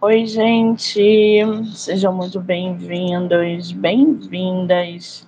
Oi, 0.00 0.26
gente, 0.26 1.42
sejam 1.74 2.12
muito 2.12 2.40
bem-vindos, 2.40 3.72
bem-vindas 3.72 5.26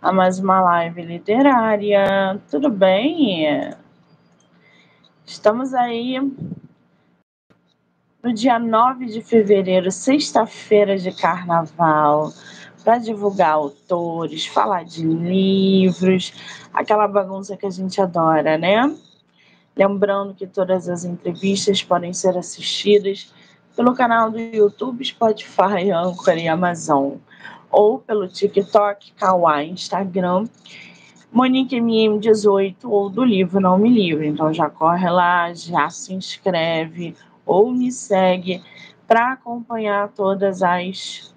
a 0.00 0.12
mais 0.12 0.38
uma 0.38 0.60
live 0.60 1.02
literária. 1.02 2.40
Tudo 2.48 2.70
bem? 2.70 3.74
Estamos 5.24 5.74
aí 5.74 6.20
no 8.22 8.32
dia 8.32 8.60
9 8.60 9.06
de 9.06 9.20
fevereiro, 9.22 9.90
sexta-feira 9.90 10.96
de 10.96 11.10
carnaval, 11.10 12.32
para 12.84 12.98
divulgar 12.98 13.54
autores, 13.54 14.46
falar 14.46 14.84
de 14.84 15.04
livros, 15.04 16.32
aquela 16.72 17.08
bagunça 17.08 17.56
que 17.56 17.66
a 17.66 17.70
gente 17.70 18.00
adora, 18.00 18.56
né? 18.56 18.88
Lembrando 19.76 20.32
que 20.32 20.46
todas 20.46 20.88
as 20.88 21.04
entrevistas 21.04 21.82
podem 21.82 22.12
ser 22.12 22.38
assistidas 22.38 23.34
pelo 23.76 23.94
canal 23.94 24.30
do 24.30 24.40
YouTube, 24.40 25.04
Spotify, 25.04 25.90
Anchor 25.94 26.38
e 26.38 26.48
Amazon, 26.48 27.16
ou 27.70 27.98
pelo 27.98 28.26
TikTok, 28.26 29.12
Kawaii, 29.12 29.70
Instagram, 29.70 30.46
Monique 31.30 31.76
MM18 31.76 32.76
ou 32.84 33.10
do 33.10 33.22
livro 33.22 33.60
Não 33.60 33.76
Me 33.76 33.90
Livre. 33.90 34.26
Então 34.26 34.52
já 34.54 34.70
corre 34.70 35.10
lá, 35.10 35.52
já 35.52 35.90
se 35.90 36.14
inscreve 36.14 37.14
ou 37.44 37.70
me 37.70 37.92
segue 37.92 38.62
para 39.06 39.32
acompanhar 39.32 40.08
todas 40.08 40.62
as 40.62 41.34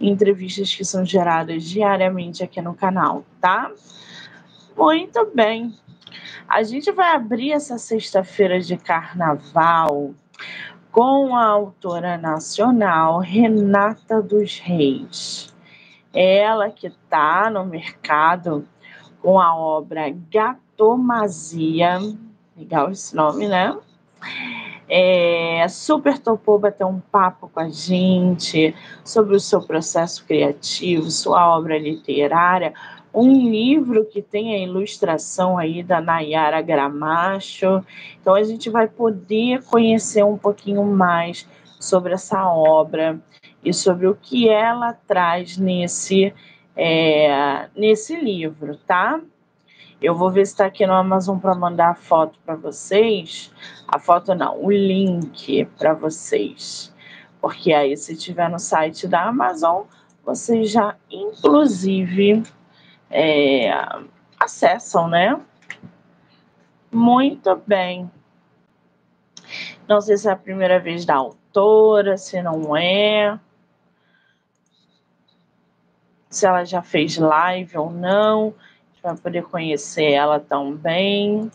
entrevistas 0.00 0.74
que 0.74 0.84
são 0.84 1.04
geradas 1.04 1.62
diariamente 1.64 2.42
aqui 2.42 2.62
no 2.62 2.74
canal, 2.74 3.24
tá? 3.40 3.70
Muito 4.76 5.30
bem. 5.34 5.74
A 6.48 6.62
gente 6.62 6.90
vai 6.90 7.14
abrir 7.14 7.52
essa 7.52 7.76
sexta-feira 7.76 8.58
de 8.60 8.76
carnaval 8.76 10.14
com 10.92 11.34
a 11.34 11.46
autora 11.46 12.18
nacional 12.18 13.18
Renata 13.18 14.20
dos 14.20 14.58
Reis. 14.58 15.52
Ela 16.12 16.70
que 16.70 16.88
está 16.88 17.48
no 17.48 17.64
mercado 17.64 18.68
com 19.22 19.40
a 19.40 19.56
obra 19.56 20.14
Gatomazia, 20.30 21.98
legal 22.54 22.90
esse 22.90 23.16
nome, 23.16 23.48
né? 23.48 23.74
É, 24.86 25.66
super 25.70 26.18
topou 26.18 26.58
bater 26.58 26.84
um 26.84 27.00
papo 27.00 27.48
com 27.48 27.60
a 27.60 27.70
gente 27.70 28.74
sobre 29.02 29.34
o 29.34 29.40
seu 29.40 29.62
processo 29.62 30.22
criativo, 30.26 31.10
sua 31.10 31.56
obra 31.56 31.78
literária, 31.78 32.74
um 33.14 33.50
livro 33.50 34.06
que 34.06 34.22
tem 34.22 34.54
a 34.54 34.58
ilustração 34.58 35.58
aí 35.58 35.82
da 35.82 36.00
Nayara 36.00 36.62
Gramacho. 36.62 37.84
Então 38.20 38.34
a 38.34 38.42
gente 38.42 38.70
vai 38.70 38.88
poder 38.88 39.62
conhecer 39.64 40.24
um 40.24 40.38
pouquinho 40.38 40.82
mais 40.84 41.46
sobre 41.78 42.14
essa 42.14 42.46
obra 42.48 43.20
e 43.64 43.72
sobre 43.72 44.06
o 44.06 44.14
que 44.14 44.48
ela 44.48 44.92
traz 44.92 45.56
nesse, 45.58 46.32
é, 46.76 47.68
nesse 47.76 48.16
livro, 48.16 48.76
tá? 48.86 49.20
Eu 50.00 50.16
vou 50.16 50.32
ver 50.32 50.44
se 50.46 50.52
está 50.52 50.66
aqui 50.66 50.84
no 50.84 50.94
Amazon 50.94 51.38
para 51.38 51.54
mandar 51.54 51.90
a 51.90 51.94
foto 51.94 52.36
para 52.44 52.56
vocês. 52.56 53.52
A 53.86 54.00
foto 54.00 54.34
não, 54.34 54.60
o 54.60 54.68
link 54.68 55.64
para 55.78 55.94
vocês. 55.94 56.92
Porque 57.40 57.72
aí, 57.72 57.96
se 57.96 58.16
tiver 58.16 58.50
no 58.50 58.58
site 58.58 59.06
da 59.06 59.28
Amazon, 59.28 59.84
vocês 60.24 60.72
já, 60.72 60.96
inclusive, 61.08 62.42
é, 63.12 63.70
acessam, 64.40 65.06
né? 65.06 65.40
Muito 66.90 67.54
bem. 67.66 68.10
Não 69.86 70.00
sei 70.00 70.16
se 70.16 70.28
é 70.28 70.32
a 70.32 70.36
primeira 70.36 70.80
vez 70.80 71.04
da 71.04 71.14
autora, 71.16 72.16
se 72.16 72.42
não 72.42 72.76
é. 72.76 73.38
Se 76.30 76.46
ela 76.46 76.64
já 76.64 76.82
fez 76.82 77.18
live 77.18 77.76
ou 77.76 77.90
não 77.90 78.54
para 79.02 79.14
poder 79.16 79.42
conhecer 79.44 80.12
ela 80.12 80.40
também. 80.40 81.50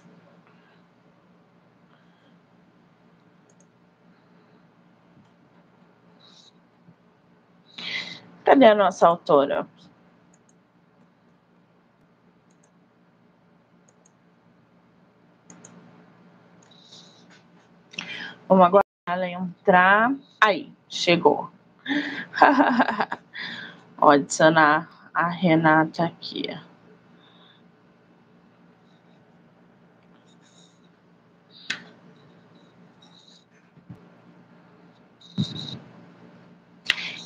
Cadê 8.43 8.65
a 8.65 8.75
nossa 8.75 9.07
autora? 9.07 9.67
Vamos 18.47 18.65
agora 18.65 18.83
ela 19.05 19.27
entrar. 19.27 20.15
Aí, 20.39 20.71
chegou. 20.87 21.49
Vou 23.97 24.09
adicionar 24.09 24.87
a 25.13 25.27
Renata 25.27 26.05
aqui. 26.05 26.47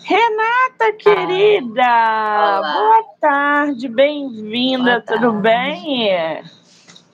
Renata, 0.03 0.93
querida! 0.97 1.81
Olá. 1.81 2.73
Boa 2.73 3.03
tarde, 3.21 3.87
bem-vinda, 3.87 5.01
tudo 5.01 5.33
bem? 5.33 6.43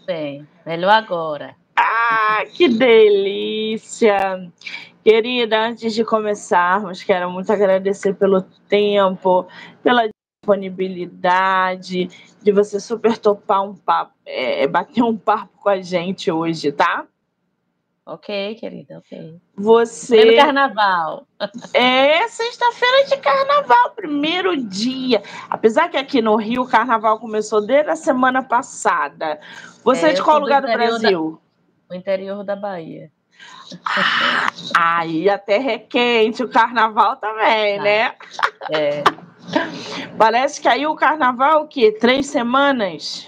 Bem, 0.05 0.47
melhor 0.65 0.93
agora. 0.93 1.53
Ah, 1.89 2.43
que 2.53 2.67
delícia! 2.67 4.51
Querida, 5.05 5.67
antes 5.67 5.95
de 5.95 6.03
começarmos, 6.03 7.01
quero 7.01 7.31
muito 7.31 7.49
agradecer 7.49 8.13
pelo 8.13 8.41
tempo, 8.41 9.47
pela 9.81 10.09
disponibilidade, 10.43 12.09
de 12.41 12.51
você 12.51 12.77
super 12.77 13.17
topar 13.17 13.63
um 13.63 13.73
papo, 13.73 14.11
é, 14.25 14.67
bater 14.67 15.01
um 15.01 15.15
papo 15.15 15.57
com 15.61 15.69
a 15.69 15.79
gente 15.79 16.29
hoje, 16.29 16.73
tá? 16.73 17.07
Ok, 18.05 18.55
querida, 18.55 18.97
ok. 18.97 19.37
Você. 19.55 20.17
Primeiro 20.17 20.45
carnaval. 20.45 21.25
É 21.73 22.27
sexta-feira 22.27 23.05
de 23.05 23.17
carnaval, 23.17 23.91
primeiro 23.91 24.57
dia. 24.57 25.23
Apesar 25.49 25.87
que 25.87 25.95
aqui 25.95 26.21
no 26.21 26.35
Rio 26.35 26.63
o 26.63 26.67
carnaval 26.67 27.17
começou 27.17 27.65
desde 27.65 27.91
a 27.91 27.95
semana 27.95 28.43
passada. 28.43 29.39
Você 29.85 30.07
é, 30.07 30.09
é 30.09 30.13
de 30.13 30.21
qual 30.21 30.39
lugar 30.39 30.61
do, 30.61 30.67
do 30.67 30.73
Brasil? 30.73 31.41
Da... 31.41 31.46
O 31.89 31.93
interior 31.93 32.43
da 32.43 32.55
Bahia. 32.55 33.11
Ah, 34.75 34.99
aí 34.99 35.29
a 35.29 35.37
terra 35.37 35.71
é 35.71 35.77
quente, 35.77 36.43
o 36.43 36.49
carnaval 36.49 37.17
também, 37.17 37.79
ah, 37.79 37.83
né? 37.83 38.15
É. 38.71 39.03
Parece 40.17 40.59
que 40.61 40.67
aí 40.67 40.85
o 40.87 40.95
carnaval 40.95 41.63
o 41.63 41.67
quê? 41.67 41.91
Três 41.91 42.27
semanas? 42.27 43.27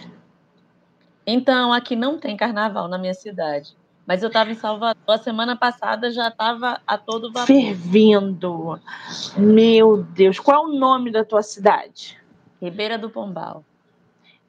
Então, 1.26 1.72
aqui 1.72 1.96
não 1.96 2.18
tem 2.18 2.36
carnaval 2.36 2.88
na 2.88 2.98
minha 2.98 3.14
cidade. 3.14 3.78
Mas 4.06 4.24
eu 4.24 4.28
estava 4.28 4.50
em 4.50 4.56
Salvador, 4.56 4.98
a 5.08 5.20
semana 5.20 5.56
passada 5.56 6.10
já 6.10 6.30
estava 6.30 6.82
a 6.88 6.98
todo 6.98 7.32
vapor. 7.32 7.46
Fervendo. 7.46 8.80
Meu 9.38 9.98
Deus. 10.02 10.40
Qual 10.40 10.64
é 10.64 10.68
o 10.68 10.80
nome 10.80 11.12
da 11.12 11.24
tua 11.24 11.44
cidade? 11.44 12.20
Ribeira 12.60 12.98
do 12.98 13.12
Pombal. 13.12 13.64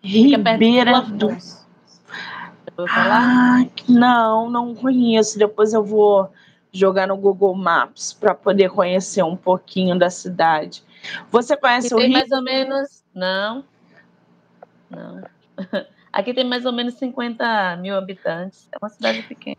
Ribeira 0.02 1.02
do... 1.02 1.28
do... 1.28 1.36
Ah, 2.88 3.64
não, 3.88 4.50
não 4.50 4.74
conheço. 4.74 5.38
Depois 5.38 5.72
eu 5.72 5.84
vou 5.84 6.32
jogar 6.72 7.06
no 7.06 7.16
Google 7.16 7.54
Maps 7.54 8.12
para 8.12 8.34
poder 8.34 8.70
conhecer 8.70 9.22
um 9.22 9.36
pouquinho 9.36 9.98
da 9.98 10.10
cidade. 10.10 10.82
Você 11.30 11.56
conhece 11.56 11.94
o 11.94 11.98
Rio? 11.98 12.06
Tem 12.06 12.12
mais 12.12 12.30
ou 12.30 12.42
menos. 12.42 13.04
Não. 13.14 13.64
Não. 14.88 15.22
Aqui 16.12 16.34
tem 16.34 16.44
mais 16.44 16.66
ou 16.66 16.72
menos 16.72 16.94
50 16.94 17.76
mil 17.76 17.96
habitantes. 17.96 18.68
É 18.72 18.78
uma 18.80 18.88
cidade 18.88 19.22
pequena. 19.22 19.56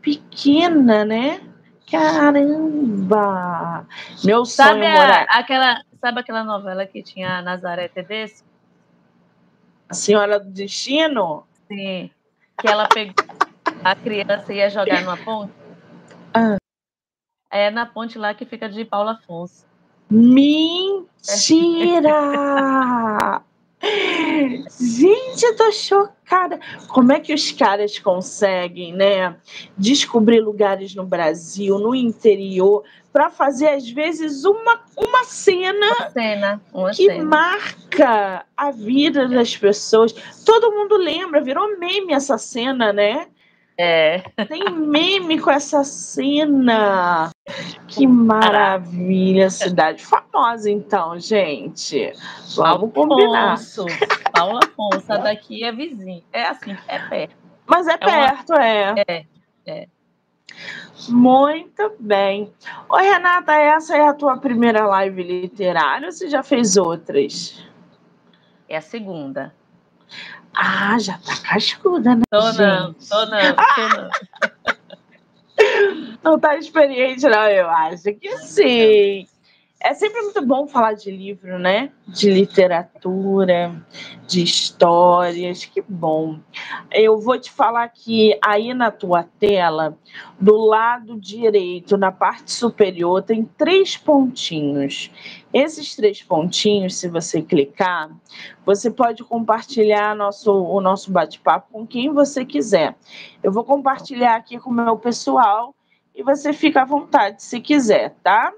Pequena, 0.00 1.04
né? 1.04 1.40
Caramba! 1.90 3.86
Meu 4.22 4.44
sabe 4.44 4.80
sonho 4.80 4.86
a, 4.86 4.92
morar. 4.92 5.26
Aquela, 5.30 5.82
sabe 6.00 6.20
aquela 6.20 6.44
novela 6.44 6.86
que 6.86 7.02
tinha 7.02 7.38
a 7.38 7.42
Nazaré 7.42 7.88
Tedesco? 7.88 8.46
A 9.88 9.94
Senhora 9.94 10.38
do 10.38 10.50
Destino? 10.50 11.44
Sim. 11.66 12.10
Que 12.60 12.68
ela 12.68 12.88
pegou 12.88 13.14
a 13.84 13.94
criança 13.94 14.52
e 14.52 14.56
ia 14.56 14.68
jogar 14.70 15.02
numa 15.02 15.16
ponte. 15.16 15.52
Ah. 16.34 16.56
É 17.50 17.70
na 17.70 17.86
ponte 17.86 18.18
lá 18.18 18.34
que 18.34 18.44
fica 18.44 18.68
de 18.68 18.84
Paulo 18.84 19.08
Afonso. 19.10 19.66
Mentira! 20.10 21.08
Gente, 24.80 25.44
eu 25.44 25.56
tô 25.56 25.70
chocada. 25.72 26.58
Como 26.88 27.12
é 27.12 27.20
que 27.20 27.32
os 27.32 27.52
caras 27.52 27.98
conseguem, 27.98 28.92
né, 28.92 29.36
descobrir 29.76 30.40
lugares 30.40 30.94
no 30.94 31.04
Brasil, 31.04 31.78
no 31.78 31.94
interior, 31.94 32.84
para 33.12 33.30
fazer 33.30 33.68
às 33.68 33.88
vezes 33.88 34.44
uma, 34.44 34.80
uma 34.96 35.24
cena, 35.24 35.86
uma 35.86 36.10
cena 36.10 36.60
uma 36.72 36.90
que 36.90 37.06
cena. 37.06 37.24
marca 37.24 38.44
a 38.56 38.70
vida 38.70 39.28
das 39.28 39.56
pessoas. 39.56 40.12
Todo 40.44 40.72
mundo 40.72 40.96
lembra, 40.96 41.40
virou 41.40 41.78
meme 41.78 42.12
essa 42.12 42.38
cena, 42.38 42.92
né? 42.92 43.26
É. 43.76 44.18
Tem 44.48 44.68
meme 44.70 45.38
com 45.38 45.50
essa 45.50 45.84
cena. 45.84 47.30
Que 47.86 48.06
maravilha, 48.06 49.50
cidade 49.50 50.04
famosa, 50.04 50.70
então, 50.70 51.18
gente. 51.18 52.12
Vamos 52.56 52.92
Paulo 52.92 53.08
combinar. 53.08 53.54
Afonso, 53.54 53.86
Paulo 54.32 54.60
Afonso, 54.62 55.06
daqui 55.22 55.64
é 55.64 55.72
vizinho. 55.72 56.22
É 56.32 56.46
assim, 56.46 56.76
é 56.86 56.98
perto. 56.98 57.36
Mas 57.66 57.86
é, 57.86 57.92
é 57.92 57.96
perto, 57.96 58.52
uma... 58.52 58.64
é. 58.64 59.04
É, 59.06 59.24
é. 59.66 59.88
Muito 61.08 61.94
bem. 61.98 62.52
Oi, 62.88 63.02
Renata, 63.02 63.54
essa 63.54 63.96
é 63.96 64.08
a 64.08 64.14
tua 64.14 64.36
primeira 64.36 64.86
live 64.86 65.22
literária 65.22 66.06
ou 66.06 66.12
você 66.12 66.28
já 66.28 66.42
fez 66.42 66.76
outras? 66.76 67.64
É 68.68 68.76
a 68.76 68.80
segunda. 68.80 69.54
Ah, 70.54 70.98
já 70.98 71.16
tá 71.18 71.36
cascuda, 71.36 72.16
né? 72.16 72.22
Tô 72.30 72.40
gente? 72.52 72.58
não, 72.58 72.92
tô 72.94 73.26
não, 73.26 73.54
tô 73.54 73.96
não. 73.96 74.50
Não 76.28 76.38
tá 76.38 76.58
experiente, 76.58 77.26
não, 77.26 77.48
eu 77.48 77.70
acho 77.70 78.12
que 78.12 78.36
sim. 78.36 79.26
É 79.80 79.94
sempre 79.94 80.20
muito 80.20 80.44
bom 80.44 80.66
falar 80.66 80.92
de 80.92 81.10
livro, 81.10 81.58
né? 81.58 81.90
De 82.06 82.30
literatura, 82.30 83.74
de 84.26 84.42
histórias, 84.42 85.64
que 85.64 85.80
bom. 85.80 86.38
Eu 86.92 87.18
vou 87.18 87.40
te 87.40 87.50
falar 87.50 87.88
que 87.88 88.38
aí 88.44 88.74
na 88.74 88.90
tua 88.90 89.22
tela, 89.22 89.96
do 90.38 90.54
lado 90.58 91.18
direito, 91.18 91.96
na 91.96 92.12
parte 92.12 92.52
superior, 92.52 93.22
tem 93.22 93.44
três 93.56 93.96
pontinhos. 93.96 95.10
Esses 95.50 95.96
três 95.96 96.22
pontinhos, 96.22 96.96
se 96.96 97.08
você 97.08 97.40
clicar, 97.40 98.10
você 98.66 98.90
pode 98.90 99.24
compartilhar 99.24 100.14
nosso, 100.14 100.52
o 100.52 100.78
nosso 100.82 101.10
bate-papo 101.10 101.72
com 101.72 101.86
quem 101.86 102.12
você 102.12 102.44
quiser. 102.44 102.94
Eu 103.42 103.50
vou 103.50 103.64
compartilhar 103.64 104.36
aqui 104.36 104.58
com 104.58 104.68
o 104.68 104.74
meu 104.74 104.98
pessoal 104.98 105.74
e 106.18 106.22
você 106.24 106.52
fica 106.52 106.82
à 106.82 106.84
vontade 106.84 107.40
se 107.44 107.60
quiser, 107.60 108.12
tá? 108.24 108.52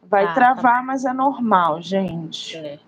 Vai 0.00 0.24
ah, 0.24 0.28
tá 0.28 0.34
travar, 0.34 0.76
tá. 0.76 0.82
mas 0.82 1.04
é 1.04 1.12
normal, 1.12 1.82
gente. 1.82 2.56
É. 2.56 2.78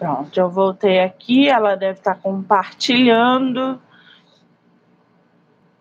Pronto, 0.00 0.34
eu 0.40 0.48
voltei 0.48 1.00
aqui, 1.00 1.46
ela 1.46 1.76
deve 1.76 1.98
estar 1.98 2.14
tá 2.14 2.20
compartilhando. 2.22 3.78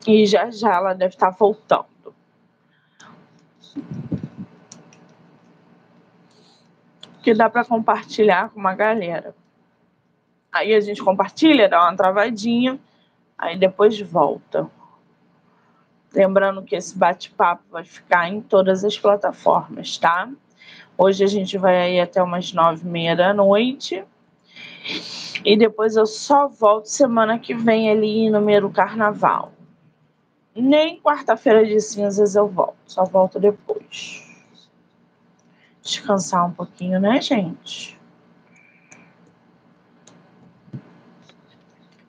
E 0.05 0.25
já 0.25 0.51
já 0.51 0.73
ela 0.75 0.93
deve 0.93 1.13
estar 1.13 1.31
tá 1.31 1.37
voltando. 1.39 2.13
Que 7.23 7.33
dá 7.33 7.49
para 7.49 7.63
compartilhar 7.63 8.49
com 8.49 8.59
uma 8.59 8.75
galera. 8.75 9.33
Aí 10.51 10.75
a 10.75 10.81
gente 10.81 11.01
compartilha, 11.01 11.69
dá 11.69 11.81
uma 11.81 11.95
travadinha, 11.95 12.77
aí 13.37 13.57
depois 13.57 13.97
volta. 14.01 14.69
Lembrando 16.13 16.61
que 16.61 16.75
esse 16.75 16.97
bate-papo 16.97 17.63
vai 17.71 17.85
ficar 17.85 18.27
em 18.27 18.41
todas 18.41 18.83
as 18.83 18.99
plataformas, 18.99 19.97
tá? 19.97 20.27
Hoje 20.97 21.23
a 21.23 21.27
gente 21.27 21.57
vai 21.57 21.77
aí 21.77 21.99
até 21.99 22.21
umas 22.21 22.51
nove 22.51 22.85
e 22.85 22.89
meia 22.89 23.15
da 23.15 23.33
noite. 23.33 24.03
E 25.45 25.57
depois 25.57 25.95
eu 25.95 26.05
só 26.05 26.47
volto 26.47 26.85
semana 26.87 27.39
que 27.39 27.53
vem 27.53 27.89
ali 27.89 28.29
no 28.29 28.41
meio 28.41 28.61
do 28.61 28.69
carnaval. 28.69 29.53
Nem 30.55 30.99
quarta-feira 30.99 31.65
de 31.65 31.79
cinzas 31.79 32.35
eu 32.35 32.47
volto, 32.47 32.75
só 32.85 33.05
volto 33.05 33.39
depois. 33.39 34.25
Descansar 35.81 36.45
um 36.47 36.51
pouquinho, 36.51 36.99
né, 36.99 37.21
gente? 37.21 37.97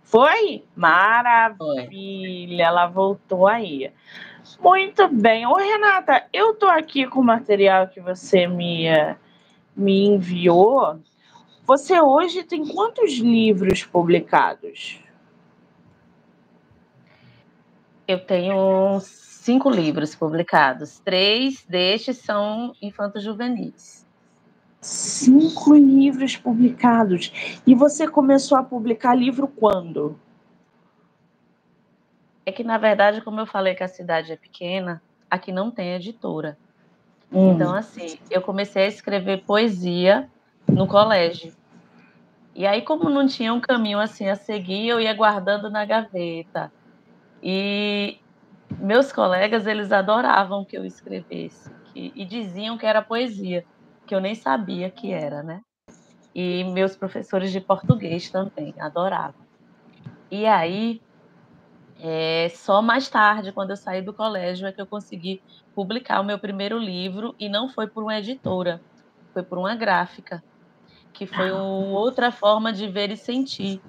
Foi? 0.02 0.64
Maravilha, 0.74 2.64
ela 2.64 2.88
voltou 2.88 3.46
aí. 3.46 3.92
Muito 4.58 5.08
bem. 5.08 5.46
Ô, 5.46 5.54
Renata, 5.54 6.26
eu 6.32 6.54
tô 6.54 6.66
aqui 6.66 7.06
com 7.06 7.20
o 7.20 7.24
material 7.24 7.88
que 7.88 8.00
você 8.00 8.46
me, 8.46 8.86
me 9.76 10.06
enviou. 10.06 10.98
Você 11.66 12.00
hoje 12.00 12.42
tem 12.42 12.66
quantos 12.66 13.12
livros 13.18 13.84
publicados? 13.84 15.00
Eu 18.08 18.18
tenho 18.18 18.98
cinco 19.00 19.70
livros 19.70 20.14
publicados. 20.14 20.98
Três 20.98 21.64
destes 21.64 22.18
são 22.18 22.74
infantos 22.82 23.22
juvenis. 23.22 24.04
Cinco 24.80 25.74
livros 25.74 26.36
publicados. 26.36 27.32
E 27.66 27.74
você 27.74 28.08
começou 28.08 28.58
a 28.58 28.64
publicar 28.64 29.14
livro 29.14 29.46
quando? 29.46 30.18
É 32.50 32.52
que, 32.52 32.64
na 32.64 32.78
verdade, 32.78 33.20
como 33.20 33.38
eu 33.38 33.46
falei 33.46 33.76
que 33.76 33.84
a 33.84 33.88
cidade 33.88 34.32
é 34.32 34.36
pequena, 34.36 35.00
aqui 35.30 35.52
não 35.52 35.70
tem 35.70 35.94
editora. 35.94 36.58
Hum. 37.32 37.52
Então, 37.52 37.72
assim, 37.72 38.18
eu 38.28 38.42
comecei 38.42 38.82
a 38.82 38.88
escrever 38.88 39.44
poesia 39.44 40.28
no 40.66 40.88
colégio. 40.88 41.54
E 42.52 42.66
aí, 42.66 42.82
como 42.82 43.08
não 43.08 43.24
tinha 43.28 43.54
um 43.54 43.60
caminho 43.60 44.00
assim 44.00 44.28
a 44.28 44.34
seguir, 44.34 44.88
eu 44.88 45.00
ia 45.00 45.14
guardando 45.14 45.70
na 45.70 45.84
gaveta. 45.84 46.72
E 47.40 48.18
meus 48.80 49.12
colegas, 49.12 49.64
eles 49.64 49.92
adoravam 49.92 50.64
que 50.64 50.76
eu 50.76 50.84
escrevesse. 50.84 51.70
Que, 51.92 52.12
e 52.16 52.24
diziam 52.24 52.76
que 52.76 52.84
era 52.84 53.00
poesia, 53.00 53.64
que 54.08 54.12
eu 54.12 54.20
nem 54.20 54.34
sabia 54.34 54.90
que 54.90 55.12
era, 55.12 55.40
né? 55.40 55.60
E 56.34 56.64
meus 56.64 56.96
professores 56.96 57.52
de 57.52 57.60
português 57.60 58.28
também 58.28 58.74
adoravam. 58.80 59.46
E 60.28 60.46
aí, 60.46 61.00
é, 62.02 62.48
só 62.54 62.80
mais 62.80 63.08
tarde, 63.08 63.52
quando 63.52 63.70
eu 63.70 63.76
saí 63.76 64.00
do 64.00 64.12
colégio, 64.12 64.66
é 64.66 64.72
que 64.72 64.80
eu 64.80 64.86
consegui 64.86 65.42
publicar 65.74 66.20
o 66.20 66.24
meu 66.24 66.38
primeiro 66.38 66.78
livro 66.78 67.34
e 67.38 67.48
não 67.48 67.68
foi 67.68 67.86
por 67.86 68.02
uma 68.02 68.18
editora, 68.18 68.80
foi 69.32 69.42
por 69.42 69.58
uma 69.58 69.74
gráfica, 69.74 70.42
que 71.12 71.26
foi 71.26 71.50
uma 71.50 71.98
outra 71.98 72.30
forma 72.30 72.72
de 72.72 72.86
ver 72.88 73.10
e 73.10 73.16
sentir. 73.16 73.80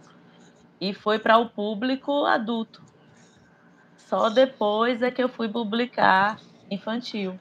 E 0.79 0.93
foi 0.93 1.19
para 1.19 1.37
o 1.37 1.49
público 1.49 2.25
adulto. 2.25 2.81
Só 3.95 4.29
depois 4.29 5.01
é 5.01 5.11
que 5.11 5.23
eu 5.23 5.29
fui 5.29 5.47
publicar 5.47 6.39
infantil 6.69 7.39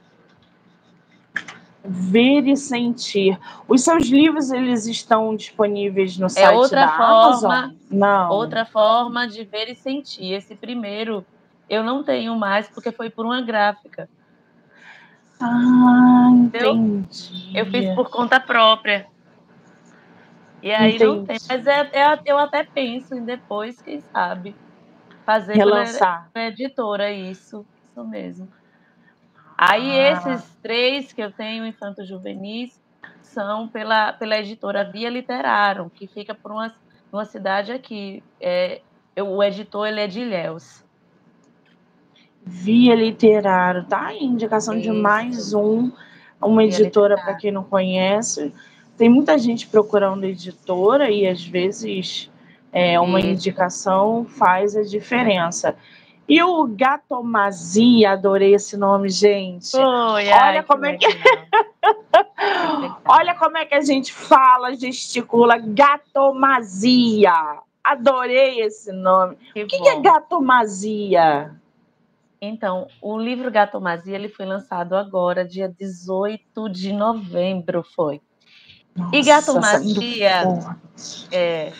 ver 1.85 2.47
e 2.47 2.57
sentir. 2.57 3.39
Os 3.67 3.83
seus 3.83 4.07
livros 4.07 4.51
eles 4.51 4.87
estão 4.87 5.35
disponíveis 5.35 6.17
no 6.19 6.27
é 6.27 6.29
site 6.29 6.55
é 6.55 6.57
outra 6.57 6.87
da 6.87 6.97
forma, 6.97 7.55
Amazon? 7.57 7.77
Não. 7.91 8.31
Outra 8.31 8.65
forma 8.65 9.27
de 9.27 9.45
ver 9.45 9.71
e 9.71 9.75
sentir. 9.75 10.33
Esse 10.33 10.55
primeiro 10.55 11.25
eu 11.69 11.83
não 11.83 12.03
tenho 12.03 12.37
mais 12.37 12.69
porque 12.69 12.91
foi 12.91 13.09
por 13.09 13.25
uma 13.25 13.41
gráfica. 13.41 14.09
Ah, 15.41 16.29
entendi. 16.33 17.51
Eu, 17.55 17.65
eu 17.65 17.71
fiz 17.71 17.95
por 17.95 18.11
conta 18.11 18.39
própria. 18.39 19.07
E 20.63 20.71
aí 20.71 20.97
entendi. 20.97 21.05
não 21.05 21.25
tem. 21.25 21.39
Mas 21.49 21.67
é, 21.67 21.91
é, 21.93 22.21
eu 22.27 22.39
até 22.39 22.63
penso 22.65 23.15
em 23.15 23.25
depois, 23.25 23.81
quem 23.81 24.01
sabe, 24.13 24.55
fazer 25.25 25.55
Relançar. 25.55 26.29
pela 26.35 26.47
editora 26.47 27.11
isso. 27.11 27.65
Isso 27.91 28.05
mesmo. 28.05 28.49
Aí 29.62 29.90
ah. 29.90 30.12
esses 30.12 30.57
três 30.62 31.12
que 31.12 31.21
eu 31.21 31.31
tenho, 31.31 31.67
Infanto 31.67 32.02
Juvenis, 32.02 32.81
são 33.21 33.69
pela, 33.69 34.11
pela 34.14 34.38
editora 34.38 34.90
Via 34.90 35.11
Literário, 35.11 35.93
que 35.95 36.07
fica 36.07 36.35
por 36.35 36.50
uma, 36.50 36.75
uma 37.12 37.26
cidade 37.26 37.71
aqui. 37.71 38.23
É, 38.40 38.81
o 39.19 39.43
editor 39.43 39.87
ele 39.87 40.00
é 40.00 40.07
de 40.07 40.21
Ilhéus. 40.21 40.83
Via 42.43 42.95
Literário, 42.95 43.85
tá 43.85 44.14
indicação 44.14 44.79
Isso. 44.79 44.90
de 44.90 44.99
mais 44.99 45.52
um, 45.52 45.93
uma 46.40 46.62
Via 46.62 46.81
editora 46.81 47.17
para 47.17 47.35
quem 47.35 47.52
não 47.52 47.62
conhece. 47.62 48.55
Tem 48.97 49.11
muita 49.11 49.37
gente 49.37 49.67
procurando 49.67 50.25
editora 50.25 51.11
e 51.11 51.29
às 51.29 51.45
vezes 51.45 52.31
é, 52.73 52.99
uma 52.99 53.21
indicação 53.21 54.25
faz 54.25 54.75
a 54.75 54.83
diferença. 54.83 55.76
E 56.31 56.41
o 56.45 56.65
Gatomazia, 56.65 58.13
adorei 58.13 58.55
esse 58.55 58.77
nome, 58.77 59.09
gente. 59.09 59.77
Oi, 59.77 59.83
Olha 59.83 60.37
ai, 60.37 60.63
como 60.63 60.87
é 60.87 60.97
que. 60.97 61.05
Olha 63.05 63.35
como 63.35 63.59
é 63.59 63.65
que 63.65 63.75
a 63.75 63.81
gente 63.81 64.13
fala, 64.13 64.73
gesticula. 64.77 65.59
Gatomazia. 65.59 67.33
Adorei 67.83 68.61
esse 68.61 68.93
nome. 68.93 69.39
Que 69.53 69.65
o 69.65 69.67
que, 69.67 69.77
que, 69.77 69.89
é 69.89 70.01
gatomazia? 70.01 71.53
Então, 72.41 72.87
o 73.03 73.19
livro 73.19 73.51
Gatomazia 73.51 74.15
ele 74.15 74.29
foi 74.29 74.47
lançado 74.47 74.95
agora, 74.95 75.45
dia 75.45 75.69
18 75.69 76.71
de 76.71 76.93
novembro, 76.93 77.83
foi. 77.83 78.21
Nossa, 78.95 79.17
e 79.17 79.23
gatomazia 79.23 80.43
é, 81.33 81.73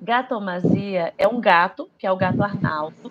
gatomazia 0.00 1.14
é 1.16 1.26
um 1.26 1.40
gato, 1.40 1.90
que 1.98 2.06
é 2.06 2.12
o 2.12 2.16
gato 2.16 2.42
Arnaldo, 2.42 3.10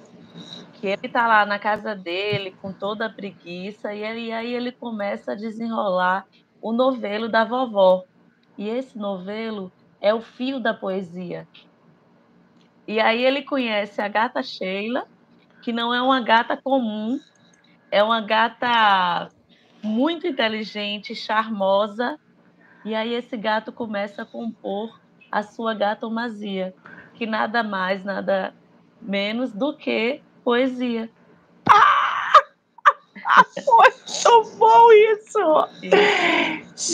que 0.86 0.90
ele 0.90 1.10
tá 1.10 1.28
lá 1.28 1.48
na 1.48 1.58
casa 1.58 1.96
dele 1.96 2.56
com 2.62 2.72
toda 2.72 3.08
a 3.08 3.10
preguiça 3.10 3.92
e, 3.92 4.04
ele, 4.04 4.26
e 4.28 4.32
aí 4.32 4.54
ele 4.54 4.72
começa 4.72 5.32
a 5.32 5.36
desenrolar 5.36 6.28
o 6.62 6.72
novelo 6.72 7.28
da 7.28 7.44
vovó. 7.44 8.04
E 8.56 8.70
esse 8.70 8.96
novelo 8.96 9.72
é 10.00 10.14
o 10.14 10.22
fio 10.22 10.60
da 10.60 10.76
poesia. 10.76 11.48
E 12.88 13.00
aí 13.00 13.26
ele 13.26 13.42
conhece 13.42 14.00
a 14.00 14.08
gata 14.08 14.44
Sheila, 14.44 15.08
que 15.64 15.74
não 15.74 15.92
é 15.92 16.00
uma 16.00 16.22
gata 16.22 16.56
comum, 16.56 17.20
é 17.90 18.04
uma 18.04 18.22
gata 18.22 19.30
muito 19.82 20.28
inteligente, 20.28 21.16
charmosa. 21.16 22.20
E 22.86 22.94
aí 22.94 23.12
esse 23.12 23.36
gato 23.36 23.72
começa 23.72 24.22
a 24.22 24.26
compor 24.26 25.00
a 25.32 25.42
sua 25.42 25.74
gatomazia, 25.74 26.76
que 27.16 27.26
nada 27.26 27.64
mais, 27.64 28.04
nada 28.04 28.54
menos 29.02 29.52
do 29.52 29.76
que 29.76 30.22
poesia. 30.46 31.10
Muito 33.68 34.58
bom 34.58 34.92
isso! 34.92 35.40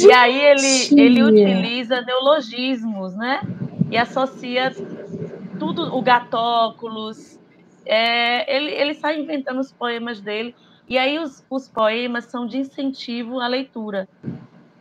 E 0.08 0.12
aí 0.14 0.40
ele, 0.40 1.02
ele 1.02 1.22
utiliza 1.24 2.02
neologismos, 2.02 3.14
né? 3.16 3.42
E 3.92 3.98
associa 3.98 4.72
tudo, 5.60 5.94
o 5.94 6.02
gatóculos. 6.02 7.38
É, 7.86 8.56
ele, 8.56 8.72
ele 8.72 8.94
sai 8.94 9.20
inventando 9.20 9.60
os 9.60 9.74
poemas 9.74 10.22
dele. 10.22 10.56
E 10.88 10.98
aí 10.98 11.20
os, 11.20 11.46
os 11.50 11.68
poemas 11.68 12.26
são 12.26 12.48
de 12.48 12.58
incentivo 12.60 13.42
à 13.42 13.48
leitura, 13.48 14.08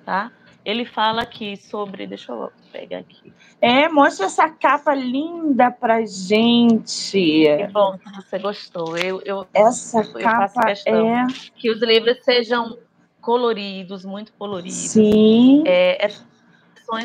tá? 0.04 0.30
Ele 0.64 0.84
fala 0.84 1.22
aqui 1.22 1.56
sobre. 1.56 2.06
Deixa 2.06 2.32
eu 2.32 2.52
pegar 2.70 2.98
aqui. 2.98 3.32
É, 3.60 3.88
mostra 3.88 4.26
essa 4.26 4.48
capa 4.48 4.94
linda 4.94 5.70
pra 5.70 6.04
gente. 6.04 7.44
Que 7.44 7.66
bom 7.72 7.96
que 7.96 8.10
você 8.14 8.38
gostou. 8.38 8.96
Eu, 8.96 9.22
eu, 9.24 9.46
essa 9.54 10.00
eu 10.00 10.12
capa 10.20 10.70
é. 10.70 11.26
Que 11.56 11.70
os 11.70 11.80
livros 11.80 12.22
sejam 12.22 12.76
coloridos, 13.20 14.04
muito 14.04 14.32
coloridos. 14.34 14.76
Sim. 14.76 15.62
É, 15.66 16.04
essas 16.04 16.26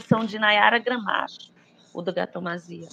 são 0.05 0.25
de 0.25 0.39
Nayara 0.39 0.79
Gramacho, 0.79 1.51
o 1.93 2.01
do 2.01 2.13
Gatomazia. 2.13 2.87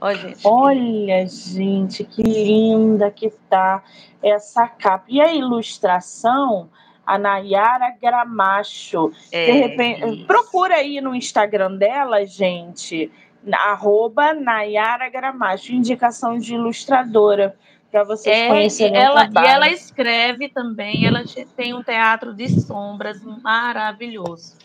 Olha, 0.00 0.16
gente, 0.16 0.40
Olha, 0.44 1.26
gente, 1.26 2.04
que 2.04 2.22
linda 2.22 3.10
que 3.10 3.30
tá 3.48 3.84
essa 4.22 4.66
capa. 4.66 5.04
E 5.08 5.20
a 5.20 5.32
ilustração 5.34 6.70
a 7.10 7.18
Nayara 7.18 7.96
Gramacho. 8.00 9.12
É, 9.32 9.46
de 9.46 9.52
repente, 9.52 10.24
procura 10.24 10.76
aí 10.76 11.00
no 11.00 11.12
Instagram 11.12 11.76
dela, 11.76 12.24
gente, 12.24 13.10
arroba 13.52 14.32
Nayara 14.32 15.08
Gramacho, 15.08 15.72
indicação 15.72 16.38
de 16.38 16.54
ilustradora 16.54 17.56
para 17.90 18.04
vocês 18.04 18.36
é, 18.36 18.46
conhecerem 18.46 18.96
ela, 18.96 19.24
E 19.24 19.46
ela 19.46 19.68
escreve 19.68 20.48
também, 20.48 21.04
ela 21.04 21.24
tem 21.56 21.74
um 21.74 21.82
teatro 21.82 22.32
de 22.32 22.48
sombras 22.60 23.20
maravilhoso. 23.42 24.56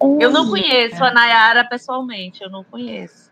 Eu 0.00 0.30
não 0.30 0.50
conheço 0.50 1.02
a 1.04 1.12
Nayara 1.12 1.64
pessoalmente, 1.64 2.42
eu 2.42 2.50
não 2.50 2.64
conheço. 2.64 3.30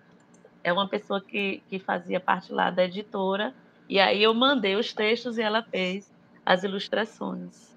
É 0.63 0.73
uma 0.73 0.89
pessoa 0.89 1.21
que, 1.21 1.61
que 1.69 1.81
fazia 1.81 2.21
parte 2.21 2.53
lá 2.53 2.71
da 2.71 2.85
editora, 2.85 3.53
e 3.89 3.99
aí 3.99 4.23
eu 4.23 4.33
mandei 4.33 4.77
os 4.77 4.93
textos 4.93 5.39
e 5.39 5.43
ela 5.43 5.63
fez 5.63 6.09
as 6.47 6.63
ilustrações. 6.63 7.74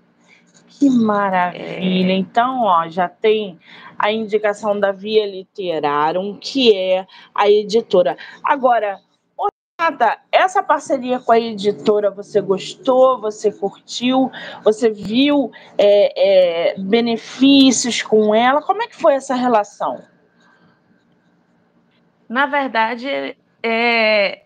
Que 0.77 0.89
maravilha! 0.89 2.13
É. 2.13 2.17
Então, 2.17 2.61
ó, 2.61 2.87
já 2.87 3.09
tem 3.09 3.59
a 3.97 4.11
indicação 4.11 4.79
da 4.79 4.91
Via 4.91 5.25
Literária, 5.25 6.21
que 6.39 6.75
é 6.75 7.07
a 7.33 7.49
editora. 7.49 8.15
Agora, 8.43 8.99
Renata, 9.79 10.19
essa 10.31 10.61
parceria 10.61 11.19
com 11.19 11.31
a 11.31 11.39
editora, 11.39 12.11
você 12.11 12.41
gostou? 12.41 13.19
Você 13.21 13.51
curtiu? 13.51 14.31
Você 14.63 14.91
viu 14.91 15.51
é, 15.77 16.73
é, 16.73 16.79
benefícios 16.79 18.03
com 18.03 18.35
ela? 18.35 18.61
Como 18.61 18.83
é 18.83 18.87
que 18.87 18.95
foi 18.95 19.15
essa 19.15 19.33
relação? 19.33 20.03
Na 22.29 22.45
verdade, 22.45 23.35
é, 23.63 24.43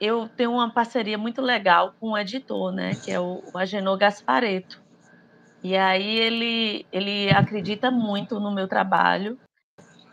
eu 0.00 0.28
tenho 0.28 0.52
uma 0.52 0.72
parceria 0.72 1.16
muito 1.16 1.40
legal 1.40 1.94
com 2.00 2.10
o 2.10 2.18
editor, 2.18 2.72
né? 2.72 2.96
Que 3.04 3.12
é 3.12 3.20
o, 3.20 3.42
o 3.54 3.58
Agenor 3.58 3.96
Gaspareto. 3.96 4.81
E 5.62 5.76
aí 5.76 6.18
ele, 6.18 6.86
ele 6.92 7.30
acredita 7.30 7.90
muito 7.90 8.40
no 8.40 8.52
meu 8.52 8.66
trabalho. 8.66 9.38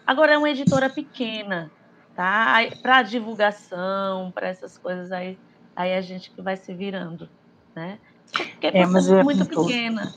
Agora 0.05 0.33
é 0.33 0.37
uma 0.37 0.49
editora 0.49 0.89
pequena, 0.89 1.71
tá? 2.15 2.57
Para 2.81 3.01
divulgação, 3.01 4.31
para 4.31 4.47
essas 4.47 4.77
coisas 4.77 5.11
aí, 5.11 5.37
aí 5.75 5.95
a 5.95 6.01
gente 6.01 6.31
que 6.31 6.41
vai 6.41 6.55
se 6.55 6.73
virando, 6.73 7.27
né? 7.75 7.99
Porque 8.31 8.67
é, 8.67 8.85
mas 8.85 9.09
é 9.09 9.23
muito 9.23 9.45
pequena. 9.45 10.13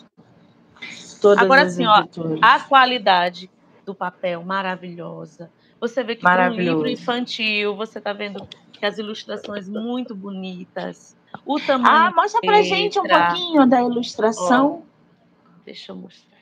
Todas 1.20 1.42
Agora 1.42 1.62
assim, 1.62 1.86
ó, 1.86 2.04
a 2.42 2.60
qualidade 2.60 3.50
do 3.86 3.94
papel 3.94 4.42
maravilhosa. 4.42 5.50
Você 5.80 6.02
vê 6.04 6.14
que 6.14 6.26
é 6.26 6.50
um 6.50 6.54
livro 6.54 6.88
infantil, 6.88 7.74
você 7.74 7.98
está 7.98 8.12
vendo 8.12 8.46
que 8.72 8.84
as 8.84 8.98
ilustrações 8.98 9.68
muito 9.68 10.14
bonitas. 10.14 11.16
O 11.46 11.58
tamanho. 11.58 11.94
Ah, 11.94 12.12
mostra 12.14 12.40
pra 12.40 12.62
gente 12.62 12.98
um 12.98 13.02
pouquinho 13.02 13.66
da 13.66 13.80
ilustração. 13.80 14.84
Ó, 14.88 14.91
Deixa 15.64 15.92
eu 15.92 15.96
mostrar. 15.96 16.38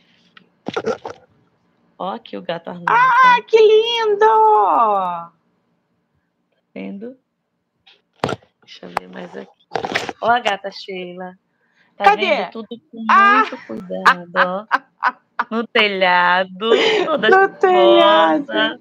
Ó, 1.98 2.08
aqui 2.14 2.36
o 2.36 2.42
gato 2.42 2.68
armado. 2.68 2.86
Ah, 2.88 3.36
que 3.46 3.58
lindo! 3.58 4.18
Tá 4.18 5.32
vendo? 6.74 7.18
Deixa 8.64 8.86
eu 8.86 8.90
ver 8.98 9.08
mais 9.08 9.36
aqui. 9.36 9.50
Ó 10.22 10.30
a 10.30 10.40
gata 10.40 10.70
Sheila. 10.70 11.38
Tá 11.96 12.04
Cadê? 12.04 12.36
vendo 12.36 12.50
tudo 12.52 12.68
com 12.90 13.04
ah! 13.10 13.40
muito 13.40 13.66
cuidado, 13.66 14.32
ó. 14.36 14.66
No 15.50 15.66
telhado. 15.66 16.70
Toda 17.04 17.28
no 17.28 17.48
telhado. 17.58 18.80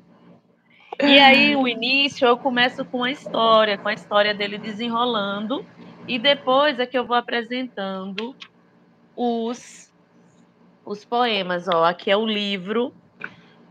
E 1.01 1.17
aí, 1.17 1.55
o 1.55 1.67
início, 1.67 2.27
eu 2.27 2.37
começo 2.37 2.83
com 2.85 3.03
a 3.03 3.11
história, 3.11 3.77
com 3.77 3.87
a 3.87 3.93
história 3.93 4.33
dele 4.33 4.57
desenrolando. 4.57 5.65
E 6.07 6.19
depois 6.19 6.79
é 6.79 6.85
que 6.85 6.97
eu 6.97 7.05
vou 7.05 7.15
apresentando 7.15 8.35
os 9.15 9.88
os 10.89 11.05
poemas, 11.05 11.67
ó. 11.67 11.85
Aqui 11.85 12.09
é 12.09 12.17
o 12.17 12.25
livro. 12.25 12.91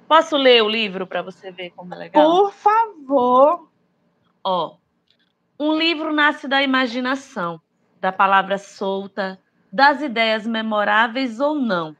Posso 0.06 0.36
ler 0.36 0.62
o 0.62 0.68
livro 0.68 1.04
para 1.04 1.20
você 1.20 1.50
ver 1.50 1.70
como 1.70 1.92
é 1.92 1.98
legal? 1.98 2.24
Por 2.24 2.52
favor. 2.52 3.68
Ó. 4.44 4.76
Um 5.58 5.76
livro 5.76 6.12
nasce 6.12 6.46
da 6.46 6.62
imaginação, 6.62 7.60
da 8.00 8.12
palavra 8.12 8.56
solta, 8.56 9.36
das 9.72 10.00
ideias 10.00 10.46
memoráveis 10.46 11.40
ou 11.40 11.56
não. 11.56 11.96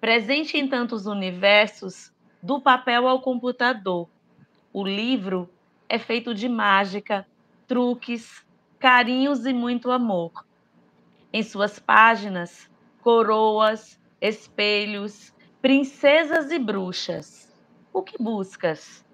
Presente 0.00 0.56
em 0.56 0.66
tantos 0.66 1.04
universos, 1.04 2.10
do 2.42 2.58
papel 2.58 3.06
ao 3.06 3.20
computador. 3.20 4.08
O 4.72 4.82
livro 4.82 5.48
é 5.90 5.98
feito 5.98 6.34
de 6.34 6.48
mágica, 6.48 7.26
truques, 7.68 8.42
carinhos 8.78 9.44
e 9.44 9.52
muito 9.52 9.90
amor. 9.90 10.32
Em 11.30 11.42
suas 11.42 11.78
páginas, 11.78 12.70
coroas, 13.02 14.00
espelhos, 14.22 15.34
princesas 15.60 16.52
e 16.52 16.58
bruxas. 16.58 17.52
O 17.92 18.02
que 18.02 18.16
buscas? 18.22 19.04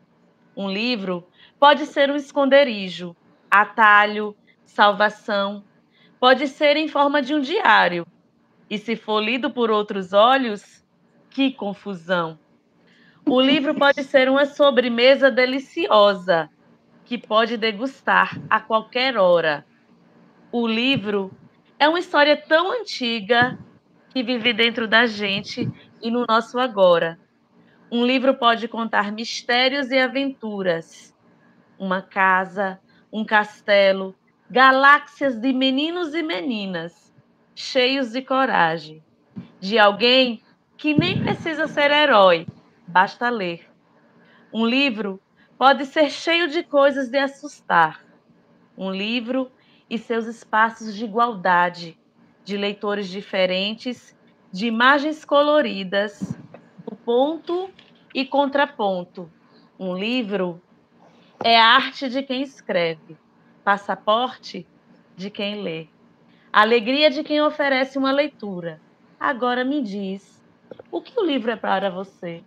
Um 0.54 0.70
livro 0.70 1.26
pode 1.58 1.86
ser 1.86 2.10
um 2.10 2.16
esconderijo, 2.16 3.16
atalho, 3.50 4.36
salvação, 4.66 5.64
pode 6.20 6.46
ser 6.46 6.76
em 6.76 6.88
forma 6.88 7.22
de 7.22 7.34
um 7.34 7.40
diário. 7.40 8.06
E 8.68 8.76
se 8.76 8.96
for 8.96 9.20
lido 9.20 9.50
por 9.50 9.70
outros 9.70 10.12
olhos, 10.12 10.84
que 11.30 11.52
confusão! 11.52 12.38
O 13.26 13.40
livro 13.40 13.74
pode 13.74 14.04
ser 14.04 14.28
uma 14.28 14.44
sobremesa 14.44 15.30
deliciosa, 15.30 16.50
que 17.06 17.16
pode 17.16 17.56
degustar 17.56 18.38
a 18.50 18.60
qualquer 18.60 19.16
hora. 19.16 19.64
O 20.52 20.66
livro 20.66 21.30
é 21.78 21.88
uma 21.88 21.98
história 21.98 22.36
tão 22.36 22.72
antiga 22.72 23.58
que 24.10 24.22
vive 24.22 24.52
dentro 24.52 24.88
da 24.88 25.06
gente 25.06 25.70
e 26.02 26.10
no 26.10 26.24
nosso 26.28 26.58
agora. 26.58 27.18
Um 27.90 28.04
livro 28.04 28.34
pode 28.34 28.68
contar 28.68 29.12
mistérios 29.12 29.90
e 29.90 29.98
aventuras. 29.98 31.14
Uma 31.78 32.02
casa, 32.02 32.80
um 33.12 33.24
castelo, 33.24 34.14
galáxias 34.50 35.36
de 35.36 35.52
meninos 35.52 36.14
e 36.14 36.22
meninas, 36.22 37.14
cheios 37.54 38.12
de 38.12 38.22
coragem. 38.22 39.02
De 39.60 39.78
alguém 39.78 40.42
que 40.76 40.94
nem 40.94 41.22
precisa 41.22 41.66
ser 41.66 41.90
herói, 41.90 42.46
basta 42.86 43.28
ler. 43.28 43.68
Um 44.52 44.64
livro 44.64 45.20
pode 45.58 45.84
ser 45.86 46.10
cheio 46.10 46.48
de 46.48 46.62
coisas 46.62 47.08
de 47.08 47.18
assustar. 47.18 48.04
Um 48.76 48.90
livro 48.90 49.50
e 49.90 49.98
seus 49.98 50.26
espaços 50.26 50.94
de 50.94 51.04
igualdade, 51.04 51.98
de 52.49 52.57
leitores 52.57 53.11
diferentes, 53.11 54.17
de 54.50 54.67
imagens 54.67 55.23
coloridas, 55.23 56.35
do 56.88 56.97
ponto 56.97 57.69
E 58.14 58.25
contraponto, 58.25 59.31
um 59.78 59.95
livro 59.95 60.59
é 61.45 61.61
a 61.61 61.67
arte 61.75 62.09
de 62.09 62.23
quem 62.23 62.40
escreve, 62.40 63.19
passaporte 63.62 64.67
de 65.14 65.28
quem 65.28 65.61
lê, 65.62 65.88
alegria 66.50 67.11
de 67.11 67.23
quem 67.23 67.38
oferece 67.43 67.99
uma 67.99 68.11
leitura. 68.11 68.81
Agora 69.21 69.62
me 69.62 69.83
diz, 69.83 70.43
o 70.90 71.02
que 71.02 71.21
o 71.21 71.26
livro 71.26 71.50
é 71.50 71.57
para 71.57 71.90
você? 71.90 72.43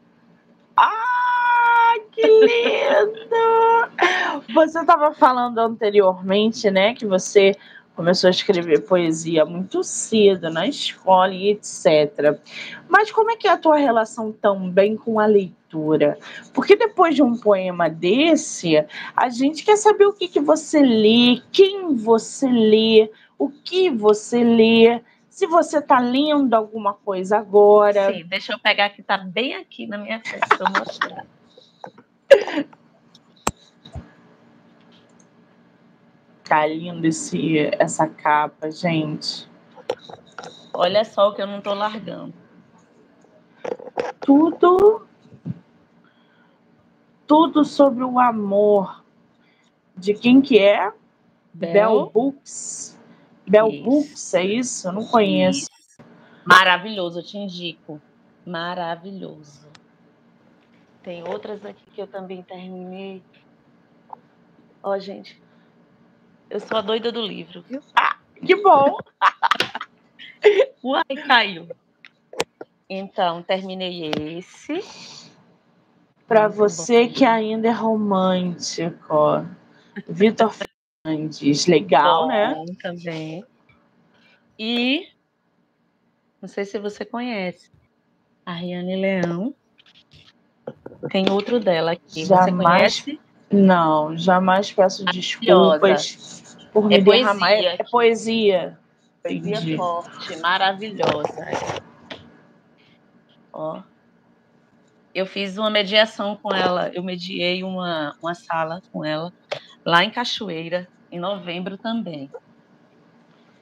Ah, 0.75 1.93
que 2.11 2.23
lindo! 2.23 3.31
Você 4.51 4.79
estava 4.79 5.13
falando 5.13 5.59
anteriormente, 5.59 6.71
né, 6.71 6.95
que 6.95 7.05
você 7.05 7.55
começou 7.95 8.27
a 8.27 8.31
escrever 8.31 8.85
poesia 8.85 9.45
muito 9.45 9.83
cedo 9.83 10.49
na 10.49 10.67
escola 10.67 11.33
e 11.33 11.49
etc. 11.49 12.39
Mas 12.87 13.11
como 13.11 13.31
é 13.31 13.35
que 13.35 13.47
é 13.47 13.51
a 13.51 13.57
tua 13.57 13.77
relação 13.77 14.31
também 14.31 14.95
com 14.95 15.19
a 15.19 15.25
leitura? 15.25 16.17
Porque 16.53 16.75
depois 16.75 17.15
de 17.15 17.23
um 17.23 17.37
poema 17.37 17.89
desse, 17.89 18.85
a 19.15 19.29
gente 19.29 19.63
quer 19.63 19.77
saber 19.77 20.05
o 20.05 20.13
que, 20.13 20.27
que 20.27 20.39
você 20.39 20.81
lê, 20.81 21.41
quem 21.51 21.95
você 21.95 22.47
lê, 22.47 23.11
o 23.37 23.49
que 23.49 23.89
você 23.89 24.43
lê, 24.43 25.01
se 25.29 25.47
você 25.47 25.79
está 25.79 25.99
lendo 25.99 26.53
alguma 26.53 26.93
coisa 26.93 27.37
agora. 27.37 28.13
Sim, 28.13 28.25
deixa 28.25 28.53
eu 28.53 28.59
pegar 28.59 28.89
que 28.89 29.01
está 29.01 29.17
bem 29.17 29.55
aqui 29.55 29.87
na 29.87 29.97
minha 29.97 30.19
frente 30.19 30.47
para 30.47 30.69
mostrar. 30.69 31.25
Tá 36.51 36.67
lindo 36.67 37.07
esse, 37.07 37.59
essa 37.79 38.05
capa, 38.09 38.69
gente. 38.69 39.49
Olha 40.73 41.05
só 41.05 41.29
o 41.29 41.33
que 41.33 41.41
eu 41.41 41.47
não 41.47 41.61
tô 41.61 41.73
largando. 41.73 42.33
Tudo 44.19 45.07
tudo 47.25 47.63
sobre 47.63 48.03
o 48.03 48.19
amor. 48.19 49.01
De 49.95 50.13
quem 50.13 50.41
que 50.41 50.59
é? 50.59 50.91
Bell, 51.53 51.71
Bell 51.71 52.09
Books. 52.09 52.99
Bell 53.47 53.69
isso. 53.69 53.83
Books, 53.85 54.33
é 54.33 54.43
isso? 54.43 54.87
Eu 54.89 54.91
não 54.91 55.05
conheço. 55.05 55.69
Isso. 55.71 56.01
Maravilhoso, 56.43 57.19
eu 57.19 57.23
te 57.23 57.37
indico. 57.37 58.01
Maravilhoso. 58.45 59.69
Tem 61.01 61.25
outras 61.25 61.65
aqui 61.65 61.89
que 61.91 62.01
eu 62.01 62.07
também 62.07 62.43
terminei. 62.43 63.23
Ó, 64.83 64.99
gente, 64.99 65.41
eu 66.51 66.59
sou 66.59 66.77
a 66.77 66.81
doida 66.81 67.11
do 67.11 67.21
livro? 67.21 67.63
Ah, 67.95 68.17
que 68.45 68.55
bom! 68.61 68.97
Uai, 70.83 71.15
caiu. 71.25 71.69
Então, 72.89 73.41
terminei 73.41 74.11
esse. 74.37 74.83
Para 76.27 76.49
você 76.49 77.07
bom. 77.07 77.13
que 77.13 77.23
ainda 77.23 77.69
é 77.69 77.71
romântico, 77.71 79.45
Vitor 80.09 80.53
Fernandes, 80.53 81.67
legal, 81.67 82.27
né? 82.27 82.53
bom, 82.53 82.65
né? 82.65 82.75
Também. 82.81 83.45
E 84.59 85.07
não 86.41 86.49
sei 86.49 86.65
se 86.65 86.77
você 86.79 87.05
conhece 87.05 87.71
a 88.45 88.53
Riane 88.53 88.97
Leão. 88.97 89.55
Tem 91.09 91.29
outro 91.29 91.61
dela 91.61 91.93
aqui. 91.93 92.25
Jamais, 92.25 92.95
você 92.95 93.03
conhece? 93.03 93.21
Não, 93.49 94.17
jamais 94.17 94.71
peço 94.71 95.05
desculpas 95.05 96.40
por 96.71 96.85
me 96.85 96.95
é 96.95 97.01
derramar. 97.01 97.49
Poesia. 97.49 97.69
É, 97.69 97.73
é 97.73 97.83
poesia. 97.83 98.79
Poesia 99.23 99.51
Entendi. 99.51 99.77
forte, 99.77 100.35
maravilhosa. 100.37 101.51
Ó. 103.53 103.81
Eu 105.13 105.25
fiz 105.25 105.57
uma 105.57 105.69
mediação 105.69 106.37
com 106.37 106.53
ela, 106.53 106.89
eu 106.93 107.03
mediei 107.03 107.63
uma, 107.63 108.15
uma 108.21 108.33
sala 108.33 108.81
com 108.91 109.03
ela 109.03 109.31
lá 109.85 110.03
em 110.03 110.09
Cachoeira, 110.09 110.87
em 111.11 111.19
novembro 111.19 111.77
também. 111.77 112.31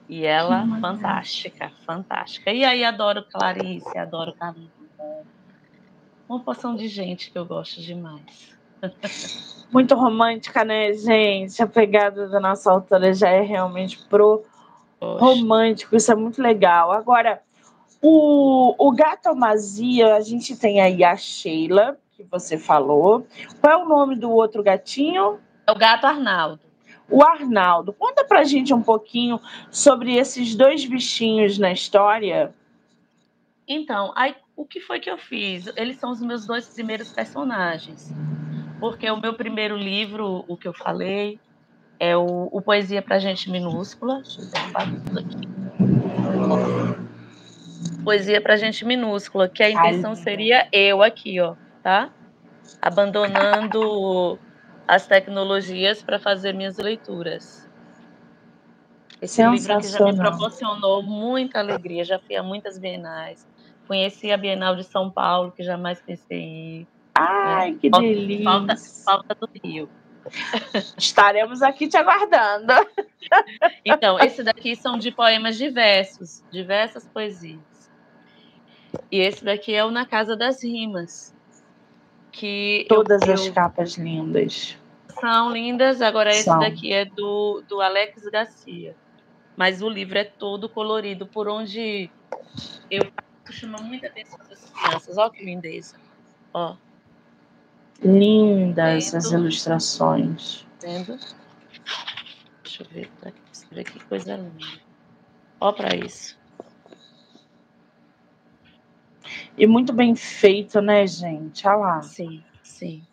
E 0.08 0.26
ela, 0.26 0.66
fantástica, 0.80 1.72
fantástica. 1.86 2.52
E 2.52 2.64
aí 2.64 2.84
adoro 2.84 3.24
Clarice, 3.24 3.98
adoro 3.98 4.34
Carlinhos. 4.34 4.72
Uma 6.28 6.40
porção 6.40 6.76
de 6.76 6.88
gente 6.88 7.32
que 7.32 7.38
eu 7.38 7.46
gosto 7.46 7.82
demais. 7.82 8.59
Muito 9.72 9.96
romântica, 9.96 10.64
né, 10.64 10.94
gente? 10.94 11.62
A 11.62 11.68
pegada 11.68 12.28
da 12.28 12.40
nossa 12.40 12.72
autora 12.72 13.14
já 13.14 13.30
é 13.30 13.42
realmente 13.42 14.00
pro 14.10 14.44
romântico, 15.02 15.96
isso 15.96 16.12
é 16.12 16.16
muito 16.16 16.42
legal. 16.42 16.92
Agora, 16.92 17.42
o, 18.02 18.76
o 18.78 18.92
Gato 18.92 19.34
Mazia, 19.36 20.16
a 20.16 20.22
gente 20.22 20.56
tem 20.56 20.82
aí 20.82 21.04
a 21.04 21.16
Sheila, 21.16 21.98
que 22.12 22.24
você 22.24 22.58
falou. 22.58 23.26
Qual 23.62 23.74
é 23.74 23.78
o 23.78 23.88
nome 23.88 24.16
do 24.16 24.30
outro 24.30 24.62
gatinho? 24.62 25.40
É 25.66 25.72
o 25.72 25.76
gato 25.76 26.06
Arnaldo. 26.06 26.60
O 27.10 27.24
Arnaldo. 27.24 27.94
Conta 27.94 28.24
pra 28.24 28.44
gente 28.44 28.74
um 28.74 28.82
pouquinho 28.82 29.40
sobre 29.72 30.16
esses 30.16 30.56
dois 30.56 30.86
bichinhos 30.86 31.58
na 31.58 31.72
história. 31.72 32.54
Então, 33.68 34.12
aí, 34.16 34.36
o 34.56 34.66
que 34.66 34.80
foi 34.80 35.00
que 35.00 35.10
eu 35.10 35.18
fiz? 35.18 35.68
Eles 35.76 35.98
são 35.98 36.12
os 36.12 36.22
meus 36.22 36.46
dois 36.46 36.68
primeiros 36.68 37.10
personagens 37.12 38.14
porque 38.80 39.10
o 39.10 39.20
meu 39.20 39.34
primeiro 39.34 39.76
livro, 39.76 40.46
o 40.48 40.56
que 40.56 40.68
eu 40.68 40.74
falei, 40.74 41.40
é 42.00 42.16
o, 42.16 42.48
o 42.52 42.62
Poesia 42.62 43.02
para 43.02 43.20
Gente 43.20 43.50
Minúscula. 43.50 44.22
Deixa 44.22 44.42
eu 44.42 44.48
ver 44.48 45.02
tudo 45.06 45.20
aqui. 45.20 45.38
Poesia 48.04 48.42
para 48.42 48.56
Gente 48.56 48.86
Minúscula, 48.86 49.50
que 49.50 49.62
a 49.62 49.70
intenção 49.70 50.16
seria 50.16 50.68
eu 50.72 51.04
aqui, 51.04 51.40
ó, 51.40 51.56
tá? 51.84 52.10
Abandonando 52.82 54.40
as 54.88 55.06
tecnologias 55.06 56.02
para 56.02 56.18
fazer 56.18 56.54
minhas 56.54 56.78
leituras. 56.78 57.70
Esse 59.22 59.46
livro 59.46 59.80
que 59.80 59.88
já 59.88 60.06
me 60.06 60.16
proporcionou 60.16 61.04
muita 61.04 61.60
alegria, 61.60 62.06
já 62.06 62.18
fui 62.18 62.38
a 62.38 62.42
muitas 62.42 62.80
bienais. 62.80 63.46
Conheci 63.86 64.32
a 64.32 64.38
Bienal 64.38 64.76
de 64.76 64.86
São 64.86 65.10
Paulo, 65.10 65.52
que 65.52 65.64
jamais 65.64 66.02
pensei 66.02 66.40
em 66.40 66.82
ir 66.82 66.88
Ai, 67.20 67.74
que 67.74 67.90
falta, 67.90 68.08
delícia. 68.08 68.44
Falta, 68.44 68.76
falta 69.06 69.36
do 69.36 69.50
Rio. 69.64 69.90
Estaremos 70.98 71.62
aqui 71.62 71.88
te 71.88 71.98
aguardando. 71.98 72.74
Então, 73.84 74.20
esse 74.20 74.44
daqui 74.44 74.76
são 74.76 74.98
de 74.98 75.12
poemas 75.12 75.58
diversos, 75.58 76.44
diversas 76.52 77.08
poesias. 77.08 77.60
E 79.12 79.20
esse 79.20 79.44
daqui 79.44 79.74
é 79.74 79.84
o 79.84 79.92
Na 79.92 80.06
Casa 80.06 80.36
das 80.36 80.64
Rimas. 80.64 81.36
Que 82.32 82.86
Todas 82.88 83.22
eu, 83.28 83.34
as 83.34 83.48
eu... 83.48 83.54
capas 83.54 83.98
lindas. 83.98 84.78
São 85.20 85.52
lindas. 85.52 86.02
Agora, 86.02 86.30
esse 86.30 86.44
são. 86.44 86.60
daqui 86.60 86.94
é 86.94 87.06
do, 87.06 87.64
do 87.68 87.82
Alex 87.82 88.24
Garcia. 88.30 88.96
Mas 89.58 89.82
o 89.82 89.90
livro 89.90 90.18
é 90.18 90.24
todo 90.24 90.70
colorido, 90.70 91.28
por 91.28 91.50
onde 91.50 92.10
eu 92.90 93.12
chamo 93.52 93.82
muita 93.82 94.08
atenção 94.08 94.40
das 94.48 94.72
crianças. 94.72 95.18
Olha 95.18 95.30
que 95.32 95.44
lindeza. 95.44 95.98
Ó. 96.54 96.76
Lindas 98.02 99.14
as 99.14 99.32
ilustrações. 99.32 100.66
Vendo? 100.82 101.18
Deixa 102.64 102.84
eu 102.84 102.88
ver, 102.88 103.10
tá 103.22 103.30
aqui, 103.30 103.84
que 103.84 104.06
coisa 104.06 104.36
linda. 104.36 104.82
Ó 105.60 105.74
para 105.74 105.96
isso. 105.96 106.40
E 109.58 109.68
muito 109.68 109.92
bem 109.92 110.16
feito, 110.16 110.82
né, 110.82 111.06
gente? 111.06 111.68
Olha 111.68 111.78
lá. 111.78 112.02
Sim, 112.02 112.44
sim. 112.64 113.04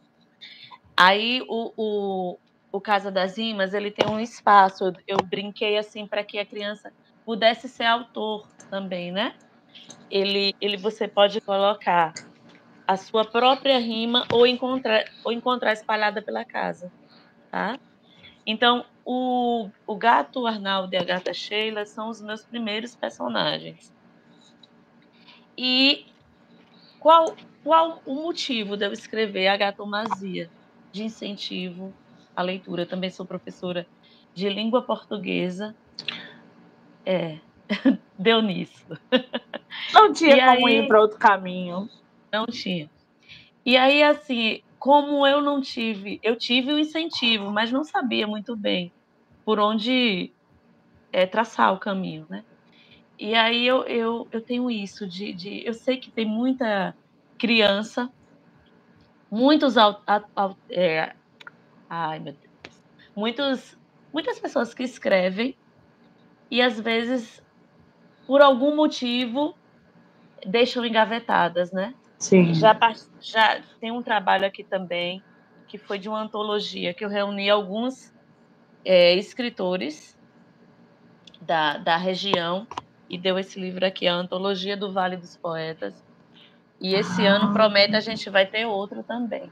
Aí 0.97 1.43
o, 1.49 1.73
o, 1.77 2.39
o 2.71 2.81
Casa 2.81 3.11
das 3.11 3.37
Imas, 3.37 3.75
ele 3.75 3.91
tem 3.91 4.09
um 4.09 4.21
espaço. 4.21 4.85
Eu, 4.85 4.93
eu 5.09 5.17
brinquei 5.19 5.77
assim 5.77 6.07
para 6.07 6.23
que 6.23 6.39
a 6.39 6.47
criança 6.47 6.93
pudesse 7.25 7.69
ser 7.69 7.85
autor 7.85 8.49
também, 8.71 9.11
né? 9.11 9.35
Ele, 10.09 10.55
ele 10.61 10.77
você 10.77 11.09
pode 11.09 11.41
colocar 11.41 12.15
a 12.87 12.97
sua 12.97 13.25
própria 13.25 13.79
rima 13.79 14.27
ou 14.33 14.47
encontrar, 14.47 15.05
ou 15.25 15.33
encontrar 15.33 15.73
espalhada 15.73 16.23
pela 16.23 16.45
casa. 16.45 16.93
Tá? 17.51 17.79
Então, 18.47 18.85
o, 19.05 19.69
o 19.87 19.97
gato 19.97 20.47
Arnaldo 20.47 20.95
e 20.95 20.97
a 20.97 21.05
gata 21.05 21.35
Sheila 21.35 21.85
são 21.85 22.09
os 22.09 22.21
meus 22.21 22.45
primeiros 22.45 22.95
personagens. 22.95 23.93
E 25.59 26.07
qual, 27.01 27.35
qual 27.65 28.01
o 28.05 28.15
motivo 28.15 28.77
de 28.77 28.87
eu 28.87 28.93
escrever 28.93 29.49
a 29.49 29.57
gatomazia 29.57 30.51
de 30.93 31.03
incentivo 31.03 31.93
à 32.37 32.43
leitura? 32.43 32.83
Eu 32.83 32.87
também 32.87 33.11
sou 33.11 33.27
professora 33.27 33.87
de 34.35 34.49
língua 34.49 34.83
portuguesa. 34.83 35.75
É, 37.05 37.39
deu 38.19 38.43
nisso. 38.43 38.87
Não 39.93 40.13
tinha 40.13 40.37
e 40.37 40.41
como 40.41 40.69
aí, 40.69 40.79
ir 40.79 40.89
para 40.89 41.01
outro 41.01 41.19
caminho. 41.19 41.89
Não 42.37 42.47
tinha. 42.47 42.91
E 43.65 43.77
aí, 43.77 44.03
assim, 44.03 44.63
como 44.79 45.27
eu 45.27 45.41
não 45.41 45.61
tive, 45.61 46.21
eu 46.23 46.37
tive 46.37 46.73
o 46.73 46.79
incentivo, 46.79 47.51
mas 47.51 47.73
não 47.73 47.85
sabia 47.85 48.27
muito 48.27 48.57
bem 48.57 48.93
por 49.45 49.59
onde 49.59 50.33
é, 51.13 51.27
traçar 51.27 51.73
o 51.73 51.79
caminho, 51.79 52.27
né? 52.29 52.45
E 53.19 53.35
aí 53.35 53.67
eu, 53.67 53.85
eu, 53.85 54.29
eu 54.31 54.43
tenho 54.43 54.71
isso 54.71 55.07
de, 55.07 55.33
de. 55.33 55.67
Eu 55.67 55.75
sei 55.75 55.97
que 55.99 56.11
tem 56.11 56.27
muita 56.27 56.95
criança 57.39 58.11
muitos 59.31 59.75
é, 60.71 61.15
ai 61.89 62.19
meu 62.21 62.33
Deus, 62.33 62.83
muitos 63.15 63.79
muitas 64.13 64.39
pessoas 64.39 64.73
que 64.73 64.83
escrevem 64.83 65.57
e 66.51 66.63
às 66.63 66.81
vezes 66.81 67.43
por 68.27 68.41
algum 68.41 68.75
motivo 68.75 69.55
deixam 70.47 70.85
engavetadas, 70.85 71.73
né? 71.73 71.95
Sim. 72.19 72.55
Já 72.55 72.77
já 73.21 73.61
tem 73.81 73.91
um 73.91 74.03
trabalho 74.03 74.47
aqui 74.47 74.65
também 74.65 75.23
que 75.67 75.79
foi 75.79 75.99
de 75.99 76.09
uma 76.09 76.21
antologia 76.21 76.95
que 76.95 77.05
eu 77.05 77.09
reuni 77.09 77.51
alguns 77.51 78.15
é, 78.85 79.15
escritores 79.15 80.17
da, 81.41 81.77
da 81.79 81.97
região 81.97 82.67
e 83.09 83.19
deu 83.19 83.39
esse 83.39 83.59
livro 83.59 83.85
aqui, 83.85 84.07
a 84.07 84.15
Antologia 84.15 84.77
do 84.77 84.93
Vale 84.93 85.17
dos 85.17 85.37
Poetas. 85.37 85.95
E 86.81 86.95
esse 86.95 87.27
ah. 87.27 87.37
ano 87.37 87.53
promete 87.53 87.97
a 87.97 88.01
gente 88.01 88.29
vai 88.29 88.47
ter 88.47 88.67
outro 88.67 89.03
também. 89.03 89.51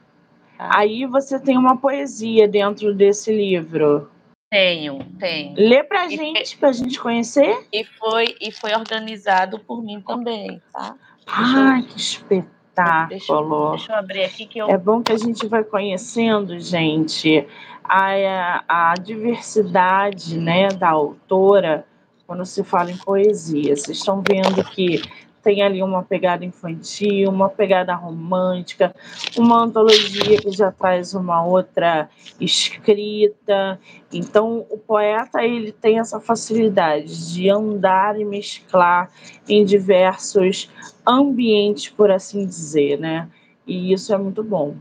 Tá? 0.59 0.71
Aí 0.75 1.07
você 1.07 1.41
tem 1.41 1.57
uma 1.57 1.77
poesia 1.77 2.47
dentro 2.47 2.95
desse 2.95 3.33
livro. 3.33 4.11
Tenho, 4.51 5.05
tenho. 5.19 5.55
Lê 5.57 5.83
pra 5.83 6.07
e 6.07 6.17
gente, 6.17 6.57
para 6.57 6.69
a 6.69 6.73
gente 6.73 7.01
conhecer. 7.01 7.67
E 7.73 7.85
foi, 7.85 8.37
e 8.41 8.53
foi 8.53 8.73
organizado 8.73 9.59
por 9.59 9.83
mim 9.83 10.01
também, 10.01 10.63
tá? 10.73 10.95
Ah, 11.27 11.83
que 11.87 11.99
espetáculo. 11.99 13.09
Deixa, 13.09 13.35
deixa, 13.71 13.93
eu 13.93 13.97
abrir 13.97 14.25
aqui 14.25 14.47
que 14.47 14.59
eu. 14.59 14.69
É 14.69 14.79
bom 14.79 15.03
que 15.03 15.13
a 15.13 15.17
gente 15.17 15.47
vai 15.47 15.65
conhecendo, 15.65 16.59
gente, 16.59 17.47
a, 17.85 18.65
a 18.69 18.95
diversidade 18.95 20.39
né, 20.39 20.69
da 20.69 20.91
autora 20.91 21.87
quando 22.27 22.45
se 22.45 22.65
fala 22.65 22.91
em 22.91 22.97
poesia. 22.97 23.77
Vocês 23.77 23.99
estão 23.99 24.23
vendo 24.27 24.65
que 24.65 25.03
tem 25.45 25.63
ali 25.63 25.83
uma 25.83 26.03
pegada 26.03 26.43
infantil, 26.43 27.29
uma 27.31 27.51
pegada 27.51 27.95
romântica, 27.95 28.95
uma 29.37 29.63
antologia 29.63 30.41
que 30.41 30.51
já 30.51 30.73
traz 30.73 31.13
uma 31.13 31.45
outra 31.45 32.09
escrita. 32.41 33.79
Então, 34.11 34.67
o 34.71 34.79
poeta 34.79 35.45
ele 35.45 35.71
tem 35.71 35.99
essa 35.99 36.19
facilidade 36.19 37.33
de 37.33 37.51
andar 37.51 38.19
e 38.19 38.25
mesclar 38.25 39.11
em 39.47 39.65
diversos 39.65 40.71
ambientes, 41.07 41.91
por 41.91 42.11
assim 42.11 42.47
dizer, 42.47 42.99
né? 42.99 43.29
E 43.67 43.93
isso 43.93 44.15
é 44.15 44.17
muito 44.17 44.43
bom. 44.43 44.77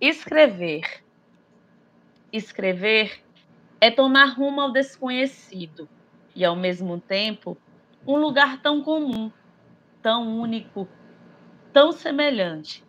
Escrever. 0.00 1.02
Escrever 2.32 3.20
é 3.78 3.90
tomar 3.90 4.26
rumo 4.36 4.60
ao 4.60 4.72
desconhecido 4.72 5.86
e, 6.34 6.44
ao 6.44 6.56
mesmo 6.56 6.98
tempo, 6.98 7.58
um 8.06 8.16
lugar 8.16 8.60
tão 8.62 8.82
comum, 8.82 9.30
tão 10.02 10.40
único, 10.40 10.88
tão 11.72 11.92
semelhante. 11.92 12.84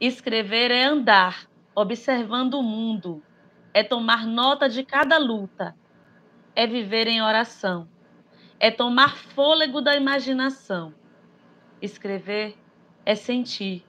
Escrever 0.00 0.70
é 0.70 0.84
andar, 0.84 1.48
observando 1.74 2.54
o 2.54 2.62
mundo, 2.62 3.22
é 3.74 3.82
tomar 3.82 4.26
nota 4.26 4.68
de 4.68 4.84
cada 4.84 5.18
luta, 5.18 5.74
é 6.54 6.66
viver 6.66 7.08
em 7.08 7.20
oração, 7.20 7.88
é 8.60 8.70
tomar 8.70 9.16
fôlego 9.16 9.80
da 9.80 9.96
imaginação. 9.96 10.94
Escrever 11.82 12.56
é 13.04 13.14
sentir, 13.14 13.84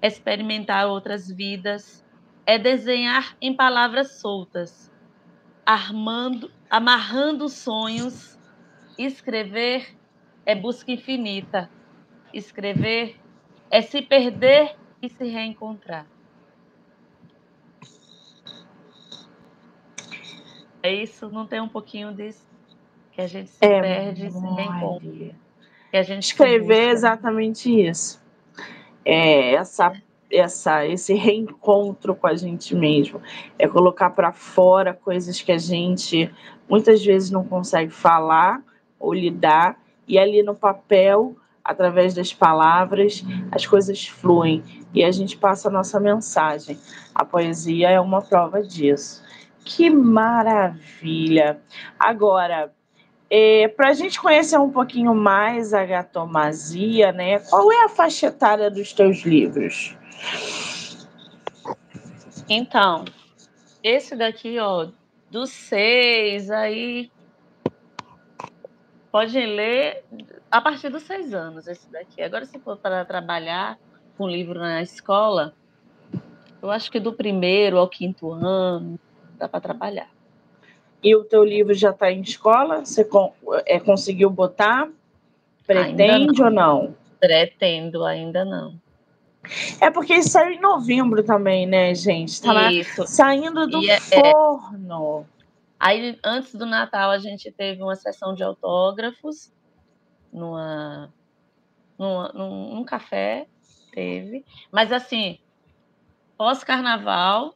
é 0.00 0.06
experimentar 0.06 0.86
outras 0.86 1.28
vidas, 1.28 2.04
é 2.46 2.58
desenhar 2.58 3.36
em 3.40 3.54
palavras 3.54 4.20
soltas, 4.20 4.92
armando, 5.66 6.50
amarrando 6.70 7.48
sonhos 7.48 8.37
Escrever 8.98 9.86
é 10.44 10.56
busca 10.56 10.90
infinita. 10.90 11.70
Escrever 12.34 13.16
é 13.70 13.80
se 13.80 14.02
perder 14.02 14.74
e 15.00 15.08
se 15.08 15.24
reencontrar. 15.24 16.04
É 20.82 20.92
isso, 20.92 21.28
não 21.30 21.46
tem 21.46 21.60
um 21.60 21.68
pouquinho 21.68 22.12
disso? 22.12 22.46
Que 23.12 23.20
a 23.20 23.26
gente 23.26 23.50
se 23.50 23.64
é 23.64 23.80
perde 23.80 24.26
e 24.26 24.30
se 24.30 24.38
reencontra. 24.38 25.34
Que 25.90 25.96
a 25.96 26.02
gente 26.02 26.24
Escrever 26.24 26.88
é 26.88 26.90
exatamente 26.90 27.70
isso. 27.70 28.22
É 29.04 29.54
essa, 29.54 29.92
essa, 30.30 30.86
esse 30.86 31.14
reencontro 31.14 32.14
com 32.14 32.26
a 32.26 32.34
gente 32.34 32.74
mesmo. 32.74 33.22
É 33.58 33.68
colocar 33.68 34.10
para 34.10 34.32
fora 34.32 34.92
coisas 34.92 35.40
que 35.40 35.52
a 35.52 35.58
gente 35.58 36.32
muitas 36.68 37.04
vezes 37.04 37.30
não 37.30 37.44
consegue 37.44 37.90
falar 37.90 38.62
ou 38.98 39.14
lidar, 39.14 39.78
e 40.06 40.18
ali 40.18 40.42
no 40.42 40.54
papel, 40.54 41.36
através 41.64 42.14
das 42.14 42.32
palavras, 42.32 43.22
as 43.52 43.66
coisas 43.66 44.06
fluem 44.06 44.62
e 44.94 45.04
a 45.04 45.10
gente 45.10 45.36
passa 45.36 45.68
a 45.68 45.70
nossa 45.70 46.00
mensagem. 46.00 46.78
A 47.14 47.24
poesia 47.24 47.90
é 47.90 48.00
uma 48.00 48.22
prova 48.22 48.62
disso. 48.62 49.22
Que 49.64 49.90
maravilha! 49.90 51.60
Agora, 51.98 52.72
é, 53.30 53.68
para 53.68 53.88
a 53.88 53.92
gente 53.92 54.18
conhecer 54.18 54.58
um 54.58 54.70
pouquinho 54.70 55.14
mais 55.14 55.74
a 55.74 55.84
gatomazia, 55.84 57.12
né? 57.12 57.38
Qual 57.40 57.70
é 57.70 57.84
a 57.84 57.88
faixa 57.88 58.28
etária 58.28 58.70
dos 58.70 58.94
teus 58.94 59.18
livros? 59.18 59.94
Então, 62.48 63.04
esse 63.82 64.16
daqui, 64.16 64.58
ó, 64.58 64.88
dos 65.30 65.50
seis 65.50 66.50
aí 66.50 67.10
Pode 69.10 69.38
ler 69.38 70.04
a 70.50 70.60
partir 70.60 70.90
dos 70.90 71.02
seis 71.02 71.32
anos, 71.32 71.66
esse 71.66 71.90
daqui. 71.90 72.22
Agora, 72.22 72.44
se 72.44 72.58
for 72.58 72.76
para 72.76 73.04
trabalhar 73.04 73.78
com 74.16 74.28
livro 74.28 74.58
na 74.58 74.82
escola, 74.82 75.54
eu 76.60 76.70
acho 76.70 76.90
que 76.90 77.00
do 77.00 77.12
primeiro 77.12 77.78
ao 77.78 77.88
quinto 77.88 78.32
ano 78.32 78.98
dá 79.38 79.48
para 79.48 79.60
trabalhar. 79.60 80.10
E 81.02 81.14
o 81.14 81.24
teu 81.24 81.44
livro 81.44 81.72
já 81.74 81.90
está 81.90 82.10
em 82.10 82.20
escola? 82.20 82.84
Você 82.84 83.08
é, 83.64 83.78
conseguiu 83.78 84.28
botar? 84.28 84.88
Pretende 85.66 86.40
não. 86.40 86.44
ou 86.44 86.50
não? 86.50 86.94
Pretendo, 87.20 88.04
ainda 88.04 88.44
não. 88.44 88.74
É 89.80 89.90
porque 89.90 90.14
isso 90.14 90.30
saiu 90.30 90.52
em 90.52 90.60
novembro 90.60 91.22
também, 91.22 91.66
né, 91.66 91.94
gente? 91.94 92.42
Tá 92.42 92.70
isso. 92.72 93.06
saindo 93.06 93.66
do 93.66 93.82
e 93.82 94.00
forno. 94.00 95.26
É, 95.37 95.37
Aí, 95.80 96.18
antes 96.24 96.54
do 96.54 96.66
Natal, 96.66 97.10
a 97.10 97.18
gente 97.18 97.52
teve 97.52 97.82
uma 97.82 97.94
sessão 97.96 98.34
de 98.34 98.42
autógrafos 98.42 99.52
numa, 100.32 101.12
numa, 101.98 102.32
num, 102.34 102.74
num 102.76 102.84
café, 102.84 103.46
teve. 103.92 104.44
Mas, 104.72 104.92
assim, 104.92 105.38
pós-carnaval, 106.36 107.54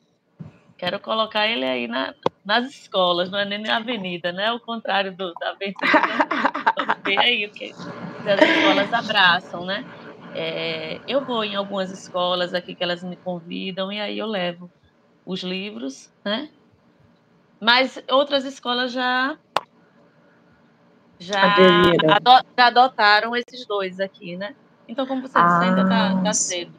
quero 0.79 1.01
colocar 1.01 1.47
ele 1.49 1.65
aí 1.65 1.89
na, 1.89 2.15
nas 2.45 2.67
escolas, 2.71 3.31
não 3.31 3.39
é 3.39 3.45
nem 3.45 3.63
na 3.63 3.77
avenida, 3.79 4.33
né? 4.33 4.53
O 4.53 4.61
contrário 4.61 5.17
do, 5.17 5.33
da 5.35 5.51
avenida. 5.51 5.77
Aí, 7.21 7.49
porque 7.49 7.77
as 8.27 8.41
escolas 8.43 8.93
abraçam, 8.93 9.65
né? 9.67 9.85
É, 10.35 11.01
eu 11.07 11.25
vou 11.25 11.45
em 11.45 11.55
algumas 11.55 11.91
escolas 11.91 12.55
aqui 12.55 12.75
que 12.75 12.83
elas 12.83 13.03
me 13.03 13.17
convidam 13.19 13.93
e 13.93 14.01
aí 14.01 14.19
eu 14.19 14.27
levo 14.27 14.71
os 15.27 15.43
livros, 15.43 16.11
né? 16.25 16.51
Mas 17.63 18.03
outras 18.11 18.45
escolas 18.45 18.91
já 18.91 19.39
já, 21.17 21.41
ado, 22.17 22.47
já 22.59 22.67
adotaram 22.67 23.37
esses 23.37 23.65
dois 23.65 24.01
aqui, 24.01 24.37
né? 24.37 24.57
Então, 24.89 25.07
como 25.07 25.23
você 25.23 25.39
ah, 25.39 25.47
disse, 25.47 25.71
ainda 25.71 25.83
está 25.83 26.23
tá 26.25 26.33
cedo. 26.33 26.73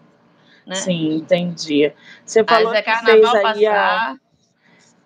Né? 0.68 0.76
Sim, 0.76 1.16
entendi. 1.16 1.94
Você 2.26 2.44
falou 2.44 2.72
Mas 2.72 2.80
é 2.80 2.82
que 2.82 3.06
fez 3.06 3.34
aí 3.34 3.66
a, 3.66 4.18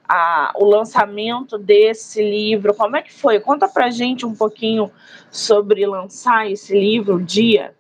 a, 0.10 0.52
o 0.56 0.66
lançamento 0.66 1.60
desse 1.60 2.24
livro. 2.24 2.74
Como 2.74 2.96
é 2.98 3.04
que 3.04 3.14
foi? 3.14 3.40
Conta 3.40 3.68
pra 3.68 3.92
gente 3.92 4.26
um 4.26 4.36
pouquinho 4.36 4.92
sobre 5.30 5.86
lançar 5.86 6.50
esse 6.50 6.74
livro, 6.74 7.18
o 7.18 7.24
dia. 7.24 7.76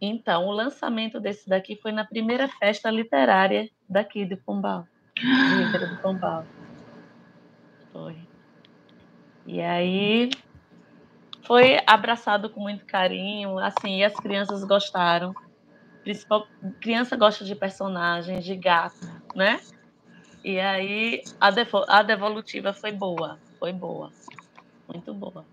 Então, 0.00 0.46
o 0.46 0.50
lançamento 0.50 1.20
desse 1.20 1.46
daqui 1.46 1.76
foi 1.76 1.92
na 1.92 2.06
primeira 2.06 2.48
festa 2.48 2.90
literária 2.90 3.68
daqui 3.86 4.24
de 4.24 4.34
Pombal, 4.34 4.86
de 5.14 5.62
Ribeira 5.62 5.88
do 5.88 5.96
Pombal. 6.00 6.46
Foi. 7.92 8.16
E 9.46 9.60
aí 9.60 10.30
foi 11.44 11.78
abraçado 11.86 12.48
com 12.48 12.60
muito 12.60 12.86
carinho, 12.86 13.58
assim, 13.58 13.98
e 13.98 14.04
as 14.04 14.14
crianças 14.14 14.64
gostaram. 14.64 15.34
Principal, 16.02 16.46
criança 16.80 17.16
gosta 17.16 17.44
de 17.44 17.54
personagens, 17.54 18.44
de 18.44 18.56
gato, 18.56 19.06
né? 19.34 19.60
E 20.44 20.58
aí 20.58 21.22
a, 21.40 21.50
devo, 21.50 21.84
a 21.88 22.02
devolutiva 22.02 22.72
foi 22.72 22.90
boa, 22.90 23.38
foi 23.58 23.72
boa, 23.72 24.10
muito 24.88 25.14
boa. 25.14 25.44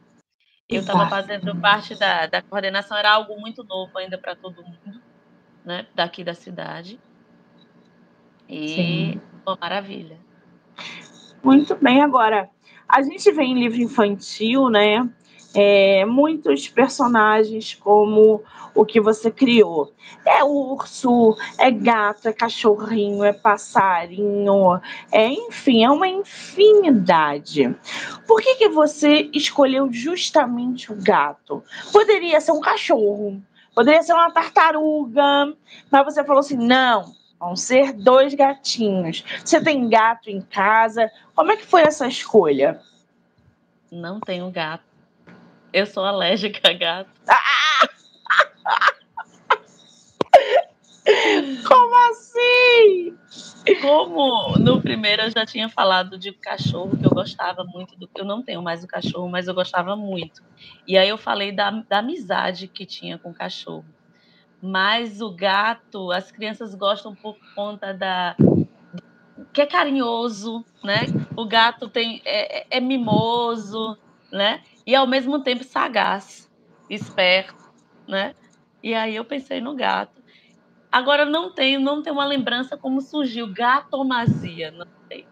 Eu 0.68 0.82
estava 0.82 1.08
fazendo 1.10 1.60
parte 1.60 1.96
da, 1.96 2.28
da 2.28 2.42
coordenação, 2.44 2.96
era 2.98 3.12
algo 3.12 3.40
muito 3.40 3.64
novo 3.64 3.98
ainda 3.98 4.18
para 4.18 4.36
todo 4.36 4.64
mundo, 4.64 5.02
né? 5.66 5.88
Daqui 5.96 6.24
da 6.24 6.34
cidade. 6.34 7.00
E 8.48 8.68
Sim. 8.68 9.22
uma 9.46 9.58
maravilha. 9.60 10.18
Muito 11.44 11.76
bem, 11.76 12.02
agora, 12.02 12.50
a 12.88 13.02
gente 13.02 13.32
vê 13.32 13.44
em 13.44 13.60
livro 13.60 13.82
infantil, 13.82 14.70
né? 14.70 15.10
é, 15.54 16.06
muitos 16.06 16.68
personagens 16.68 17.74
como 17.74 18.44
o 18.76 18.86
que 18.86 19.02
você 19.02 19.32
criou. 19.32 19.92
É 20.26 20.44
urso, 20.44 21.36
é 21.58 21.72
gato, 21.72 22.28
é 22.28 22.34
cachorrinho, 22.34 23.24
é 23.24 23.34
passarinho, 23.34 24.80
é 25.12 25.28
enfim, 25.28 25.84
é 25.84 25.90
uma 25.90 26.08
infinidade. 26.08 27.76
Por 28.28 28.42
que, 28.42 28.56
que 28.56 28.70
você 28.70 29.30
escolheu 29.34 29.92
justamente 29.92 30.92
o 30.92 30.96
gato? 30.96 31.64
Poderia 31.92 32.40
ser 32.40 32.52
um 32.52 32.62
cachorro, 32.62 33.42
poderia 33.74 34.04
ser 34.04 34.14
uma 34.14 34.32
tartaruga, 34.32 35.54
mas 35.92 36.06
você 36.06 36.24
falou 36.24 36.40
assim: 36.40 36.58
não, 36.58 37.06
vão 37.40 37.56
ser 37.56 37.94
dois 37.94 38.34
gatinhos. 38.34 39.24
Você 39.44 39.64
tem 39.64 39.88
gato 39.88 40.30
em 40.30 40.42
casa? 40.42 41.10
Como 41.34 41.52
é 41.52 41.58
que 41.58 41.66
foi 41.66 41.82
essa 41.82 42.08
escolha? 42.08 42.82
Não 43.92 44.20
tenho 44.20 44.50
gato. 44.52 44.84
Eu 45.72 45.86
sou 45.86 46.04
alérgica 46.04 46.70
a 46.70 46.74
gato. 46.74 47.10
Como 51.68 51.96
assim? 52.12 53.18
Como 53.82 54.58
no 54.58 54.82
primeiro 54.82 55.24
eu 55.24 55.32
já 55.32 55.46
tinha 55.46 55.70
falado 55.70 56.18
de 56.18 56.32
cachorro, 56.32 56.98
que 56.98 57.06
eu 57.06 57.12
gostava 57.12 57.64
muito 57.64 57.98
do. 57.98 58.10
Eu 58.16 58.26
não 58.26 58.44
tenho 58.44 58.62
mais 58.62 58.84
o 58.84 58.88
cachorro, 58.88 59.30
mas 59.30 59.48
eu 59.48 59.54
gostava 59.54 59.96
muito. 59.96 60.44
E 60.88 60.98
aí 60.98 61.10
eu 61.10 61.18
falei 61.18 61.52
da, 61.52 61.72
da 61.72 62.00
amizade 62.00 62.68
que 62.68 62.86
tinha 62.86 63.18
com 63.18 63.30
o 63.30 63.34
cachorro. 63.34 63.86
Mas 64.62 65.22
o 65.22 65.32
gato, 65.32 66.12
as 66.12 66.32
crianças 66.32 66.76
gostam 66.76 67.16
por 67.16 67.38
conta 67.56 67.94
da. 67.94 68.36
que 69.54 69.62
é 69.62 69.66
carinhoso, 69.66 70.66
né? 70.84 71.06
O 71.36 71.46
gato 71.46 71.88
tem 71.88 72.22
é, 72.26 72.60
é, 72.60 72.68
é 72.70 72.80
mimoso, 72.80 73.98
né? 74.32 74.62
E 74.86 74.94
ao 74.94 75.08
mesmo 75.08 75.42
tempo 75.42 75.64
sagaz, 75.64 76.52
esperto, 76.90 77.72
né? 78.08 78.36
E 78.84 78.94
aí 78.94 79.16
eu 79.16 79.24
pensei 79.24 79.62
no 79.62 79.76
gato. 79.76 80.20
Agora 80.92 81.24
não 81.24 81.52
tenho, 81.52 81.80
não 81.80 82.02
tenho 82.02 82.16
uma 82.16 82.26
lembrança 82.26 82.76
como 82.76 83.02
surgiu 83.02 83.48
gatomazia, 83.54 84.72
não 84.72 84.88
sei. 85.08 85.28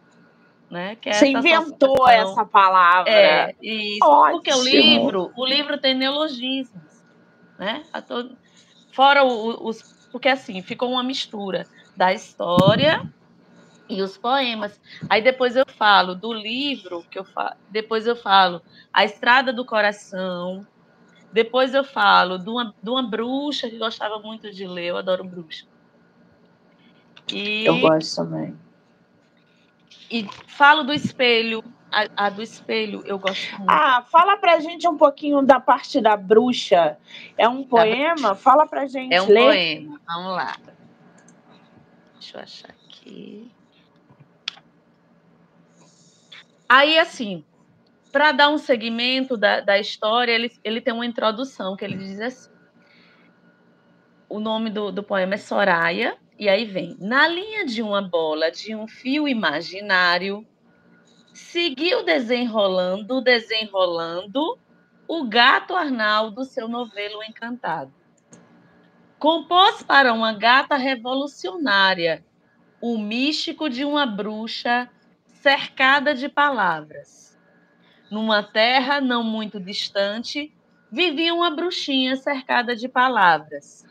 Né? 0.69 0.95
Que 0.97 1.09
é 1.09 1.13
Você 1.13 1.27
inventou 1.27 2.07
essa 2.07 2.45
palavra. 2.45 3.11
É, 3.11 3.55
isso. 3.61 4.05
Ótimo. 4.05 4.33
Porque 4.33 4.53
o 4.53 4.63
livro, 4.63 5.31
o 5.35 5.45
livro 5.45 5.77
tem 5.79 5.95
neologismos, 5.95 7.03
né? 7.57 7.83
Todo... 8.07 8.37
Fora 8.97 9.23
os, 9.23 10.09
porque 10.11 10.27
assim, 10.27 10.59
ficou 10.63 10.89
uma 10.89 11.03
mistura 11.03 11.67
da 11.95 12.11
história 12.11 13.07
e 13.87 14.01
os 14.01 14.17
poemas. 14.17 14.81
Aí 15.07 15.21
depois 15.21 15.55
eu 15.55 15.65
falo 15.77 16.15
do 16.15 16.33
livro 16.33 17.05
que 17.07 17.19
eu 17.19 17.23
falo, 17.23 17.53
depois 17.69 18.07
eu 18.07 18.15
falo 18.15 18.59
A 18.91 19.05
Estrada 19.05 19.53
do 19.53 19.63
Coração, 19.63 20.65
depois 21.31 21.75
eu 21.75 21.83
falo 21.83 22.39
de 22.39 22.49
uma, 22.49 22.73
de 22.81 22.89
uma 22.89 23.03
bruxa 23.03 23.69
que 23.69 23.77
gostava 23.77 24.17
muito 24.17 24.51
de 24.51 24.65
ler, 24.65 24.87
eu 24.87 24.97
adoro 24.97 25.23
bruxa. 25.23 25.67
E, 27.31 27.65
eu 27.65 27.79
gosto 27.79 28.15
também. 28.15 28.57
E 30.09 30.27
falo 30.47 30.81
do 30.81 30.91
espelho, 30.91 31.63
a, 31.97 32.27
a, 32.27 32.29
do 32.29 32.43
espelho 32.43 33.01
eu 33.05 33.17
gosto 33.17 33.57
muito. 33.57 33.69
Ah, 33.71 34.03
fala 34.03 34.37
pra 34.37 34.59
gente 34.59 34.87
um 34.87 34.95
pouquinho 34.95 35.41
da 35.41 35.59
parte 35.59 35.99
da 35.99 36.15
bruxa. 36.15 36.95
É 37.35 37.49
um 37.49 37.63
poema? 37.63 38.35
Fala 38.35 38.67
pra 38.67 38.85
gente. 38.85 39.11
É 39.11 39.19
um 39.19 39.27
ler. 39.27 39.45
poema, 39.45 40.01
vamos 40.05 40.31
lá. 40.35 40.55
Deixa 42.13 42.37
eu 42.37 42.41
achar 42.41 42.69
aqui. 42.69 43.51
Aí, 46.69 46.99
assim, 46.99 47.43
para 48.11 48.31
dar 48.31 48.49
um 48.49 48.59
segmento 48.59 49.35
da, 49.35 49.61
da 49.61 49.79
história, 49.79 50.31
ele, 50.31 50.51
ele 50.63 50.81
tem 50.81 50.93
uma 50.93 51.05
introdução 51.05 51.75
que 51.75 51.83
ele 51.83 51.97
diz 51.97 52.19
assim. 52.19 52.51
O 54.29 54.39
nome 54.39 54.69
do, 54.69 54.91
do 54.91 55.01
poema 55.01 55.35
é 55.35 55.37
Soraya, 55.37 56.15
e 56.37 56.47
aí 56.47 56.65
vem: 56.65 56.95
Na 56.99 57.27
linha 57.27 57.65
de 57.65 57.81
uma 57.81 58.01
bola 58.01 58.51
de 58.51 58.75
um 58.75 58.87
fio 58.87 59.27
imaginário, 59.27 60.45
seguiu 61.37 62.03
desenrolando, 62.03 63.21
desenrolando 63.21 64.57
o 65.07 65.23
gato 65.27 65.75
Arnaldo, 65.75 66.43
seu 66.43 66.67
novelo 66.67 67.23
encantado. 67.23 67.93
Compôs 69.17 69.81
para 69.81 70.13
uma 70.13 70.33
gata 70.33 70.75
revolucionária 70.75 72.23
o 72.81 72.97
místico 72.97 73.69
de 73.69 73.85
uma 73.85 74.05
bruxa 74.05 74.89
cercada 75.25 76.13
de 76.13 76.27
palavras 76.29 77.27
numa 78.09 78.41
terra 78.41 79.01
não 79.01 79.23
muito 79.23 79.59
distante, 79.59 80.53
vivia 80.91 81.33
uma 81.33 81.49
bruxinha 81.49 82.15
cercada 82.15 82.75
de 82.75 82.87
palavras. 82.87 83.85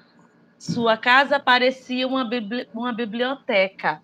Sua 0.59 0.97
casa 0.97 1.39
parecia 1.39 2.07
uma, 2.07 2.25
bibli 2.25 2.69
uma 2.75 2.93
biblioteca. 2.93 4.03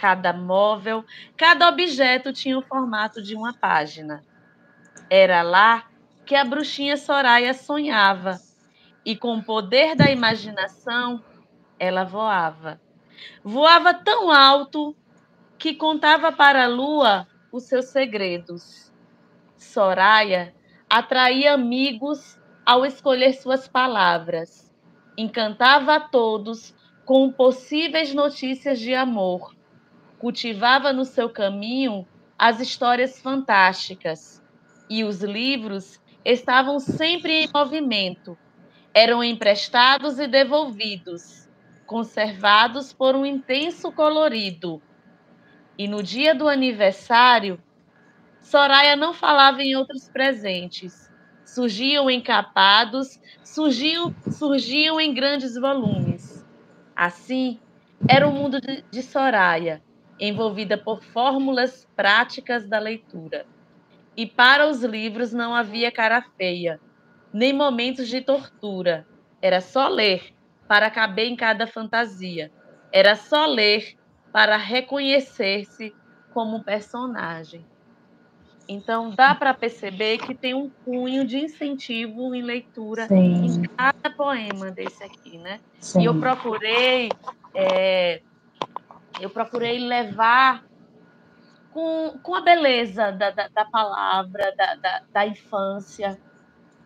Cada 0.00 0.32
móvel, 0.32 1.04
cada 1.36 1.68
objeto 1.68 2.32
tinha 2.32 2.58
o 2.58 2.62
formato 2.62 3.20
de 3.22 3.34
uma 3.34 3.52
página. 3.52 4.24
Era 5.10 5.42
lá 5.42 5.84
que 6.24 6.34
a 6.34 6.44
bruxinha 6.44 6.96
Soraya 6.96 7.52
sonhava, 7.52 8.40
e 9.04 9.14
com 9.16 9.36
o 9.36 9.42
poder 9.42 9.94
da 9.94 10.10
imaginação, 10.10 11.22
ela 11.78 12.04
voava. 12.04 12.80
Voava 13.44 13.92
tão 13.92 14.30
alto 14.30 14.96
que 15.58 15.74
contava 15.74 16.32
para 16.32 16.64
a 16.64 16.68
lua 16.68 17.26
os 17.52 17.64
seus 17.64 17.86
segredos 17.86 18.90
Soraya 19.60 20.54
atraía 20.88 21.52
amigos 21.52 22.38
ao 22.64 22.86
escolher 22.86 23.34
suas 23.34 23.68
palavras. 23.68 24.72
Encantava 25.16 25.96
a 25.96 26.00
todos 26.00 26.74
com 27.04 27.30
possíveis 27.30 28.14
notícias 28.14 28.80
de 28.80 28.94
amor. 28.94 29.54
Cultivava 30.20 30.92
no 30.92 31.06
seu 31.06 31.30
caminho 31.30 32.06
as 32.38 32.60
histórias 32.60 33.18
fantásticas. 33.18 34.44
E 34.88 35.02
os 35.02 35.22
livros 35.22 35.98
estavam 36.22 36.78
sempre 36.78 37.44
em 37.44 37.48
movimento. 37.54 38.36
Eram 38.92 39.24
emprestados 39.24 40.18
e 40.18 40.28
devolvidos, 40.28 41.48
conservados 41.86 42.92
por 42.92 43.16
um 43.16 43.24
intenso 43.24 43.90
colorido. 43.90 44.82
E 45.78 45.88
no 45.88 46.02
dia 46.02 46.34
do 46.34 46.48
aniversário, 46.48 47.58
Soraya 48.42 48.96
não 48.96 49.14
falava 49.14 49.62
em 49.62 49.74
outros 49.74 50.06
presentes. 50.06 51.10
Surgiam 51.46 52.10
encapados, 52.10 53.18
surgiam, 53.42 54.14
surgiam 54.30 55.00
em 55.00 55.14
grandes 55.14 55.54
volumes. 55.54 56.46
Assim, 56.94 57.58
era 58.06 58.28
o 58.28 58.32
mundo 58.32 58.60
de, 58.60 58.84
de 58.90 59.02
Soraya, 59.02 59.82
envolvida 60.20 60.76
por 60.76 61.02
fórmulas 61.02 61.86
práticas 61.96 62.68
da 62.68 62.78
leitura. 62.78 63.46
E 64.16 64.26
para 64.26 64.68
os 64.68 64.84
livros 64.84 65.32
não 65.32 65.54
havia 65.54 65.90
cara 65.90 66.22
feia, 66.36 66.78
nem 67.32 67.52
momentos 67.52 68.08
de 68.08 68.20
tortura. 68.20 69.06
Era 69.40 69.60
só 69.60 69.88
ler 69.88 70.22
para 70.68 70.90
caber 70.90 71.26
em 71.26 71.36
cada 71.36 71.66
fantasia. 71.66 72.50
Era 72.92 73.16
só 73.16 73.46
ler 73.46 73.96
para 74.32 74.56
reconhecer-se 74.56 75.92
como 76.32 76.62
personagem. 76.62 77.64
Então, 78.68 79.10
dá 79.10 79.34
para 79.34 79.52
perceber 79.52 80.18
que 80.18 80.32
tem 80.32 80.54
um 80.54 80.70
cunho 80.84 81.26
de 81.26 81.38
incentivo 81.38 82.32
em 82.34 82.42
leitura 82.42 83.08
Sim. 83.08 83.46
em 83.46 83.62
cada 83.76 84.14
poema 84.16 84.70
desse 84.70 85.02
aqui, 85.02 85.38
né? 85.38 85.58
Sim. 85.80 86.02
E 86.02 86.04
eu 86.04 86.20
procurei, 86.20 87.08
é, 87.52 88.22
eu 89.20 89.30
procurei 89.30 89.78
levar 89.78 90.64
com, 91.72 92.18
com 92.22 92.34
a 92.34 92.40
beleza 92.40 93.12
da, 93.12 93.30
da, 93.30 93.48
da 93.48 93.64
palavra, 93.64 94.54
da, 94.56 94.74
da, 94.74 95.02
da, 95.12 95.26
infância, 95.26 96.20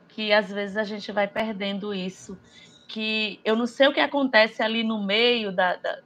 que 0.09 0.33
às 0.33 0.53
vezes 0.53 0.77
a 0.77 0.85
gente 0.85 1.11
vai 1.13 1.27
perdendo 1.27 1.95
isso. 1.95 2.39
Que 2.87 3.41
eu 3.45 3.57
não 3.57 3.67
sei 3.67 3.89
o 3.89 3.93
que 3.93 4.01
acontece 4.01 4.63
ali 4.63 4.85
no 4.85 5.03
meio 5.03 5.51
da, 5.51 5.77
da 5.77 5.99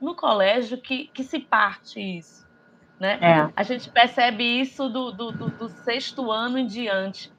no 0.00 0.14
colégio 0.14 0.76
que, 0.76 1.06
que 1.08 1.22
se 1.22 1.38
parte 1.38 2.00
isso 2.00 2.44
né? 2.98 3.18
É. 3.20 3.52
A 3.54 3.62
gente 3.62 3.90
percebe 3.90 4.42
isso 4.44 4.88
do, 4.88 5.10
do, 5.10 5.32
do, 5.32 5.48
do, 5.50 5.68
sexto 5.68 6.30
ano 6.30 6.58
em 6.58 6.66
diante, 6.66 7.32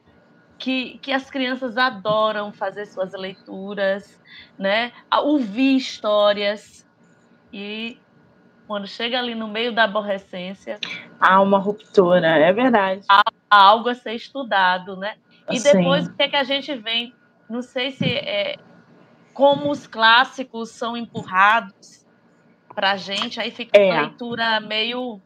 que, 0.57 0.97
que 0.99 1.11
as 1.11 1.29
crianças 1.29 1.77
adoram 1.77 2.51
fazer 2.51 2.85
suas 2.85 3.13
leituras, 3.13 4.21
né? 4.57 4.91
ouvir 5.23 5.75
histórias, 5.75 6.84
e 7.55 7.97
quando 8.67 8.85
chega 8.85 9.17
ali 9.17 9.33
no 9.33 9.47
meio 9.47 9.73
da 9.73 9.85
aborrecência. 9.85 10.77
Há 11.21 11.41
uma 11.41 11.57
ruptura, 11.57 12.27
é 12.27 12.51
verdade. 12.51 13.05
Há, 13.09 13.23
há 13.49 13.61
algo 13.61 13.87
a 13.87 13.95
ser 13.95 14.13
estudado, 14.13 14.97
né? 14.97 15.15
E 15.49 15.57
depois, 15.61 16.07
o 16.07 16.13
que, 16.13 16.23
é 16.23 16.27
que 16.27 16.35
a 16.35 16.43
gente 16.43 16.75
vem? 16.75 17.13
Não 17.49 17.61
sei 17.61 17.91
se 17.91 18.05
é 18.05 18.57
como 19.33 19.71
os 19.71 19.87
clássicos 19.87 20.71
são 20.71 20.97
empurrados 20.97 22.05
para 22.73 22.91
a 22.91 22.97
gente, 22.97 23.39
aí 23.39 23.51
fica 23.51 23.77
é. 23.77 23.85
uma 23.85 24.01
leitura 24.01 24.59
meio 24.59 25.21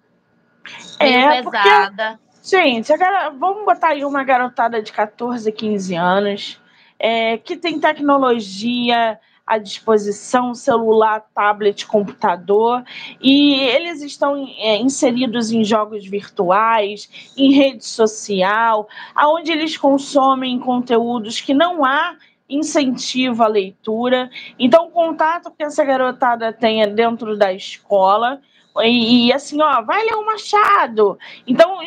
é, 0.99 1.41
pesada. 1.41 2.19
Gente, 2.43 2.93
agora 2.93 3.29
vamos 3.31 3.65
botar 3.65 3.89
aí 3.89 4.05
uma 4.05 4.23
garotada 4.23 4.83
de 4.83 4.91
14, 4.91 5.51
15 5.51 5.95
anos 5.95 6.61
é, 6.99 7.37
que 7.37 7.55
tem 7.55 7.79
tecnologia 7.79 9.19
à 9.49 9.57
disposição, 9.57 10.53
celular, 10.53 11.25
tablet, 11.33 11.87
computador, 11.87 12.83
e 13.19 13.55
eles 13.55 14.03
estão 14.03 14.47
é, 14.59 14.77
inseridos 14.77 15.51
em 15.51 15.63
jogos 15.63 16.05
virtuais, 16.05 17.09
em 17.35 17.51
rede 17.51 17.83
social, 17.83 18.87
aonde 19.15 19.51
eles 19.51 19.75
consomem 19.75 20.59
conteúdos 20.59 21.41
que 21.41 21.55
não 21.55 21.83
há 21.83 22.15
incentivo 22.47 23.43
à 23.43 23.47
leitura. 23.47 24.29
Então, 24.59 24.87
o 24.87 24.91
contato 24.91 25.51
que 25.51 25.63
essa 25.63 25.83
garotada 25.83 26.53
tenha 26.53 26.85
dentro 26.85 27.35
da 27.35 27.51
escola 27.51 28.39
e, 28.83 29.27
e, 29.27 29.33
assim, 29.33 29.61
ó, 29.61 29.81
vai 29.81 30.03
ler 30.03 30.15
o 30.15 30.25
Machado. 30.25 31.17
Então, 31.47 31.77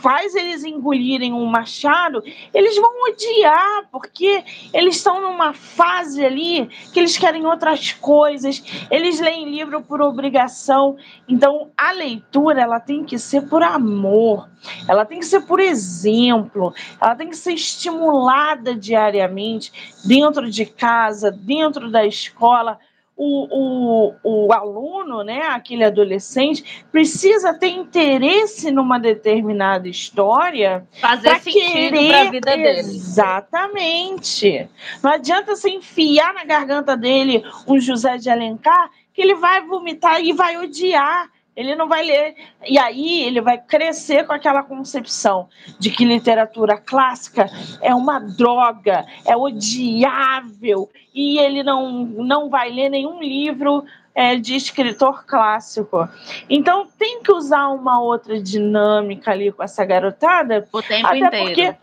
faz 0.00 0.34
eles 0.34 0.64
engolirem 0.64 1.32
um 1.32 1.46
Machado, 1.46 2.22
eles 2.52 2.76
vão 2.76 2.90
odiar, 3.08 3.88
porque 3.90 4.44
eles 4.72 4.96
estão 4.96 5.20
numa 5.20 5.52
fase 5.52 6.24
ali 6.24 6.68
que 6.92 6.98
eles 6.98 7.16
querem 7.16 7.46
outras 7.46 7.92
coisas, 7.92 8.62
eles 8.90 9.20
leem 9.20 9.50
livro 9.50 9.82
por 9.82 10.00
obrigação. 10.00 10.96
Então, 11.28 11.70
a 11.76 11.92
leitura, 11.92 12.60
ela 12.62 12.80
tem 12.80 13.04
que 13.04 13.18
ser 13.18 13.48
por 13.48 13.62
amor, 13.62 14.48
ela 14.88 15.04
tem 15.04 15.20
que 15.20 15.26
ser 15.26 15.40
por 15.40 15.58
exemplo, 15.58 16.72
ela 17.00 17.14
tem 17.14 17.28
que 17.28 17.36
ser 17.36 17.52
estimulada 17.52 18.74
diariamente, 18.74 19.72
dentro 20.04 20.50
de 20.50 20.66
casa, 20.66 21.30
dentro 21.30 21.90
da 21.90 22.06
escola 22.06 22.78
o, 23.22 24.14
o, 24.22 24.46
o 24.46 24.52
aluno, 24.52 25.22
né, 25.22 25.42
aquele 25.48 25.84
adolescente, 25.84 26.82
precisa 26.90 27.52
ter 27.52 27.68
interesse 27.68 28.70
numa 28.70 28.98
determinada 28.98 29.86
história 29.86 30.88
fazer 30.98 31.38
sentido 31.40 32.08
para 32.08 32.20
a 32.22 32.30
vida 32.30 32.56
dele. 32.56 32.78
Exatamente. 32.78 34.66
Não 35.02 35.10
adianta 35.10 35.54
você 35.54 35.68
enfiar 35.68 36.32
na 36.32 36.44
garganta 36.44 36.96
dele 36.96 37.44
um 37.68 37.78
José 37.78 38.16
de 38.16 38.30
Alencar 38.30 38.90
que 39.12 39.20
ele 39.20 39.34
vai 39.34 39.66
vomitar 39.66 40.22
e 40.24 40.32
vai 40.32 40.56
odiar. 40.56 41.28
Ele 41.56 41.74
não 41.74 41.88
vai 41.88 42.04
ler. 42.04 42.34
E 42.66 42.78
aí 42.78 43.22
ele 43.22 43.40
vai 43.40 43.58
crescer 43.58 44.26
com 44.26 44.32
aquela 44.32 44.62
concepção 44.62 45.48
de 45.78 45.90
que 45.90 46.04
literatura 46.04 46.78
clássica 46.78 47.50
é 47.82 47.94
uma 47.94 48.18
droga, 48.18 49.04
é 49.26 49.36
odiável, 49.36 50.88
e 51.14 51.38
ele 51.38 51.62
não, 51.62 52.04
não 52.04 52.48
vai 52.48 52.70
ler 52.70 52.88
nenhum 52.88 53.20
livro 53.20 53.84
é, 54.14 54.36
de 54.36 54.54
escritor 54.54 55.24
clássico. 55.24 56.08
Então 56.48 56.86
tem 56.98 57.22
que 57.22 57.32
usar 57.32 57.68
uma 57.68 58.00
outra 58.00 58.40
dinâmica 58.40 59.30
ali 59.30 59.52
com 59.52 59.62
essa 59.62 59.84
garotada. 59.84 60.68
O 60.72 60.82
tempo 60.82 61.06
até 61.06 61.18
inteiro. 61.18 61.46
Porque 61.46 61.76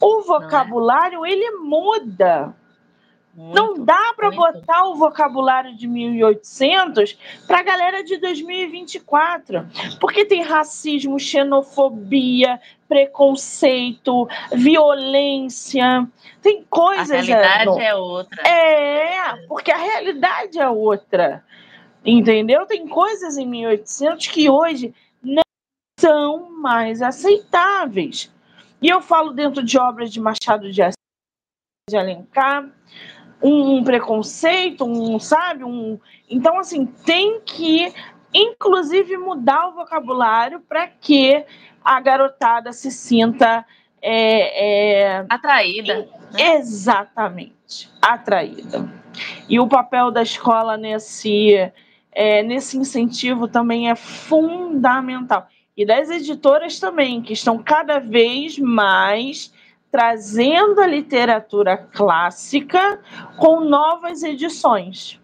o 0.00 0.20
é? 0.20 0.24
vocabulário 0.24 1.24
é? 1.24 1.30
ele 1.30 1.50
muda. 1.58 2.54
Muito, 3.36 3.54
não 3.54 3.84
dá 3.84 4.14
para 4.16 4.30
botar 4.30 4.86
o 4.86 4.94
vocabulário 4.94 5.76
de 5.76 5.86
1800 5.86 7.18
para 7.46 7.58
a 7.60 7.62
galera 7.62 8.02
de 8.02 8.16
2024, 8.16 9.68
porque 10.00 10.24
tem 10.24 10.42
racismo, 10.42 11.20
xenofobia, 11.20 12.58
preconceito, 12.88 14.26
violência, 14.54 16.08
tem 16.40 16.64
coisas. 16.70 17.10
A 17.10 17.20
realidade 17.20 17.80
é 17.82 17.94
outra. 17.94 18.48
É, 18.48 19.46
porque 19.46 19.70
a 19.70 19.76
realidade 19.76 20.58
é 20.58 20.68
outra. 20.70 21.44
Entendeu? 22.02 22.64
Tem 22.64 22.88
coisas 22.88 23.36
em 23.36 23.46
1800 23.46 24.28
que 24.28 24.48
hoje 24.48 24.94
não 25.22 25.42
são 26.00 26.50
mais 26.52 27.02
aceitáveis. 27.02 28.32
E 28.80 28.88
eu 28.88 29.02
falo 29.02 29.32
dentro 29.32 29.62
de 29.62 29.76
obras 29.76 30.10
de 30.10 30.20
Machado 30.20 30.72
de 30.72 30.80
Assis, 30.80 30.96
de 31.90 31.96
Alencar, 31.96 32.70
um, 33.42 33.82
preconceito, 33.82 34.84
um, 34.84 35.18
sabe? 35.18 35.64
Um... 35.64 35.98
Então, 36.28 36.58
assim, 36.58 36.86
tem 36.86 37.40
que, 37.40 37.92
inclusive, 38.32 39.16
mudar 39.16 39.68
o 39.68 39.74
vocabulário 39.74 40.60
para 40.60 40.86
que 40.86 41.44
a 41.84 42.00
garotada 42.00 42.72
se 42.72 42.90
sinta 42.90 43.64
é, 44.02 45.18
é... 45.18 45.26
atraída. 45.28 46.08
Né? 46.32 46.56
Exatamente, 46.56 47.90
atraída. 48.02 48.88
E 49.48 49.58
o 49.58 49.66
papel 49.66 50.10
da 50.10 50.22
escola 50.22 50.76
nesse, 50.76 51.70
é, 52.12 52.42
nesse 52.42 52.76
incentivo 52.76 53.48
também 53.48 53.90
é 53.90 53.94
fundamental. 53.94 55.46
E 55.76 55.84
das 55.84 56.10
editoras 56.10 56.80
também, 56.80 57.20
que 57.20 57.34
estão 57.34 57.58
cada 57.58 57.98
vez 57.98 58.58
mais 58.58 59.52
trazendo 59.90 60.80
a 60.80 60.86
literatura 60.86 61.76
clássica 61.76 63.00
com 63.36 63.60
novas 63.60 64.22
edições. 64.22 65.20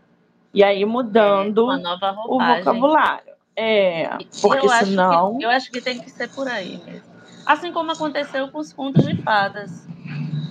E 0.54 0.62
aí 0.62 0.84
mudando 0.84 1.70
é, 1.72 1.82
o 2.26 2.38
vocabulário. 2.38 3.32
É, 3.56 4.08
porque 4.40 4.66
eu 4.66 4.70
senão. 4.70 5.38
que, 5.38 5.44
eu 5.44 5.50
acho 5.50 5.70
que 5.70 5.80
tem 5.80 6.00
que 6.00 6.10
ser 6.10 6.28
por 6.30 6.48
aí 6.48 6.80
mesmo. 6.84 7.12
Assim 7.44 7.72
como 7.72 7.92
aconteceu 7.92 8.48
com 8.48 8.58
os 8.58 8.72
contos 8.72 9.04
de 9.04 9.16
fadas. 9.22 9.86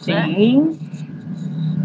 Né? 0.06 0.26
Sim. 0.26 0.62
Né? 0.62 0.78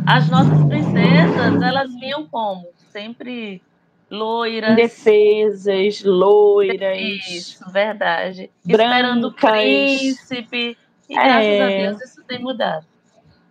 As 0.06 0.28
nossas 0.30 0.62
princesas, 0.64 1.62
elas 1.62 1.94
vinham 1.94 2.26
como? 2.26 2.68
Sempre 2.90 3.62
loiras. 4.10 4.72
Indefesas, 4.72 6.02
loiras. 6.04 6.98
Isso, 6.98 7.70
verdade. 7.70 8.50
Brancas. 8.64 8.86
Esperando 8.86 9.28
o 9.28 9.32
príncipe. 9.32 10.78
E 11.08 11.14
graças 11.14 11.44
é... 11.44 11.86
a 11.86 11.90
Deus 11.90 12.15
tem 12.26 12.38
mudado. 12.38 12.86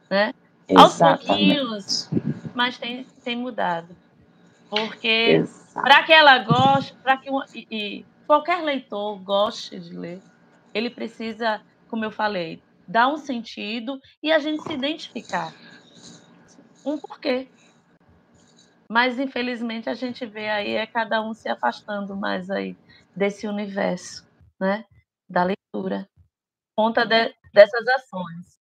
Né? 0.10 0.34
Aos 0.76 0.98
pouquinhos, 0.98 2.10
mas 2.54 2.78
tem, 2.78 3.06
tem 3.24 3.36
mudado. 3.36 3.96
Porque 4.70 5.44
para 5.74 6.04
que 6.04 6.12
ela 6.12 6.40
goste, 6.40 6.94
para 7.04 7.18
que 7.18 7.30
uma, 7.30 7.46
e, 7.54 7.68
e 7.70 8.06
qualquer 8.26 8.64
leitor 8.64 9.18
goste 9.20 9.80
de 9.80 9.96
ler, 9.96 10.22
ele 10.74 10.90
precisa, 10.90 11.62
como 11.88 12.04
eu 12.04 12.12
falei, 12.12 12.62
dar 12.88 13.08
um 13.08 13.18
sentido 13.18 14.00
e 14.22 14.32
a 14.32 14.40
gente 14.40 14.64
se 14.64 14.74
identificar. 14.74 15.54
Um 16.86 16.98
porquê. 16.98 17.48
Mas 18.90 19.20
infelizmente 19.20 19.90
a 19.90 19.94
gente 19.94 20.26
vê 20.26 20.50
aí 20.50 20.76
é 20.76 20.86
cada 20.86 21.22
um 21.22 21.34
se 21.34 21.50
afastando 21.50 22.16
mais 22.16 22.50
aí 22.50 22.76
desse 23.16 23.48
universo, 23.48 24.28
né? 24.60 24.86
Da 25.28 25.44
leitura. 25.44 26.08
Conta 26.76 27.06
de, 27.06 27.34
dessas 27.54 27.88
ações. 27.88 28.55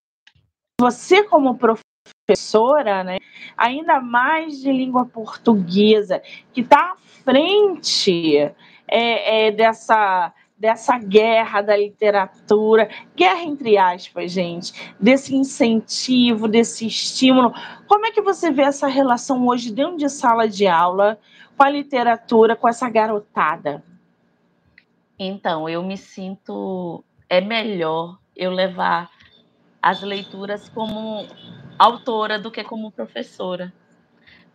Você 0.85 1.23
como 1.25 1.57
professora, 1.57 3.03
né, 3.03 3.16
ainda 3.57 4.03
mais 4.03 4.61
de 4.61 4.70
língua 4.70 5.07
portuguesa, 5.07 6.20
que 6.53 6.61
está 6.61 6.92
à 6.92 6.97
frente 7.25 8.37
é, 8.37 9.47
é, 9.47 9.51
dessa 9.51 10.31
dessa 10.59 10.99
guerra 10.99 11.62
da 11.62 11.75
literatura, 11.75 12.88
guerra 13.16 13.42
entre 13.42 13.79
aspas, 13.79 14.31
gente, 14.31 14.92
desse 15.01 15.35
incentivo, 15.35 16.47
desse 16.47 16.87
estímulo. 16.87 17.53
Como 17.88 18.07
é 18.07 18.11
que 18.11 18.20
você 18.20 18.51
vê 18.51 18.62
essa 18.62 18.87
relação 18.87 19.47
hoje 19.47 19.73
dentro 19.73 19.97
de 19.97 20.09
sala 20.11 20.47
de 20.47 20.66
aula 20.66 21.18
com 21.57 21.64
a 21.64 21.70
literatura, 21.70 22.55
com 22.55 22.68
essa 22.68 22.88
garotada? 22.90 23.83
Então, 25.18 25.66
eu 25.66 25.83
me 25.83 25.97
sinto 25.97 27.03
é 27.29 27.40
melhor 27.40 28.18
eu 28.37 28.51
levar 28.51 29.11
as 29.85 30.01
leituras 30.01 30.66
como 30.70 31.27
autora 31.79 32.38
do 32.38 32.51
que 32.51 32.64
como 32.64 32.90
professora. 32.90 33.70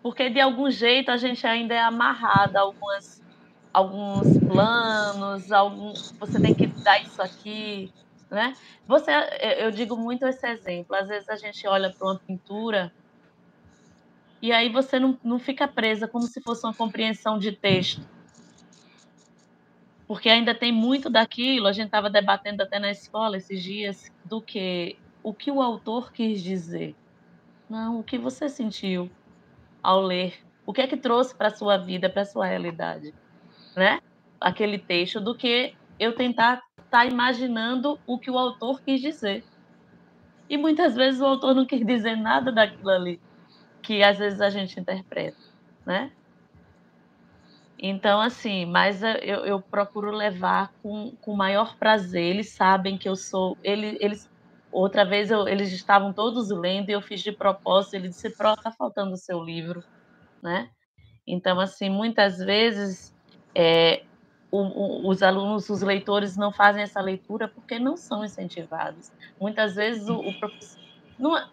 Porque 0.02 0.28
de 0.28 0.39
algum 0.39 0.72
jeito 0.72 1.12
a 1.12 1.18
gente 1.18 1.46
ainda 1.46 1.76
é 1.76 1.80
amarrada 1.80 2.58
a 2.58 2.63
algumas 2.63 3.22
alguns 3.72 4.39
planos, 4.39 5.52
algum, 5.52 5.94
você 6.20 6.42
tem 6.42 6.56
que 6.56 6.65
dar 6.65 7.04
isso 7.04 7.22
aqui, 7.22 7.94
né? 8.32 8.54
Você, 8.88 9.12
eu 9.60 9.70
digo 9.70 9.96
muito 9.96 10.25
esse 10.25 10.48
exemplo. 10.48 10.96
Às 10.96 11.08
vezes 11.08 11.30
a 11.30 11.36
gente 11.36 11.67
olha 11.67 11.92
para 11.92 12.08
uma 12.08 12.17
pintura 12.17 12.92
e 14.42 14.52
aí 14.52 14.67
você 14.69 15.00
não, 15.00 15.15
não 15.23 15.38
fica 15.38 15.67
presa 15.67 16.08
como 16.08 16.25
se 16.25 16.42
fosse 16.42 16.65
uma 16.65 16.73
compreensão 16.73 17.38
de 17.38 17.52
texto. 17.52 18.02
Porque 20.08 20.27
ainda 20.27 20.56
tem 20.56 20.71
muito 20.71 21.08
daquilo, 21.08 21.67
a 21.67 21.71
gente 21.71 21.86
estava 21.86 22.10
debatendo 22.10 22.63
até 22.63 22.80
na 22.80 22.90
escola 22.90 23.38
esses 23.38 23.62
dias, 23.62 24.12
do 24.25 24.42
que 24.42 24.98
o 25.24 25.34
que 25.34 25.52
o 25.52 25.62
autor 25.62 26.12
quis 26.12 26.42
dizer. 26.42 26.96
Não, 27.70 28.00
o 28.00 28.04
que 28.04 28.17
você 28.17 28.50
sentiu 28.50 29.10
ao 29.82 30.02
ler. 30.02 30.36
O 30.65 30.74
que 30.74 30.82
é 30.82 30.88
que 30.88 30.98
trouxe 30.98 31.36
para 31.36 31.50
sua 31.50 31.78
vida, 31.78 32.10
para 32.10 32.26
sua 32.26 32.46
realidade 32.46 33.13
né, 33.76 34.02
aquele 34.40 34.78
texto 34.78 35.20
do 35.20 35.36
que 35.36 35.74
eu 36.00 36.13
tentar 36.13 36.62
estar 36.78 36.90
tá 36.90 37.06
imaginando 37.06 38.00
o 38.06 38.17
que 38.17 38.32
o 38.32 38.38
autor 38.38 38.82
quis 38.82 39.02
dizer. 39.02 39.44
E 40.50 40.58
muitas 40.58 40.96
vezes 40.96 41.22
o 41.22 41.26
autor 41.26 41.54
não 41.54 41.65
quis 41.65 41.86
dizer 41.86 42.15
nada 42.15 42.52
daquilo 42.52 42.90
ali 42.90 43.20
que 43.82 44.04
às 44.04 44.17
vezes 44.17 44.42
a 44.42 44.50
gente 44.50 44.80
interpreta, 44.80 45.38
né? 45.86 46.12
Então, 47.82 48.20
assim, 48.20 48.65
mas 48.65 49.02
eu, 49.02 49.46
eu 49.46 49.62
procuro 49.62 50.12
levar 50.12 50.74
com, 50.84 51.15
com 51.22 51.34
maior 51.34 51.78
prazer. 51.78 52.24
Eles 52.24 52.50
sabem 52.50 52.98
que 52.98 53.08
eu 53.08 53.15
sou. 53.15 53.58
Eles, 53.63 53.98
eles 54.02 54.29
outra 54.72 55.04
vez 55.04 55.32
eu, 55.32 55.48
eles 55.48 55.72
estavam 55.72 56.13
todos 56.13 56.50
lendo 56.50 56.90
e 56.90 56.94
eu 56.94 57.02
fiz 57.02 57.22
de 57.22 57.32
propósito. 57.32 57.96
Ele 57.96 58.10
disse: 58.10 58.30
Pro, 58.30 58.56
tá 58.56 58.72
faltando 58.72 59.13
o 59.13 59.17
seu 59.17 59.44
livro, 59.44 59.84
né? 60.42 60.70
Então, 61.26 61.60
assim, 61.60 61.90
muitas 61.90 62.40
vezes 62.40 63.13
é, 63.54 64.04
o, 64.52 64.60
o, 64.60 65.10
os 65.10 65.22
alunos, 65.22 65.70
os 65.70 65.82
leitores 65.82 66.36
não 66.36 66.52
fazem 66.52 66.82
essa 66.82 67.00
leitura 67.02 67.48
porque 67.48 67.78
não 67.78 67.96
são 67.96 68.26
incentivados. 68.26 69.12
Muitas 69.40 69.76
vezes 69.76 70.08
o, 70.08 70.15
o 70.15 70.40
professor. 70.40 70.80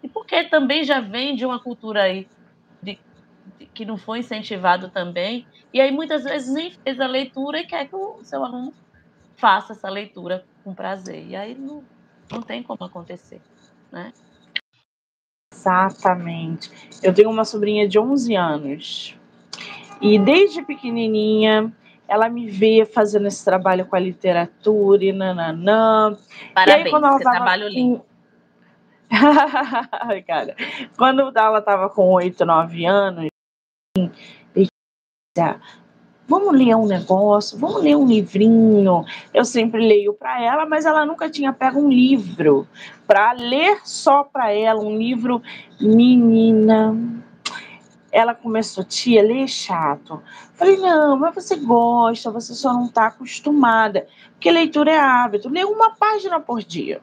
É, 0.03 0.07
porque 0.07 0.43
também 0.45 0.83
já 0.83 0.99
vem 0.99 1.35
de 1.35 1.45
uma 1.45 1.59
cultura 1.59 2.03
aí 2.03 2.27
de, 2.81 2.99
de, 3.59 3.65
que 3.67 3.85
não 3.85 3.97
foi 3.97 4.19
incentivado 4.19 4.89
também, 4.89 5.45
e 5.73 5.81
aí 5.81 5.91
muitas 5.91 6.23
vezes 6.23 6.51
nem 6.53 6.71
fez 6.71 6.99
a 6.99 7.05
leitura 7.05 7.59
e 7.59 7.67
quer 7.67 7.87
que 7.87 7.95
o 7.95 8.23
seu 8.23 8.43
aluno 8.43 8.73
faça 9.35 9.73
essa 9.73 9.89
leitura 9.89 10.45
com 10.63 10.73
prazer. 10.73 11.27
E 11.27 11.35
aí 11.35 11.53
não, 11.53 11.83
não 12.31 12.41
tem 12.41 12.63
como 12.63 12.83
acontecer, 12.83 13.41
né? 13.91 14.13
Exatamente. 15.53 16.71
Eu 17.01 17.13
tenho 17.13 17.29
uma 17.29 17.45
sobrinha 17.45 17.87
de 17.87 17.97
11 17.97 18.35
anos. 18.35 19.15
E 20.01 20.19
desde 20.19 20.63
pequenininha 20.63 21.73
ela 22.07 22.29
me 22.29 22.49
vê 22.49 22.85
fazendo 22.85 23.27
esse 23.27 23.43
trabalho 23.43 23.85
com 23.85 23.95
a 23.95 23.99
literatura 23.99 25.03
e 25.03 25.11
nananã. 25.11 26.17
Parabéns, 26.53 26.85
e 26.85 26.85
aí, 26.85 26.89
quando 26.91 27.05
ela 27.05 27.19
tava 27.19 27.35
trabalho 27.35 27.67
lindo. 27.67 28.05
Cara, 30.25 30.55
quando 30.97 31.31
ela 31.35 31.59
estava 31.59 31.89
com 31.89 32.09
8, 32.11 32.45
9 32.45 32.85
anos, 32.85 33.27
vamos 36.27 36.53
ler 36.53 36.75
um 36.75 36.85
negócio, 36.85 37.57
vamos 37.57 37.81
ler 37.81 37.95
um 37.95 38.05
livrinho. 38.05 39.05
Eu 39.33 39.45
sempre 39.45 39.79
leio 39.79 40.13
para 40.13 40.41
ela, 40.43 40.65
mas 40.65 40.85
ela 40.85 41.05
nunca 41.05 41.29
tinha 41.29 41.53
pego 41.53 41.79
um 41.79 41.89
livro 41.89 42.67
para 43.07 43.31
ler 43.31 43.79
só 43.85 44.23
para 44.23 44.51
ela, 44.51 44.81
um 44.81 44.97
livro 44.97 45.41
menina 45.79 46.95
ela 48.11 48.33
começou, 48.33 48.83
tia, 48.83 49.21
ler 49.21 49.47
chato. 49.47 50.21
Falei, 50.55 50.77
não, 50.77 51.17
mas 51.17 51.35
você 51.35 51.55
gosta, 51.55 52.31
você 52.31 52.53
só 52.53 52.73
não 52.73 52.85
está 52.85 53.07
acostumada. 53.07 54.07
Porque 54.31 54.49
leitura 54.49 54.91
é 54.91 54.97
hábito. 54.97 55.49
Lê 55.49 55.63
uma 55.63 55.91
página 55.91 56.39
por 56.39 56.63
dia. 56.63 57.01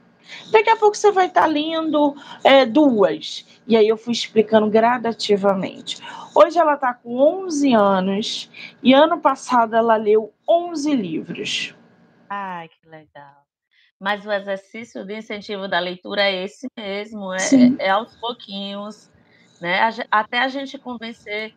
Daqui 0.50 0.70
a 0.70 0.76
pouco 0.76 0.96
você 0.96 1.10
vai 1.10 1.26
estar 1.26 1.42
tá 1.42 1.46
lendo 1.46 2.14
é, 2.42 2.64
duas. 2.64 3.46
E 3.66 3.76
aí 3.76 3.88
eu 3.88 3.96
fui 3.96 4.12
explicando 4.12 4.68
gradativamente. 4.68 6.00
Hoje 6.34 6.58
ela 6.58 6.74
está 6.74 6.92
com 6.94 7.44
11 7.44 7.72
anos 7.74 8.50
e 8.82 8.92
ano 8.92 9.20
passado 9.20 9.74
ela 9.76 9.96
leu 9.96 10.32
11 10.48 10.94
livros. 10.94 11.74
Ai, 12.28 12.68
que 12.68 12.88
legal. 12.88 13.44
Mas 14.00 14.26
o 14.26 14.32
exercício 14.32 15.04
de 15.04 15.16
incentivo 15.16 15.68
da 15.68 15.78
leitura 15.78 16.22
é 16.22 16.44
esse 16.44 16.66
mesmo, 16.76 17.32
é, 17.32 17.38
é 17.78 17.90
aos 17.90 18.14
pouquinhos 18.16 19.08
né? 19.64 19.80
Até 20.10 20.40
a 20.40 20.48
gente 20.48 20.78
convencer. 20.78 21.54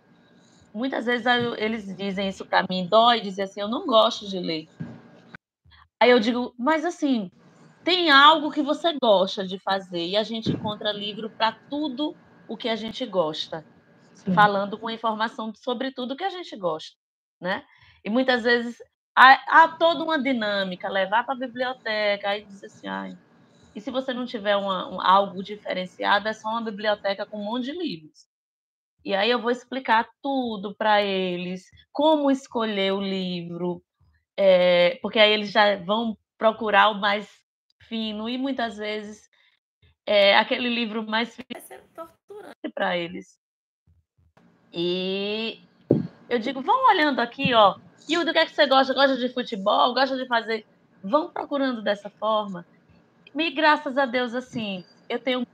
Muitas 0.73 1.05
vezes 1.05 1.25
eles 1.57 1.95
dizem 1.95 2.29
isso 2.29 2.45
para 2.45 2.65
mim, 2.69 2.87
dói 2.87 3.19
dizer 3.19 3.43
assim, 3.43 3.59
eu 3.59 3.67
não 3.67 3.85
gosto 3.85 4.29
de 4.29 4.39
ler. 4.39 4.67
Aí 5.99 6.11
eu 6.11 6.19
digo, 6.19 6.53
mas 6.57 6.85
assim, 6.85 7.29
tem 7.87 8.09
algo 8.11 8.51
que 8.51 8.61
você 8.61 8.97
gosta 9.01 9.47
de 9.47 9.57
fazer 9.59 10.05
e 10.05 10.17
a 10.17 10.23
gente 10.23 10.51
encontra 10.51 10.91
livro 10.91 11.29
para 11.37 11.57
tudo 11.69 12.13
o 12.45 12.57
que 12.57 12.67
a 12.67 12.75
gente 12.75 13.05
gosta, 13.05 13.65
Sim. 14.13 14.33
falando 14.33 14.77
com 14.77 14.89
informação 14.89 15.53
sobre 15.55 15.93
tudo 15.93 16.17
que 16.17 16.23
a 16.25 16.29
gente 16.29 16.53
gosta, 16.57 16.97
né? 17.39 17.65
E 18.03 18.09
muitas 18.09 18.43
vezes 18.43 18.77
há, 19.15 19.63
há 19.63 19.67
toda 19.69 20.03
uma 20.03 20.21
dinâmica, 20.21 20.89
levar 20.89 21.23
para 21.23 21.35
a 21.35 21.39
biblioteca, 21.39 22.27
aí 22.27 22.43
diz 22.43 22.61
assim, 22.61 22.87
ai, 22.87 23.17
e 23.73 23.79
se 23.79 23.89
você 23.89 24.13
não 24.13 24.25
tiver 24.25 24.57
uma, 24.57 24.93
um, 24.93 24.99
algo 24.99 25.41
diferenciado, 25.41 26.27
é 26.27 26.33
só 26.33 26.49
uma 26.49 26.65
biblioteca 26.65 27.25
com 27.25 27.39
um 27.39 27.45
monte 27.45 27.71
de 27.71 27.71
livros. 27.71 28.27
E 29.05 29.15
aí 29.15 29.31
eu 29.31 29.41
vou 29.41 29.49
explicar 29.49 30.09
tudo 30.21 30.75
para 30.75 31.01
eles, 31.01 31.63
como 31.93 32.29
escolher 32.29 32.91
o 32.91 32.99
livro, 32.99 33.81
é, 34.35 34.99
porque 35.01 35.19
aí 35.19 35.31
eles 35.31 35.53
já 35.53 35.81
vão 35.85 36.17
procurar 36.37 36.89
o 36.89 36.99
mais 36.99 37.46
fino, 37.87 38.29
e 38.29 38.37
muitas 38.37 38.77
vezes 38.77 39.29
é, 40.05 40.37
aquele 40.37 40.69
livro 40.69 41.05
mais 41.05 41.35
fino 41.35 41.47
vai 41.51 41.61
ser 41.61 41.83
torturante 41.93 42.69
para 42.73 42.97
eles. 42.97 43.39
E 44.71 45.59
eu 46.29 46.39
digo, 46.39 46.61
vão 46.61 46.89
olhando 46.89 47.19
aqui, 47.19 47.53
ó. 47.53 47.77
E 48.07 48.17
o 48.17 48.25
do 48.25 48.31
que, 48.31 48.39
é 48.39 48.45
que 48.45 48.53
você 48.53 48.65
gosta? 48.65 48.93
Gosta 48.93 49.17
de 49.17 49.29
futebol? 49.33 49.93
Gosta 49.93 50.15
de 50.15 50.25
fazer? 50.27 50.65
Vão 51.03 51.29
procurando 51.29 51.81
dessa 51.81 52.09
forma. 52.09 52.65
E 53.35 53.51
graças 53.51 53.97
a 53.97 54.05
Deus, 54.05 54.33
assim, 54.33 54.83
eu 55.09 55.19
tenho 55.19 55.45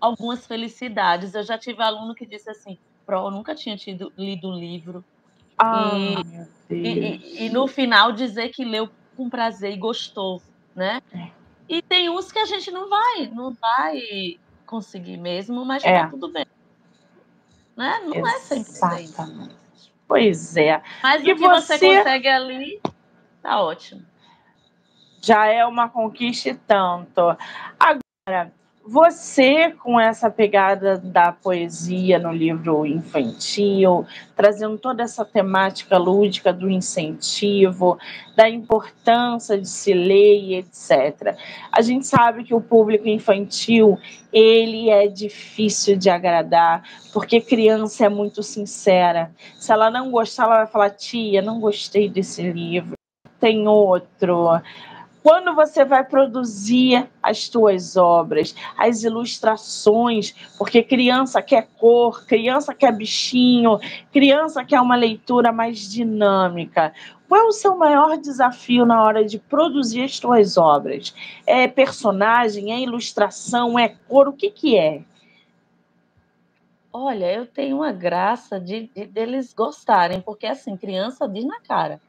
algumas 0.00 0.46
felicidades. 0.46 1.34
Eu 1.34 1.42
já 1.42 1.58
tive 1.58 1.82
aluno 1.82 2.14
que 2.14 2.24
disse 2.24 2.50
assim, 2.50 2.78
Pro, 3.04 3.26
eu 3.26 3.30
nunca 3.30 3.54
tinha 3.54 3.76
tido, 3.76 4.12
lido 4.16 4.48
o 4.48 4.58
livro. 4.58 5.04
Ah, 5.58 5.92
e, 6.70 6.74
e, 6.74 7.46
e, 7.46 7.50
no 7.50 7.66
final 7.66 8.12
dizer 8.12 8.48
que 8.48 8.64
leu 8.64 8.88
com 9.14 9.28
prazer 9.28 9.74
e 9.74 9.76
gostou, 9.76 10.40
né? 10.74 11.02
É. 11.12 11.39
E 11.70 11.80
tem 11.80 12.10
uns 12.10 12.30
que 12.30 12.38
a 12.38 12.44
gente 12.44 12.70
não 12.70 12.88
vai, 12.88 13.30
não 13.32 13.52
vai 13.52 14.38
conseguir 14.66 15.16
mesmo, 15.16 15.64
mas 15.64 15.84
é. 15.84 16.00
tá 16.00 16.08
tudo 16.08 16.30
bem. 16.30 16.46
Né? 17.76 18.00
Não 18.04 18.14
Exatamente. 18.14 18.36
é 18.36 18.40
sempre 18.40 19.54
Pois 20.06 20.56
é. 20.56 20.82
Mas 21.02 21.22
e 21.22 21.32
o 21.32 21.36
que 21.36 21.40
você... 21.40 21.78
você 21.78 21.96
consegue 21.96 22.28
ali, 22.28 22.80
tá 23.40 23.62
ótimo 23.62 24.10
já 25.20 25.46
é 25.46 25.64
uma 25.66 25.88
conquista 25.88 26.48
e 26.48 26.54
tanto. 26.54 27.36
Agora, 27.78 28.52
você 28.84 29.70
com 29.70 30.00
essa 30.00 30.30
pegada 30.30 30.96
da 30.96 31.30
poesia 31.30 32.18
no 32.18 32.32
livro 32.32 32.86
infantil, 32.86 34.06
trazendo 34.34 34.78
toda 34.78 35.02
essa 35.02 35.24
temática 35.24 35.98
lúdica 35.98 36.52
do 36.52 36.68
incentivo, 36.68 37.98
da 38.34 38.48
importância 38.48 39.58
de 39.58 39.68
se 39.68 39.92
ler 39.92 40.40
e 40.40 40.54
etc. 40.56 41.36
A 41.70 41.82
gente 41.82 42.06
sabe 42.06 42.42
que 42.42 42.54
o 42.54 42.60
público 42.60 43.06
infantil, 43.06 43.98
ele 44.32 44.88
é 44.88 45.06
difícil 45.06 45.96
de 45.96 46.08
agradar, 46.08 46.82
porque 47.12 47.40
criança 47.40 48.06
é 48.06 48.08
muito 48.08 48.42
sincera. 48.42 49.30
Se 49.56 49.72
ela 49.72 49.90
não 49.90 50.10
gostar, 50.10 50.44
ela 50.44 50.56
vai 50.58 50.66
falar: 50.66 50.90
"Tia, 50.90 51.42
não 51.42 51.60
gostei 51.60 52.08
desse 52.08 52.50
livro. 52.50 52.94
Tem 53.38 53.68
outro" 53.68 54.60
quando 55.22 55.54
você 55.54 55.84
vai 55.84 56.04
produzir 56.04 57.08
as 57.22 57.48
tuas 57.48 57.96
obras, 57.96 58.54
as 58.76 59.02
ilustrações, 59.02 60.34
porque 60.56 60.82
criança 60.82 61.42
quer 61.42 61.68
cor, 61.78 62.24
criança 62.24 62.74
quer 62.74 62.92
bichinho, 62.92 63.78
criança 64.12 64.64
quer 64.64 64.80
uma 64.80 64.96
leitura 64.96 65.52
mais 65.52 65.90
dinâmica. 65.90 66.92
Qual 67.28 67.40
é 67.40 67.44
o 67.44 67.52
seu 67.52 67.76
maior 67.76 68.16
desafio 68.16 68.84
na 68.84 69.02
hora 69.02 69.24
de 69.24 69.38
produzir 69.38 70.02
as 70.02 70.18
tuas 70.18 70.56
obras? 70.56 71.14
É 71.46 71.68
personagem, 71.68 72.72
é 72.72 72.80
ilustração, 72.80 73.78
é 73.78 73.88
cor, 73.88 74.28
o 74.28 74.32
que 74.32 74.50
que 74.50 74.76
é? 74.76 75.02
Olha, 76.92 77.32
eu 77.32 77.46
tenho 77.46 77.76
uma 77.76 77.92
graça 77.92 78.58
de, 78.58 78.90
de 78.94 79.06
deles 79.06 79.52
gostarem, 79.52 80.20
porque 80.20 80.46
assim, 80.46 80.76
criança 80.76 81.28
diz 81.28 81.44
na 81.44 81.60
cara 81.60 82.00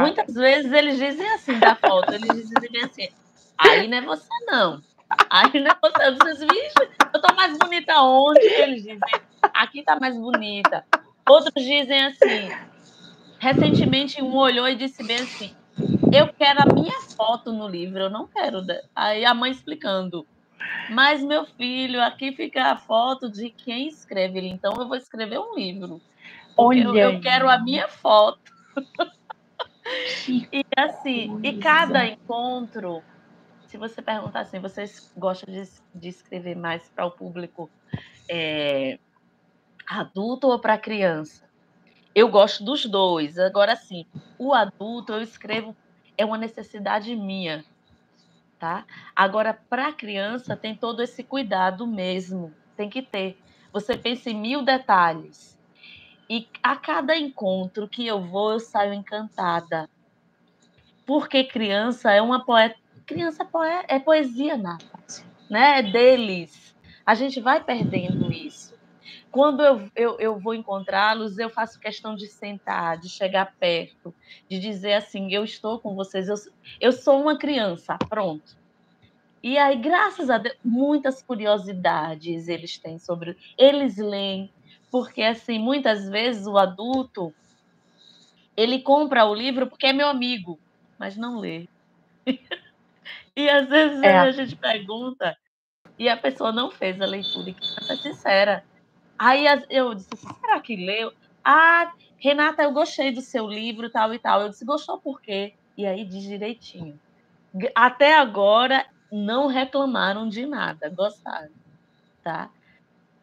Muitas 0.00 0.34
vezes 0.34 0.72
eles 0.72 0.98
dizem 0.98 1.26
assim 1.30 1.58
da 1.58 1.74
foto, 1.74 2.12
eles 2.12 2.48
dizem 2.48 2.84
assim, 2.84 3.08
aí 3.56 3.88
não 3.88 3.98
é 3.98 4.00
você 4.02 4.28
não. 4.46 4.82
Aí 5.30 5.60
não 5.60 5.70
é 5.70 5.76
você. 5.80 6.06
Eu 6.06 6.12
disse, 6.12 6.46
vixe, 6.46 6.90
eu 7.14 7.22
tô 7.22 7.34
mais 7.34 7.56
bonita 7.56 8.00
onde? 8.02 8.44
Eles 8.44 8.82
dizem, 8.82 9.00
aqui 9.42 9.82
tá 9.82 9.98
mais 9.98 10.16
bonita. 10.16 10.84
Outros 11.26 11.64
dizem 11.64 12.04
assim, 12.04 12.50
recentemente 13.38 14.22
um 14.22 14.36
olhou 14.36 14.68
e 14.68 14.74
disse 14.74 15.02
bem 15.02 15.16
assim, 15.16 15.54
eu 16.12 16.28
quero 16.28 16.60
a 16.60 16.74
minha 16.74 17.00
foto 17.16 17.52
no 17.52 17.66
livro, 17.66 18.00
eu 18.00 18.10
não 18.10 18.26
quero. 18.26 18.58
Aí 18.94 19.24
a 19.24 19.32
mãe 19.32 19.50
explicando, 19.50 20.26
mas 20.90 21.22
meu 21.22 21.46
filho, 21.46 22.02
aqui 22.02 22.32
fica 22.32 22.72
a 22.72 22.76
foto 22.76 23.30
de 23.30 23.48
quem 23.48 23.88
escreve, 23.88 24.46
então 24.46 24.74
eu 24.76 24.86
vou 24.86 24.96
escrever 24.96 25.38
um 25.38 25.54
livro. 25.54 26.02
Olha. 26.56 26.82
Eu, 26.82 26.94
eu 26.94 27.20
quero 27.20 27.48
a 27.48 27.58
minha 27.58 27.88
foto. 27.88 28.38
E 30.26 30.64
assim, 30.76 31.40
e 31.42 31.58
cada 31.58 32.06
encontro, 32.06 33.02
se 33.66 33.76
você 33.76 34.00
perguntar 34.00 34.40
assim, 34.40 34.58
vocês 34.58 35.12
gostam 35.16 35.52
de, 35.52 35.68
de 35.94 36.08
escrever 36.08 36.56
mais 36.56 36.88
para 36.88 37.04
o 37.04 37.10
público 37.10 37.70
é, 38.28 38.98
adulto 39.86 40.48
ou 40.48 40.58
para 40.58 40.78
criança? 40.78 41.44
Eu 42.14 42.28
gosto 42.28 42.64
dos 42.64 42.86
dois. 42.86 43.38
Agora, 43.38 43.76
sim, 43.76 44.06
o 44.38 44.54
adulto 44.54 45.12
eu 45.12 45.22
escrevo, 45.22 45.76
é 46.16 46.24
uma 46.24 46.38
necessidade 46.38 47.14
minha, 47.14 47.64
tá? 48.58 48.86
Agora, 49.14 49.52
para 49.52 49.88
a 49.88 49.92
criança, 49.92 50.56
tem 50.56 50.74
todo 50.74 51.02
esse 51.02 51.22
cuidado 51.22 51.86
mesmo, 51.86 52.54
tem 52.76 52.88
que 52.88 53.02
ter. 53.02 53.38
Você 53.72 53.96
pensa 53.96 54.30
em 54.30 54.40
mil 54.40 54.62
detalhes. 54.62 55.53
E 56.28 56.48
a 56.62 56.76
cada 56.76 57.16
encontro 57.16 57.88
que 57.88 58.06
eu 58.06 58.20
vou, 58.20 58.52
eu 58.52 58.60
saio 58.60 58.94
encantada. 58.94 59.88
Porque 61.06 61.44
criança 61.44 62.12
é 62.12 62.22
uma 62.22 62.44
poeta. 62.44 62.76
Criança 63.06 63.46
é 63.88 63.98
poesia, 63.98 64.56
Nata. 64.56 64.86
Né? 65.50 65.80
É 65.80 65.82
deles. 65.82 66.74
A 67.04 67.14
gente 67.14 67.40
vai 67.40 67.62
perdendo 67.62 68.32
isso. 68.32 68.74
Quando 69.30 69.62
eu, 69.62 69.90
eu, 69.96 70.16
eu 70.20 70.38
vou 70.38 70.54
encontrá-los, 70.54 71.38
eu 71.38 71.50
faço 71.50 71.80
questão 71.80 72.14
de 72.14 72.28
sentar, 72.28 72.96
de 72.98 73.08
chegar 73.08 73.52
perto, 73.58 74.14
de 74.48 74.60
dizer 74.60 74.94
assim: 74.94 75.32
eu 75.32 75.44
estou 75.44 75.80
com 75.80 75.94
vocês, 75.94 76.28
eu, 76.28 76.36
eu 76.80 76.92
sou 76.92 77.20
uma 77.20 77.36
criança, 77.36 77.98
pronto. 78.08 78.56
E 79.42 79.58
aí, 79.58 79.76
graças 79.76 80.30
a 80.30 80.38
Deus, 80.38 80.56
muitas 80.64 81.20
curiosidades 81.20 82.48
eles 82.48 82.78
têm 82.78 82.98
sobre. 82.98 83.36
Eles 83.58 83.98
leem, 83.98 84.50
porque 84.94 85.22
assim, 85.22 85.58
muitas 85.58 86.08
vezes 86.08 86.46
o 86.46 86.56
adulto 86.56 87.34
ele 88.56 88.80
compra 88.80 89.24
o 89.24 89.34
livro 89.34 89.66
porque 89.66 89.86
é 89.86 89.92
meu 89.92 90.06
amigo, 90.06 90.56
mas 90.96 91.16
não 91.16 91.40
lê. 91.40 91.66
e 93.34 93.50
às 93.50 93.68
vezes 93.68 94.00
é. 94.00 94.16
a 94.16 94.30
gente 94.30 94.54
pergunta 94.54 95.36
e 95.98 96.08
a 96.08 96.16
pessoa 96.16 96.52
não 96.52 96.70
fez 96.70 97.00
a 97.00 97.06
leitura, 97.06 97.50
e 97.50 97.54
que 97.54 97.66
ser 97.66 97.96
sincera. 97.96 98.64
Aí 99.18 99.46
eu 99.68 99.94
disse, 99.96 100.10
será 100.40 100.60
que 100.60 100.76
leu? 100.76 101.12
Ah, 101.44 101.92
Renata, 102.16 102.62
eu 102.62 102.70
gostei 102.70 103.10
do 103.10 103.20
seu 103.20 103.48
livro, 103.48 103.90
tal 103.90 104.14
e 104.14 104.18
tal. 104.20 104.42
Eu 104.42 104.50
disse, 104.50 104.64
gostou 104.64 105.00
por 105.00 105.20
quê? 105.20 105.54
E 105.76 105.84
aí 105.84 106.04
diz 106.04 106.22
direitinho. 106.22 107.00
Até 107.74 108.16
agora 108.16 108.86
não 109.10 109.48
reclamaram 109.48 110.28
de 110.28 110.46
nada, 110.46 110.88
gostaram, 110.88 111.50
tá? 112.22 112.48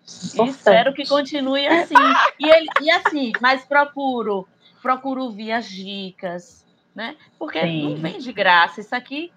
Espero 0.06 0.94
que 0.94 1.08
continue 1.08 1.68
assim. 1.68 1.96
E, 2.40 2.50
ele, 2.50 2.68
e 2.82 2.92
assim, 2.92 3.32
mas 3.40 3.66
procuro, 3.66 4.48
procuro 4.82 5.24
ouvir 5.24 5.52
as 5.52 5.70
dicas, 5.70 6.66
né? 6.96 7.16
Porque 7.38 7.62
Sim. 7.62 7.84
não 7.84 7.96
vem 7.96 8.20
de 8.20 8.32
graça. 8.34 8.82
Isso 8.82 8.96
aqui 8.96 9.32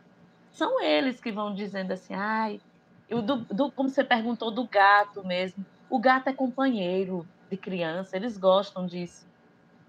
são 0.53 0.83
eles 0.83 1.21
que 1.21 1.33
vão 1.33 1.55
dizendo 1.55 1.93
assim, 1.93 2.15
ai, 2.15 2.61
eu, 3.09 3.21
do, 3.21 3.37
do, 3.37 3.71
como 3.73 3.89
você 3.89 4.03
perguntou 4.03 4.51
do 4.51 4.67
gato 4.67 5.25
mesmo. 5.27 5.65
O 5.91 5.99
gato 5.99 6.29
é 6.29 6.33
companheiro 6.33 7.27
de 7.51 7.57
criança, 7.57 8.17
eles 8.17 8.37
gostam 8.37 8.87
disso. 8.87 9.27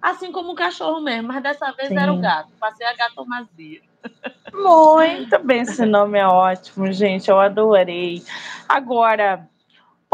Assim 0.01 0.31
como 0.31 0.51
o 0.51 0.55
cachorro 0.55 1.01
mesmo, 1.01 1.29
mas 1.29 1.41
dessa 1.41 1.71
vez 1.71 1.89
Sim. 1.89 1.97
era 1.97 2.13
o 2.13 2.19
gato. 2.19 2.49
Passei 2.59 2.85
a 2.85 2.93
gatomazia. 2.95 3.81
Muito 4.53 5.39
bem, 5.39 5.61
esse 5.61 5.85
nome 5.85 6.19
é 6.19 6.27
ótimo, 6.27 6.91
gente. 6.91 7.29
Eu 7.29 7.39
adorei. 7.39 8.23
Agora, 8.69 9.49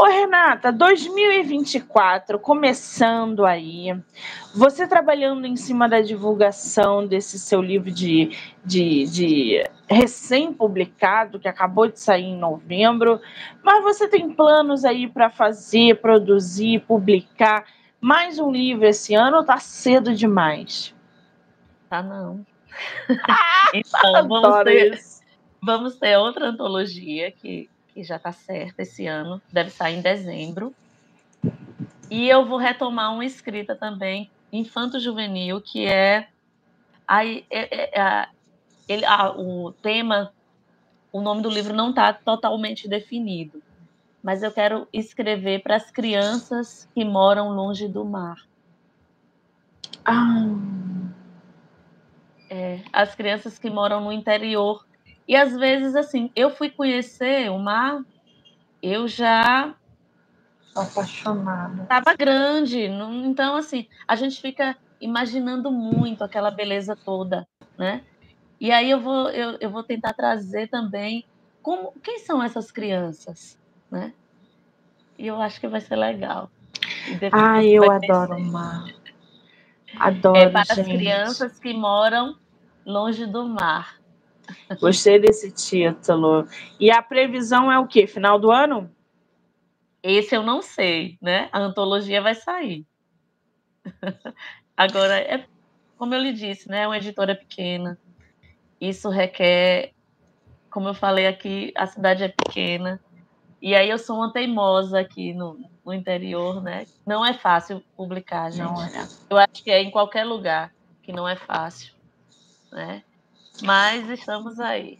Ô, 0.02 0.06
Renata, 0.06 0.72
2024, 0.72 2.36
começando 2.36 3.46
aí, 3.46 3.96
você 4.52 4.84
trabalhando 4.84 5.46
em 5.46 5.54
cima 5.54 5.88
da 5.88 6.00
divulgação 6.00 7.06
desse 7.06 7.38
seu 7.38 7.62
livro 7.62 7.88
de, 7.88 8.36
de, 8.64 9.04
de 9.04 9.64
recém-publicado, 9.88 11.38
que 11.38 11.46
acabou 11.46 11.86
de 11.86 12.00
sair 12.00 12.24
em 12.24 12.36
novembro, 12.36 13.20
mas 13.62 13.84
você 13.84 14.08
tem 14.08 14.28
planos 14.28 14.84
aí 14.84 15.06
para 15.06 15.30
fazer, 15.30 16.00
produzir, 16.00 16.80
publicar 16.80 17.64
mais 18.00 18.40
um 18.40 18.50
livro 18.50 18.84
esse 18.84 19.14
ano 19.14 19.36
ou 19.36 19.44
tá 19.44 19.58
cedo 19.58 20.12
demais? 20.12 20.92
Tá 21.88 22.02
não. 22.02 22.44
Ah, 23.28 23.70
então, 23.72 24.26
vamos 24.26 24.64
ter, 24.64 25.00
vamos 25.62 25.96
ter 25.96 26.16
outra 26.16 26.48
antologia 26.48 27.30
que 27.30 27.70
que 27.92 28.02
já 28.02 28.16
está 28.16 28.32
certa 28.32 28.82
esse 28.82 29.06
ano, 29.06 29.40
deve 29.52 29.70
sair 29.70 29.96
em 29.96 30.02
dezembro. 30.02 30.74
E 32.10 32.28
eu 32.28 32.44
vou 32.44 32.58
retomar 32.58 33.12
uma 33.12 33.24
escrita 33.24 33.74
também, 33.74 34.30
infanto-juvenil, 34.52 35.60
que 35.60 35.86
é, 35.86 36.28
a, 37.06 37.24
é, 37.24 37.44
é, 37.50 38.00
é 38.00 38.28
ele, 38.88 39.04
a, 39.04 39.30
o 39.30 39.72
tema, 39.72 40.32
o 41.10 41.20
nome 41.20 41.42
do 41.42 41.48
livro 41.48 41.74
não 41.74 41.90
está 41.90 42.12
totalmente 42.12 42.88
definido, 42.88 43.62
mas 44.22 44.42
eu 44.42 44.52
quero 44.52 44.86
escrever 44.92 45.62
para 45.62 45.76
as 45.76 45.90
crianças 45.90 46.88
que 46.94 47.04
moram 47.04 47.50
longe 47.50 47.88
do 47.88 48.04
mar. 48.04 48.36
Ah. 50.04 50.72
É, 52.50 52.82
as 52.92 53.14
crianças 53.14 53.58
que 53.58 53.70
moram 53.70 54.02
no 54.02 54.12
interior 54.12 54.84
e 55.26 55.36
às 55.36 55.56
vezes, 55.56 55.94
assim, 55.94 56.30
eu 56.34 56.50
fui 56.50 56.70
conhecer 56.70 57.50
o 57.50 57.58
mar, 57.58 58.02
eu 58.82 59.06
já. 59.06 59.74
Apaixonada. 60.74 61.82
Estava 61.82 62.14
grande. 62.14 62.80
Então, 62.80 63.56
assim, 63.56 63.86
a 64.08 64.16
gente 64.16 64.40
fica 64.40 64.76
imaginando 65.00 65.70
muito 65.70 66.24
aquela 66.24 66.50
beleza 66.50 66.96
toda, 66.96 67.46
né? 67.78 68.04
E 68.60 68.70
aí 68.70 68.90
eu 68.90 69.00
vou, 69.00 69.28
eu, 69.30 69.58
eu 69.60 69.70
vou 69.70 69.82
tentar 69.82 70.12
trazer 70.12 70.68
também 70.68 71.24
como, 71.60 71.92
quem 72.02 72.20
são 72.20 72.42
essas 72.42 72.70
crianças, 72.70 73.58
né? 73.90 74.12
E 75.18 75.26
eu 75.26 75.40
acho 75.40 75.60
que 75.60 75.68
vai 75.68 75.80
ser 75.80 75.96
legal. 75.96 76.50
Ah, 77.32 77.62
eu 77.64 77.90
adoro 77.90 78.36
o 78.36 78.40
mar. 78.40 78.86
Adoro, 79.96 80.38
é 80.38 80.48
para 80.48 80.64
gente. 80.64 80.80
as 80.80 80.86
crianças 80.86 81.58
que 81.58 81.72
moram 81.72 82.36
longe 82.84 83.26
do 83.26 83.46
mar. 83.46 84.01
Gostei 84.80 85.18
desse 85.18 85.50
título. 85.50 86.46
E 86.78 86.90
a 86.90 87.02
previsão 87.02 87.70
é 87.70 87.78
o 87.78 87.86
quê? 87.86 88.06
Final 88.06 88.38
do 88.38 88.50
ano? 88.50 88.90
Esse 90.02 90.34
eu 90.34 90.42
não 90.42 90.60
sei, 90.60 91.16
né? 91.20 91.48
A 91.52 91.60
antologia 91.60 92.20
vai 92.20 92.34
sair. 92.34 92.84
Agora, 94.76 95.18
é, 95.18 95.46
como 95.96 96.14
eu 96.14 96.20
lhe 96.20 96.32
disse, 96.32 96.68
né? 96.68 96.82
É 96.82 96.86
uma 96.86 96.96
editora 96.96 97.36
pequena. 97.36 97.98
Isso 98.80 99.08
requer, 99.08 99.92
como 100.68 100.88
eu 100.88 100.94
falei 100.94 101.26
aqui, 101.26 101.72
a 101.76 101.86
cidade 101.86 102.24
é 102.24 102.28
pequena. 102.28 103.00
E 103.60 103.76
aí 103.76 103.88
eu 103.88 103.98
sou 103.98 104.16
uma 104.16 104.32
teimosa 104.32 104.98
aqui 104.98 105.32
no, 105.32 105.56
no 105.84 105.94
interior, 105.94 106.60
né? 106.60 106.84
Não 107.06 107.24
é 107.24 107.32
fácil 107.32 107.80
publicar, 107.96 108.50
gente. 108.50 108.68
Não 108.68 108.82
é. 108.82 109.08
Eu 109.30 109.38
acho 109.38 109.62
que 109.62 109.70
é 109.70 109.80
em 109.80 109.90
qualquer 109.90 110.24
lugar 110.24 110.74
que 111.00 111.12
não 111.12 111.28
é 111.28 111.36
fácil, 111.36 111.94
né? 112.72 113.04
Mas 113.62 114.08
estamos 114.08 114.58
aí. 114.60 114.98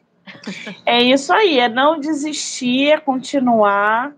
É 0.86 1.02
isso 1.02 1.32
aí, 1.32 1.58
é 1.58 1.68
não 1.68 1.98
desistir, 1.98 2.92
é 2.92 2.98
continuar, 2.98 4.14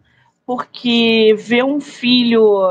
porque 0.47 1.35
ver 1.39 1.65
um 1.65 1.81
filho 1.81 2.63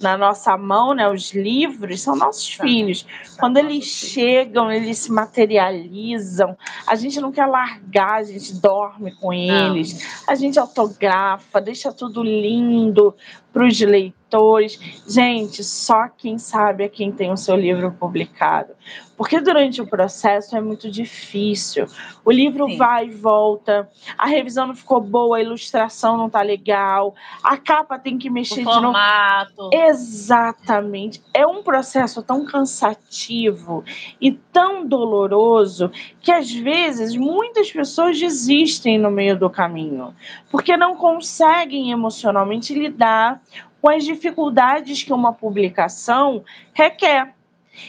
na 0.00 0.18
nossa 0.18 0.56
mão, 0.56 0.92
né? 0.94 1.08
Os 1.08 1.32
livros 1.32 2.00
são 2.00 2.16
nossos 2.16 2.56
tá. 2.56 2.64
filhos. 2.64 3.02
Tá 3.02 3.40
Quando 3.40 3.58
eles 3.58 3.84
chegam, 3.84 4.70
eles 4.70 4.98
se 4.98 5.12
materializam. 5.12 6.56
A 6.86 6.94
gente 6.94 7.20
não 7.20 7.30
quer 7.30 7.46
largar, 7.46 8.16
a 8.16 8.22
gente 8.22 8.54
dorme 8.60 9.12
com 9.12 9.32
eles, 9.32 9.94
não. 9.94 10.32
a 10.32 10.34
gente 10.34 10.58
autografa, 10.58 11.60
deixa 11.60 11.92
tudo 11.92 12.22
lindo 12.22 13.14
para 13.52 13.66
os 13.66 13.80
leitores. 13.80 14.78
Gente, 15.06 15.62
só 15.62 16.08
quem 16.08 16.38
sabe 16.38 16.84
é 16.84 16.88
quem 16.88 17.12
tem 17.12 17.32
o 17.32 17.36
seu 17.36 17.56
livro 17.56 17.92
publicado. 17.92 18.74
Porque 19.16 19.40
durante 19.40 19.80
o 19.80 19.86
processo 19.86 20.56
é 20.56 20.60
muito 20.60 20.90
difícil. 20.90 21.86
O 22.24 22.32
livro 22.32 22.66
Sim. 22.68 22.76
vai 22.76 23.06
e 23.06 23.10
volta, 23.10 23.88
a 24.18 24.26
revisão 24.26 24.66
não 24.66 24.74
ficou 24.74 25.00
boa, 25.00 25.36
a 25.36 25.42
ilustração 25.42 26.16
não 26.16 26.28
tá 26.28 26.42
legal, 26.42 27.14
a 27.42 27.56
capa 27.56 27.98
tem 27.98 28.18
que 28.18 28.28
mexer 28.28 28.54
o 28.54 28.58
de 28.58 28.64
formato. 28.64 29.52
novo. 29.56 29.70
Exatamente. 29.72 31.22
É 31.32 31.46
um 31.46 31.62
processo 31.62 32.22
tão 32.22 32.44
cansativo 32.44 33.84
e 34.20 34.32
tão 34.32 34.86
doloroso 34.86 35.90
que 36.20 36.32
às 36.32 36.50
vezes 36.52 37.14
muitas 37.14 37.70
pessoas 37.70 38.18
desistem 38.18 38.98
no 38.98 39.10
meio 39.10 39.38
do 39.38 39.48
caminho, 39.48 40.14
porque 40.50 40.76
não 40.76 40.96
conseguem 40.96 41.90
emocionalmente 41.90 42.74
lidar 42.74 43.40
com 43.80 43.90
as 43.90 44.02
dificuldades 44.02 45.02
que 45.02 45.12
uma 45.12 45.32
publicação 45.32 46.42
requer. 46.72 47.34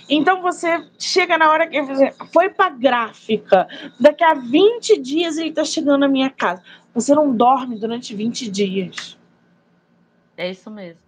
Então 0.09 0.41
você 0.41 0.83
chega 0.97 1.37
na 1.37 1.49
hora 1.49 1.67
que 1.67 1.79
foi 2.31 2.49
para 2.49 2.69
gráfica, 2.69 3.67
daqui 3.99 4.23
a 4.23 4.33
20 4.33 4.99
dias 4.99 5.37
ele 5.37 5.49
está 5.49 5.63
chegando 5.63 5.99
na 5.99 6.07
minha 6.07 6.29
casa. 6.29 6.61
Você 6.93 7.13
não 7.13 7.35
dorme 7.35 7.77
durante 7.77 8.15
20 8.15 8.49
dias. 8.49 9.17
É 10.37 10.49
isso 10.49 10.69
mesmo. 10.69 11.01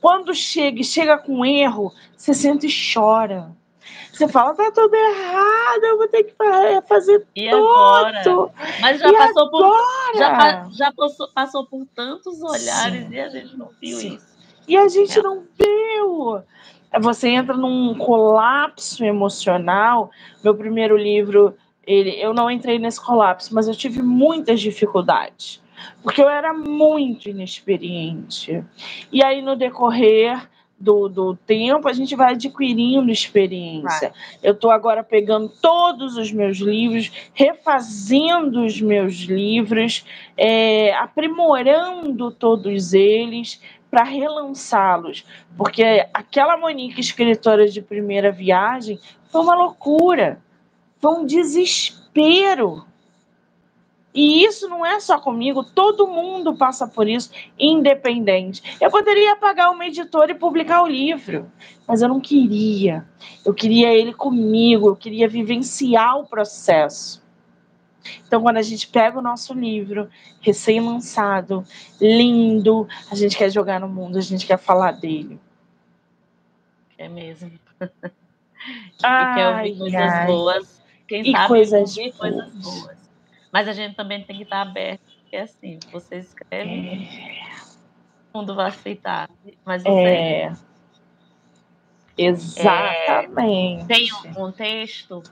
Quando 0.00 0.34
chega 0.34 0.80
e 0.80 0.84
chega 0.84 1.16
com 1.16 1.44
erro, 1.44 1.92
você 2.16 2.34
senta 2.34 2.66
e 2.66 2.70
chora. 2.92 3.54
Você 4.12 4.28
fala, 4.28 4.54
tá 4.54 4.70
tudo 4.70 4.94
errado, 4.94 5.84
eu 5.84 5.98
vou 5.98 6.08
ter 6.08 6.24
que 6.24 6.34
fazer 6.86 7.26
e 7.34 7.50
tudo. 7.50 7.56
Agora? 7.56 8.52
Mas 8.80 9.00
já 9.00 9.08
e 9.08 9.12
passou 9.12 9.46
agora? 9.46 9.72
por 10.12 10.18
já, 10.18 10.68
já 10.70 10.92
passou, 10.92 11.28
passou 11.32 11.66
por 11.66 11.86
tantos 11.94 12.40
olhares 12.42 13.06
Sim. 13.06 13.14
e 13.14 13.20
a 13.20 13.28
gente 13.28 13.56
não 13.56 13.70
viu 13.80 13.98
Sim. 13.98 14.14
isso. 14.14 14.34
E 14.68 14.76
a 14.76 14.88
gente 14.88 15.18
é. 15.18 15.22
não 15.22 15.44
viu 15.58 16.42
você 17.00 17.28
entra 17.28 17.56
num 17.56 17.94
colapso 17.94 19.04
emocional. 19.04 20.10
Meu 20.42 20.54
primeiro 20.54 20.96
livro, 20.96 21.54
ele, 21.86 22.10
eu 22.20 22.32
não 22.32 22.50
entrei 22.50 22.78
nesse 22.78 23.00
colapso, 23.00 23.54
mas 23.54 23.68
eu 23.68 23.74
tive 23.74 24.02
muitas 24.02 24.60
dificuldades, 24.60 25.62
porque 26.02 26.22
eu 26.22 26.28
era 26.28 26.52
muito 26.52 27.28
inexperiente. 27.28 28.64
E 29.12 29.22
aí, 29.22 29.42
no 29.42 29.56
decorrer, 29.56 30.48
do, 30.78 31.08
do 31.08 31.34
tempo, 31.34 31.88
a 31.88 31.92
gente 31.92 32.14
vai 32.16 32.32
adquirindo 32.32 33.10
experiência. 33.10 34.10
Vai. 34.10 34.38
Eu 34.42 34.52
estou 34.52 34.70
agora 34.70 35.02
pegando 35.02 35.48
todos 35.48 36.16
os 36.16 36.32
meus 36.32 36.58
livros, 36.58 37.10
refazendo 37.32 38.64
os 38.64 38.80
meus 38.80 39.14
livros, 39.22 40.04
é, 40.36 40.94
aprimorando 40.94 42.30
todos 42.30 42.92
eles 42.92 43.60
para 43.94 44.02
relançá-los. 44.02 45.24
Porque 45.56 46.04
aquela 46.12 46.56
Monique, 46.56 47.00
escritora 47.00 47.68
de 47.68 47.80
primeira 47.80 48.32
viagem, 48.32 48.98
foi 49.30 49.40
uma 49.40 49.54
loucura, 49.54 50.42
foi 51.00 51.12
um 51.12 51.24
desespero 51.24 52.84
e 54.12 54.44
isso 54.44 54.68
não 54.68 54.84
é 54.84 54.98
só 54.98 55.18
comigo, 55.18 55.62
todo 55.62 56.08
mundo 56.08 56.56
passa 56.56 56.88
por 56.88 57.08
isso, 57.08 57.30
independente. 57.58 58.62
Eu 58.80 58.90
poderia 58.90 59.36
pagar 59.36 59.70
uma 59.70 59.86
editora 59.86 60.32
e 60.32 60.36
publicar 60.36 60.82
o 60.82 60.88
livro, 60.88 61.50
mas 61.86 62.02
eu 62.02 62.08
não 62.08 62.20
queria. 62.20 63.04
Eu 63.44 63.54
queria 63.54 63.92
ele 63.92 64.12
comigo, 64.12 64.88
eu 64.88 64.96
queria 64.96 65.28
vivenciar 65.28 66.18
o 66.18 66.26
processo. 66.26 67.23
Então, 68.26 68.42
quando 68.42 68.56
a 68.58 68.62
gente 68.62 68.86
pega 68.88 69.18
o 69.18 69.22
nosso 69.22 69.54
livro, 69.54 70.08
recém-lançado, 70.40 71.64
lindo, 72.00 72.86
a 73.10 73.14
gente 73.14 73.36
quer 73.36 73.50
jogar 73.50 73.80
no 73.80 73.88
mundo, 73.88 74.18
a 74.18 74.20
gente 74.20 74.46
quer 74.46 74.58
falar 74.58 74.92
dele. 74.92 75.40
É 76.98 77.08
mesmo. 77.08 77.52
Ai, 79.02 79.32
e 79.32 79.34
quer 79.34 79.48
ouvir 79.48 79.78
coisas 79.78 80.00
ai. 80.00 80.26
boas. 80.26 80.82
Quem 81.06 81.22
e 81.22 81.32
sabe 81.32 81.48
coisas 81.48 81.96
ouvir 81.96 82.12
boas. 82.12 82.18
coisas 82.18 82.54
boas. 82.54 82.96
Mas 83.52 83.68
a 83.68 83.72
gente 83.72 83.94
também 83.94 84.22
tem 84.24 84.36
que 84.36 84.42
estar 84.42 84.62
aberto, 84.62 85.02
porque 85.20 85.36
é 85.36 85.42
assim, 85.42 85.78
você 85.92 86.16
escreve, 86.16 86.70
é... 86.70 87.52
o 88.32 88.38
mundo 88.38 88.54
vai 88.54 88.68
aceitar, 88.68 89.30
mas 89.64 89.82
você... 89.82 89.88
É... 89.88 90.52
Exatamente. 92.16 93.82
É... 93.82 93.86
Tem 93.86 94.08
um, 94.12 94.46
um 94.46 94.52
texto 94.52 95.22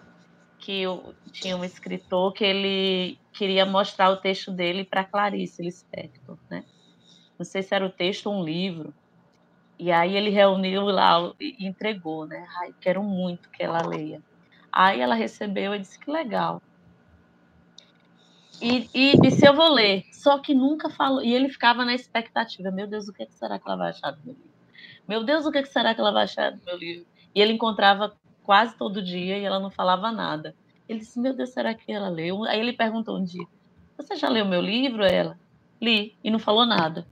que 0.63 0.83
eu, 0.83 1.13
tinha 1.33 1.57
um 1.57 1.65
escritor 1.65 2.33
que 2.33 2.45
ele 2.45 3.19
queria 3.33 3.67
mostrar 3.67 4.11
o 4.11 4.17
texto 4.17 4.53
dele 4.53 4.85
para 4.85 5.05
Clarice 5.05 5.61
Lispector, 5.61 6.39
né? 6.49 6.65
Não 7.37 7.45
sei 7.45 7.63
se 7.63 7.75
era 7.75 7.85
o 7.85 7.91
texto 7.91 8.31
ou 8.31 8.41
um 8.41 8.45
livro. 8.45 8.95
E 9.77 9.91
aí 9.91 10.17
ele 10.17 10.31
reuniu 10.31 10.85
lá 10.85 11.33
e 11.41 11.67
entregou, 11.67 12.27
né? 12.27 12.47
Ai, 12.61 12.73
quero 12.81 13.03
muito 13.03 13.51
que 13.51 13.61
ela 13.61 13.85
leia. 13.85 14.23
Aí 14.71 15.01
ela 15.01 15.17
recebeu 15.17 15.75
e 15.75 15.81
disse 15.81 15.99
que 15.99 16.09
legal. 16.09 16.63
E, 18.61 18.89
e 18.95 19.21
disse, 19.21 19.45
eu 19.45 19.55
vou 19.55 19.69
ler. 19.69 20.05
Só 20.13 20.39
que 20.39 20.55
nunca 20.55 20.89
falou. 20.89 21.25
E 21.25 21.35
ele 21.35 21.49
ficava 21.49 21.85
na 21.85 21.95
expectativa. 21.95 22.71
Meu 22.71 22.87
Deus, 22.87 23.09
o 23.09 23.13
que, 23.13 23.25
é 23.25 23.27
será 23.27 23.59
que 23.59 23.67
ela 23.67 23.77
vai 23.77 23.91
achar 23.91 24.13
do 24.13 24.25
meu 24.25 24.35
livro? 24.35 24.51
Meu 25.09 25.25
Deus, 25.25 25.45
o 25.45 25.51
que, 25.51 25.59
é 25.59 25.63
que 25.63 25.69
será 25.69 25.93
que 25.93 26.01
ela 26.01 26.13
vai 26.13 26.23
achar 26.23 26.53
do 26.53 26.65
meu 26.65 26.77
livro? 26.77 27.05
E 27.35 27.41
ele 27.41 27.53
encontrava 27.53 28.15
quase 28.43 28.77
todo 28.77 29.03
dia 29.03 29.39
e 29.39 29.45
ela 29.45 29.61
não 29.61 29.71
falava 29.71 30.11
nada. 30.11 30.55
Ele 30.89 30.99
disse, 30.99 31.19
meu 31.19 31.35
Deus, 31.35 31.51
será 31.51 31.75
que 31.75 31.91
ela 31.93 32.09
leu? 32.09 32.45
Aí 32.45 32.61
ele 32.61 32.73
perguntou 32.73 33.17
um 33.17 33.25
dia, 33.25 33.47
você 33.97 34.17
já 34.17 34.29
leu 34.29 34.45
meu 34.45 34.61
livro? 34.61 35.05
Ela, 35.05 35.39
li, 35.81 36.17
e 36.23 36.31
não 36.31 36.39
falou 36.39 36.67
nada. 36.67 37.07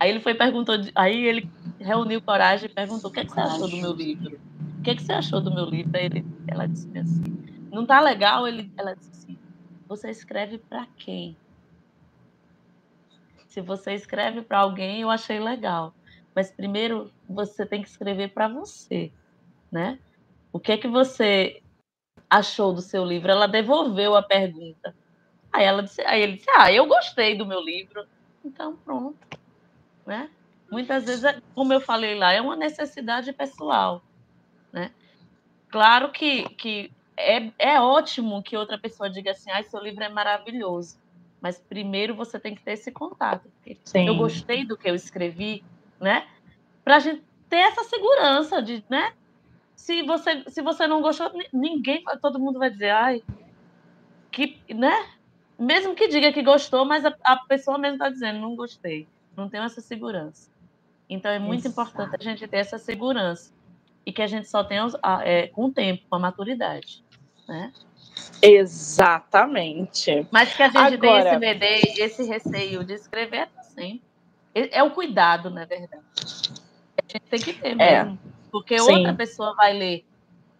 Aí 0.00 0.10
ele 0.10 0.20
foi 0.20 0.34
perguntou, 0.34 0.76
aí 0.94 1.24
ele 1.24 1.50
reuniu 1.78 2.22
coragem 2.22 2.68
e 2.70 2.72
perguntou, 2.72 3.10
o 3.10 3.12
que, 3.12 3.20
é 3.20 3.24
que 3.24 3.32
você 3.32 3.40
achou 3.40 3.68
do 3.68 3.76
meu 3.76 3.92
livro? 3.92 4.40
O 4.78 4.82
que, 4.82 4.90
é 4.90 4.94
que 4.94 5.02
você 5.02 5.12
achou 5.12 5.40
do 5.40 5.52
meu 5.52 5.64
livro? 5.64 5.96
Aí 5.96 6.06
ele, 6.06 6.26
ela 6.46 6.66
disse 6.66 6.96
assim, 6.96 7.24
não 7.70 7.84
tá 7.84 8.00
legal? 8.00 8.46
Ele, 8.46 8.70
ela 8.76 8.94
disse 8.94 9.10
assim, 9.10 9.38
você 9.88 10.10
escreve 10.10 10.58
para 10.58 10.86
quem? 10.96 11.36
Se 13.48 13.60
você 13.60 13.92
escreve 13.94 14.42
para 14.42 14.58
alguém, 14.58 15.00
eu 15.00 15.10
achei 15.10 15.40
legal. 15.40 15.92
Mas 16.34 16.50
primeiro 16.50 17.10
você 17.28 17.66
tem 17.66 17.82
que 17.82 17.88
escrever 17.88 18.32
para 18.32 18.46
você, 18.46 19.10
né? 19.72 19.98
O 20.58 20.60
que 20.60 20.72
é 20.72 20.76
que 20.76 20.88
você 20.88 21.62
achou 22.28 22.72
do 22.72 22.80
seu 22.80 23.04
livro? 23.04 23.30
Ela 23.30 23.46
devolveu 23.46 24.16
a 24.16 24.22
pergunta. 24.24 24.92
Aí 25.52 25.64
ela 25.64 25.84
disse, 25.84 26.00
aí 26.00 26.20
ele 26.20 26.32
disse: 26.32 26.50
"Ah, 26.50 26.72
eu 26.72 26.84
gostei 26.84 27.38
do 27.38 27.46
meu 27.46 27.60
livro". 27.60 28.04
Então, 28.44 28.74
pronto, 28.74 29.16
né? 30.04 30.28
Muitas 30.68 31.04
vezes, 31.04 31.22
é, 31.22 31.40
como 31.54 31.72
eu 31.72 31.80
falei 31.80 32.16
lá, 32.16 32.32
é 32.32 32.40
uma 32.40 32.56
necessidade 32.56 33.32
pessoal, 33.32 34.02
né? 34.72 34.90
Claro 35.68 36.10
que, 36.10 36.48
que 36.56 36.90
é, 37.16 37.52
é 37.56 37.80
ótimo 37.80 38.42
que 38.42 38.56
outra 38.56 38.76
pessoa 38.76 39.08
diga 39.08 39.30
assim, 39.30 39.52
ah, 39.52 39.62
seu 39.62 39.80
livro 39.80 40.02
é 40.02 40.08
maravilhoso. 40.08 40.98
Mas 41.40 41.60
primeiro 41.60 42.16
você 42.16 42.36
tem 42.36 42.52
que 42.52 42.62
ter 42.64 42.72
esse 42.72 42.90
contato. 42.90 43.48
Sim. 43.84 44.08
Eu 44.08 44.16
gostei 44.16 44.66
do 44.66 44.76
que 44.76 44.90
eu 44.90 44.96
escrevi, 44.96 45.62
né? 46.00 46.26
Para 46.82 46.96
a 46.96 46.98
gente 46.98 47.22
ter 47.48 47.58
essa 47.58 47.84
segurança 47.84 48.60
de, 48.60 48.84
né? 48.90 49.12
Se 49.78 50.02
você, 50.02 50.44
se 50.48 50.60
você 50.60 50.86
não 50.88 51.00
gostou, 51.00 51.30
ninguém, 51.52 52.02
todo 52.20 52.40
mundo 52.40 52.58
vai 52.58 52.68
dizer, 52.68 52.90
ai, 52.90 53.22
que, 54.30 54.60
né? 54.74 55.06
Mesmo 55.56 55.94
que 55.94 56.08
diga 56.08 56.32
que 56.32 56.42
gostou, 56.42 56.84
mas 56.84 57.06
a, 57.06 57.14
a 57.24 57.36
pessoa 57.36 57.78
mesmo 57.78 57.94
está 57.94 58.10
dizendo, 58.10 58.40
não 58.40 58.56
gostei. 58.56 59.06
Não 59.36 59.48
tenho 59.48 59.62
essa 59.62 59.80
segurança. 59.80 60.50
Então 61.08 61.30
é 61.30 61.38
muito 61.38 61.66
Exato. 61.66 61.90
importante 61.90 62.16
a 62.20 62.24
gente 62.24 62.46
ter 62.48 62.58
essa 62.58 62.76
segurança 62.76 63.52
e 64.04 64.12
que 64.12 64.20
a 64.20 64.26
gente 64.26 64.48
só 64.48 64.64
tenha 64.64 64.86
é, 65.24 65.46
com 65.46 65.66
o 65.66 65.72
tempo, 65.72 66.02
com 66.10 66.16
a 66.16 66.18
maturidade 66.18 67.04
né? 67.48 67.72
Exatamente. 68.42 70.26
Mas 70.30 70.54
que 70.54 70.62
a 70.62 70.66
gente 70.66 70.76
Agora... 70.76 71.00
tem 71.00 71.18
esse 71.18 71.38
medo, 71.38 71.64
esse 71.64 72.22
receio 72.24 72.84
de 72.84 72.92
escrever 72.94 73.48
assim. 73.58 74.00
É 74.54 74.82
o 74.82 74.90
cuidado, 74.90 75.50
na 75.50 75.64
verdade. 75.64 76.02
A 76.96 77.12
gente 77.12 77.24
tem 77.30 77.40
que 77.40 77.52
ter 77.54 77.80
é. 77.80 78.12
Porque 78.50 78.78
Sim. 78.78 78.92
outra 78.92 79.14
pessoa 79.14 79.54
vai 79.54 79.72
ler. 79.72 80.04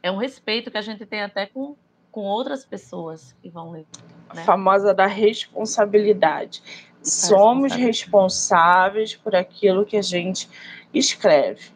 É 0.02 0.10
um 0.10 0.16
respeito 0.16 0.70
que 0.70 0.78
a 0.78 0.82
gente 0.82 1.04
tem 1.04 1.22
até 1.22 1.46
com, 1.46 1.76
com 2.10 2.22
outras 2.22 2.64
pessoas 2.64 3.34
que 3.42 3.48
vão 3.48 3.70
ler. 3.70 3.86
Né? 4.34 4.42
A 4.42 4.44
famosa 4.44 4.94
da 4.94 5.06
responsabilidade. 5.06 6.62
Somos 7.02 7.72
responsáveis 7.72 9.14
por 9.14 9.34
aquilo 9.34 9.86
que 9.86 9.96
a 9.96 10.02
gente 10.02 10.48
escreve. 10.92 11.70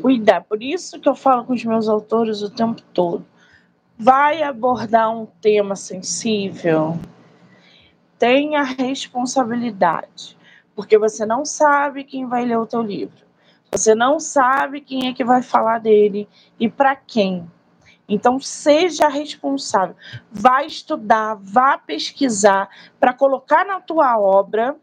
Cuidar. 0.00 0.42
Por 0.44 0.62
isso 0.62 1.00
que 1.00 1.08
eu 1.08 1.14
falo 1.14 1.44
com 1.44 1.52
os 1.52 1.64
meus 1.64 1.88
autores 1.88 2.42
o 2.42 2.50
tempo 2.50 2.80
todo 2.94 3.26
vai 3.98 4.44
abordar 4.44 5.10
um 5.10 5.26
tema 5.26 5.74
sensível, 5.74 6.96
tenha 8.16 8.62
responsabilidade, 8.62 10.38
porque 10.74 10.96
você 10.96 11.26
não 11.26 11.44
sabe 11.44 12.04
quem 12.04 12.24
vai 12.24 12.44
ler 12.44 12.58
o 12.58 12.66
teu 12.66 12.80
livro. 12.80 13.26
Você 13.72 13.94
não 13.94 14.18
sabe 14.18 14.80
quem 14.80 15.08
é 15.08 15.12
que 15.12 15.24
vai 15.24 15.42
falar 15.42 15.78
dele 15.78 16.28
e 16.58 16.68
para 16.68 16.96
quem. 16.96 17.48
Então 18.08 18.40
seja 18.40 19.06
responsável, 19.08 19.94
vá 20.32 20.64
estudar, 20.64 21.36
vá 21.40 21.76
pesquisar 21.76 22.68
para 22.98 23.12
colocar 23.12 23.66
na 23.66 23.80
tua 23.80 24.18
obra 24.18 24.76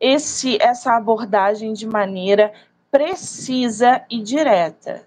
esse 0.00 0.58
essa 0.60 0.96
abordagem 0.96 1.72
de 1.72 1.86
maneira 1.86 2.52
precisa 2.90 4.04
e 4.10 4.20
direta 4.20 5.06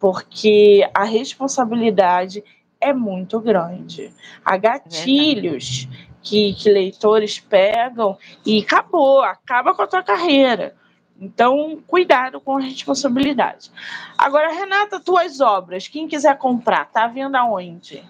porque 0.00 0.88
a 0.94 1.04
responsabilidade 1.04 2.42
é 2.80 2.92
muito 2.94 3.38
grande. 3.38 4.10
Há 4.42 4.56
gatilhos 4.56 5.86
que, 6.22 6.54
que 6.54 6.70
leitores 6.70 7.38
pegam 7.38 8.16
e 8.44 8.62
acabou, 8.62 9.20
acaba 9.20 9.74
com 9.74 9.82
a 9.82 9.86
tua 9.86 10.02
carreira. 10.02 10.74
Então, 11.20 11.82
cuidado 11.86 12.40
com 12.40 12.56
a 12.56 12.60
responsabilidade. 12.60 13.70
Agora, 14.16 14.52
Renata, 14.52 14.98
tuas 14.98 15.38
obras, 15.40 15.86
quem 15.86 16.08
quiser 16.08 16.38
comprar, 16.38 16.86
tá 16.86 17.06
vendo 17.06 17.36
aonde? 17.36 18.02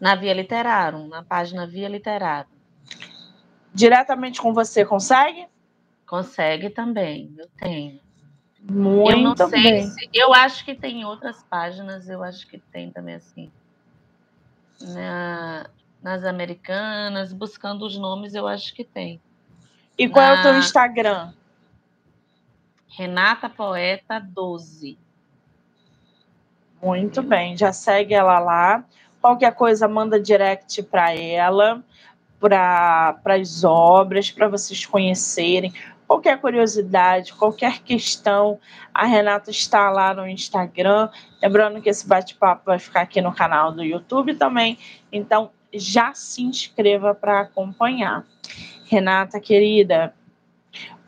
Na 0.00 0.14
Via 0.14 0.32
Literário, 0.32 1.08
na 1.08 1.24
página 1.24 1.66
Via 1.66 1.88
Literário. 1.88 2.48
Diretamente 3.74 4.40
com 4.40 4.54
você, 4.54 4.84
consegue? 4.84 5.46
Consegue 6.06 6.70
também, 6.70 7.34
eu 7.36 7.48
tenho. 7.56 8.00
Muito 8.60 9.10
eu 9.10 9.18
não 9.18 9.36
sei 9.36 9.48
bem. 9.62 9.86
se. 9.88 10.08
Eu 10.14 10.32
acho 10.32 10.64
que 10.64 10.74
tem 10.74 11.04
outras 11.04 11.42
páginas, 11.42 12.08
eu 12.08 12.22
acho 12.22 12.46
que 12.46 12.58
tem 12.58 12.92
também 12.92 13.16
assim. 13.16 13.50
Na, 14.80 15.66
nas 16.00 16.24
americanas, 16.24 17.32
buscando 17.32 17.84
os 17.84 17.98
nomes, 17.98 18.34
eu 18.34 18.46
acho 18.46 18.72
que 18.74 18.84
tem. 18.84 19.20
E 19.98 20.08
qual 20.08 20.24
Na... 20.24 20.36
é 20.36 20.38
o 20.38 20.42
teu 20.42 20.58
Instagram? 20.58 21.32
Renata 22.96 23.48
Poeta 23.48 24.18
12. 24.18 24.98
Muito 26.82 27.22
bem, 27.22 27.56
já 27.56 27.72
segue 27.72 28.14
ela 28.14 28.38
lá. 28.38 28.84
Qualquer 29.20 29.54
coisa, 29.54 29.86
manda 29.86 30.20
direct 30.20 30.82
para 30.82 31.14
ela, 31.14 31.82
para 32.40 33.16
as 33.26 33.62
obras, 33.62 34.30
para 34.30 34.48
vocês 34.48 34.84
conhecerem 34.84 35.72
qualquer 36.12 36.38
curiosidade, 36.38 37.32
qualquer 37.32 37.78
questão, 37.78 38.58
a 38.92 39.06
Renata 39.06 39.50
está 39.50 39.90
lá 39.90 40.12
no 40.12 40.28
Instagram. 40.28 41.08
Lembrando 41.42 41.80
que 41.80 41.88
esse 41.88 42.06
bate-papo 42.06 42.64
vai 42.66 42.78
ficar 42.78 43.00
aqui 43.00 43.22
no 43.22 43.32
canal 43.32 43.72
do 43.72 43.82
YouTube 43.82 44.34
também. 44.34 44.78
Então, 45.10 45.50
já 45.72 46.12
se 46.12 46.42
inscreva 46.42 47.14
para 47.14 47.40
acompanhar. 47.40 48.26
Renata, 48.84 49.40
querida, 49.40 50.14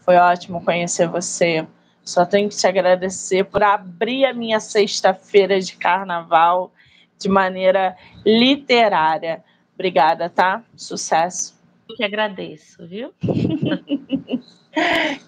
foi 0.04 0.16
ótimo 0.16 0.62
conhecer 0.62 1.08
você. 1.08 1.66
Só 2.02 2.26
tenho 2.26 2.48
que 2.48 2.56
te 2.56 2.66
agradecer 2.66 3.44
por 3.44 3.62
abrir 3.62 4.26
a 4.26 4.34
minha 4.34 4.60
sexta-feira 4.60 5.58
de 5.58 5.74
carnaval 5.76 6.70
de 7.18 7.28
maneira 7.28 7.96
literária. 8.24 9.42
Obrigada, 9.74 10.28
tá? 10.28 10.62
Sucesso. 10.76 11.58
Eu 11.88 11.96
que 11.96 12.04
agradeço, 12.04 12.86
viu? 12.86 13.14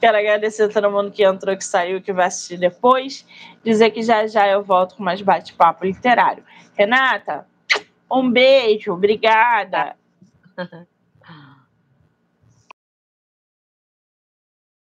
Quero 0.00 0.18
agradecer 0.18 0.64
a 0.64 0.68
todo 0.68 0.90
mundo 0.90 1.10
que 1.10 1.24
entrou, 1.24 1.56
que 1.56 1.64
saiu, 1.64 2.02
que 2.02 2.12
vai 2.12 2.26
assistir 2.26 2.58
depois. 2.58 3.26
Dizer 3.64 3.90
que 3.90 4.02
já 4.02 4.26
já 4.26 4.46
eu 4.46 4.62
volto 4.62 4.96
com 4.96 5.02
mais 5.02 5.22
bate-papo 5.22 5.86
literário. 5.86 6.44
Renata, 6.74 7.46
um 8.10 8.30
beijo, 8.30 8.92
obrigada. 8.92 9.96